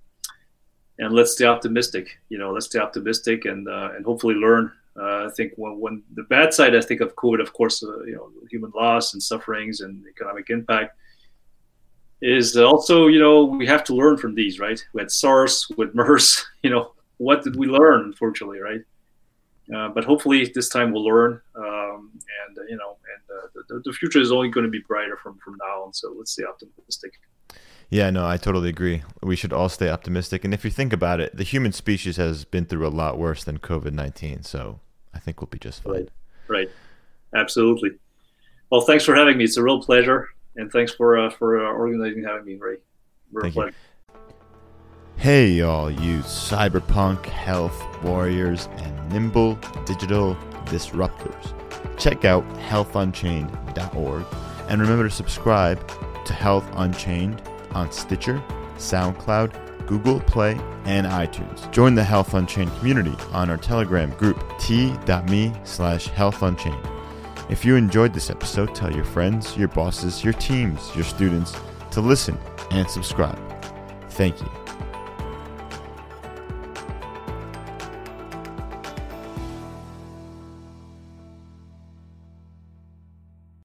and 0.99 1.12
let's 1.12 1.32
stay 1.32 1.47
optimistic. 1.47 2.18
You 2.28 2.38
know, 2.38 2.53
let's 2.53 2.66
stay 2.66 2.78
optimistic 2.78 3.45
and 3.45 3.68
uh, 3.68 3.90
and 3.97 4.05
hopefully 4.05 4.34
learn. 4.34 4.72
Uh, 4.97 5.26
I 5.26 5.30
think 5.36 5.53
when, 5.57 5.80
when 5.80 6.03
the 6.14 6.22
bad 6.24 6.55
side, 6.55 6.76
I 6.76 6.80
think 6.80 7.01
of 7.01 7.16
COVID, 7.16 7.40
of 7.40 7.53
course, 7.53 7.82
uh, 7.82 8.05
you 8.05 8.14
know, 8.14 8.30
human 8.49 8.72
loss 8.76 9.12
and 9.12 9.22
sufferings 9.22 9.80
and 9.80 10.07
economic 10.07 10.51
impact 10.51 10.97
is 12.22 12.57
also, 12.57 13.09
you 13.09 13.18
know, 13.18 13.45
we 13.45 13.66
have 13.66 13.82
to 13.84 13.95
learn 13.95 14.16
from 14.16 14.36
these, 14.36 14.61
right? 14.61 14.80
We 14.92 15.01
had 15.01 15.11
SARS 15.11 15.68
with 15.76 15.95
MERS. 15.95 16.45
You 16.62 16.70
know, 16.70 16.95
what 17.18 17.45
did 17.45 17.57
we 17.57 17.66
learn? 17.66 18.05
Unfortunately, 18.07 18.59
right? 18.59 18.80
Uh, 19.74 19.88
but 19.90 20.03
hopefully 20.03 20.51
this 20.55 20.70
time 20.70 20.92
we'll 20.92 21.05
learn, 21.05 21.38
um, 21.57 22.11
and 22.47 22.59
uh, 22.59 22.62
you 22.70 22.76
know, 22.78 22.97
and 23.12 23.38
uh, 23.38 23.62
the, 23.68 23.82
the 23.84 23.92
future 23.92 24.18
is 24.18 24.32
only 24.32 24.49
going 24.49 24.64
to 24.64 24.70
be 24.70 24.82
brighter 24.88 25.18
from 25.22 25.38
from 25.45 25.59
now 25.61 25.84
on. 25.84 25.92
So 25.92 26.14
let's 26.16 26.32
stay 26.32 26.45
optimistic. 26.45 27.12
Yeah, 27.95 28.11
no, 28.11 28.26
I 28.26 28.38
totally 28.38 28.70
agree. 28.70 29.05
We 29.22 29.36
should 29.36 29.53
all 29.53 29.68
stay 29.68 29.88
optimistic. 29.88 30.45
And 30.45 30.53
if 30.53 30.64
you 30.64 30.70
think 30.72 30.92
about 30.92 31.20
it, 31.20 31.36
the 31.36 31.45
human 31.45 31.70
species 31.70 32.16
has 32.16 32.45
been 32.45 32.64
through 32.64 32.84
a 32.84 32.90
lot 32.90 33.18
worse 33.18 33.45
than 33.45 33.59
COVID 33.59 33.92
19. 33.92 34.42
So 34.42 34.80
I 35.14 35.20
think 35.20 35.40
we'll 35.40 35.47
be 35.47 35.61
just 35.61 35.84
fine. 35.84 35.92
Right. 35.92 36.09
right. 36.49 36.70
Absolutely. 37.36 37.90
Well, 38.68 38.80
thanks 38.80 39.05
for 39.05 39.14
having 39.14 39.38
me. 39.38 39.45
It's 39.45 39.59
a 39.59 39.62
real 39.62 39.80
pleasure. 39.80 40.30
And 40.57 40.72
thanks 40.72 40.92
for 40.92 41.16
uh, 41.16 41.30
for 41.30 41.64
uh, 41.64 41.70
organizing 41.70 42.24
having 42.24 42.45
me, 42.45 42.57
Ray. 42.57 42.78
Real 43.30 43.42
Thank 43.42 43.55
pleasure. 43.55 43.74
You. 44.09 44.14
Hey, 45.16 45.47
y'all, 45.51 45.88
you 45.88 46.18
cyberpunk 46.22 47.26
health 47.26 47.80
warriors 48.03 48.68
and 48.78 49.12
nimble 49.12 49.55
digital 49.86 50.34
disruptors. 50.64 51.55
Check 51.97 52.24
out 52.24 52.45
healthunchained.org 52.57 54.26
and 54.68 54.80
remember 54.80 55.09
to 55.09 55.14
subscribe 55.14 56.24
to 56.24 56.32
Health 56.32 56.68
Unchained 56.74 57.40
on 57.75 57.91
Stitcher, 57.93 58.43
SoundCloud, 58.77 59.87
Google 59.87 60.20
Play, 60.20 60.59
and 60.85 61.07
iTunes. 61.07 61.70
Join 61.70 61.95
the 61.95 62.05
Health 62.05 62.35
Unchained 62.35 62.75
community 62.79 63.14
on 63.33 63.51
our 63.51 63.57
Telegram 63.57 64.11
group 64.11 64.43
t.me 64.59 65.53
slash 65.64 66.09
healthunchained. 66.09 66.91
If 67.51 67.64
you 67.64 67.77
enjoyed 67.77 68.14
this 68.14 68.31
episode, 68.31 68.75
tell 68.75 68.95
your 68.95 69.05
friends, 69.05 69.57
your 69.57 69.68
bosses, 69.68 70.25
your 70.25 70.33
teams, 70.35 70.95
your 70.95 71.05
students 71.05 71.55
to 71.91 72.01
listen 72.01 72.39
and 72.70 72.89
subscribe. 72.89 73.39
Thank 74.11 74.41
you. 74.41 74.64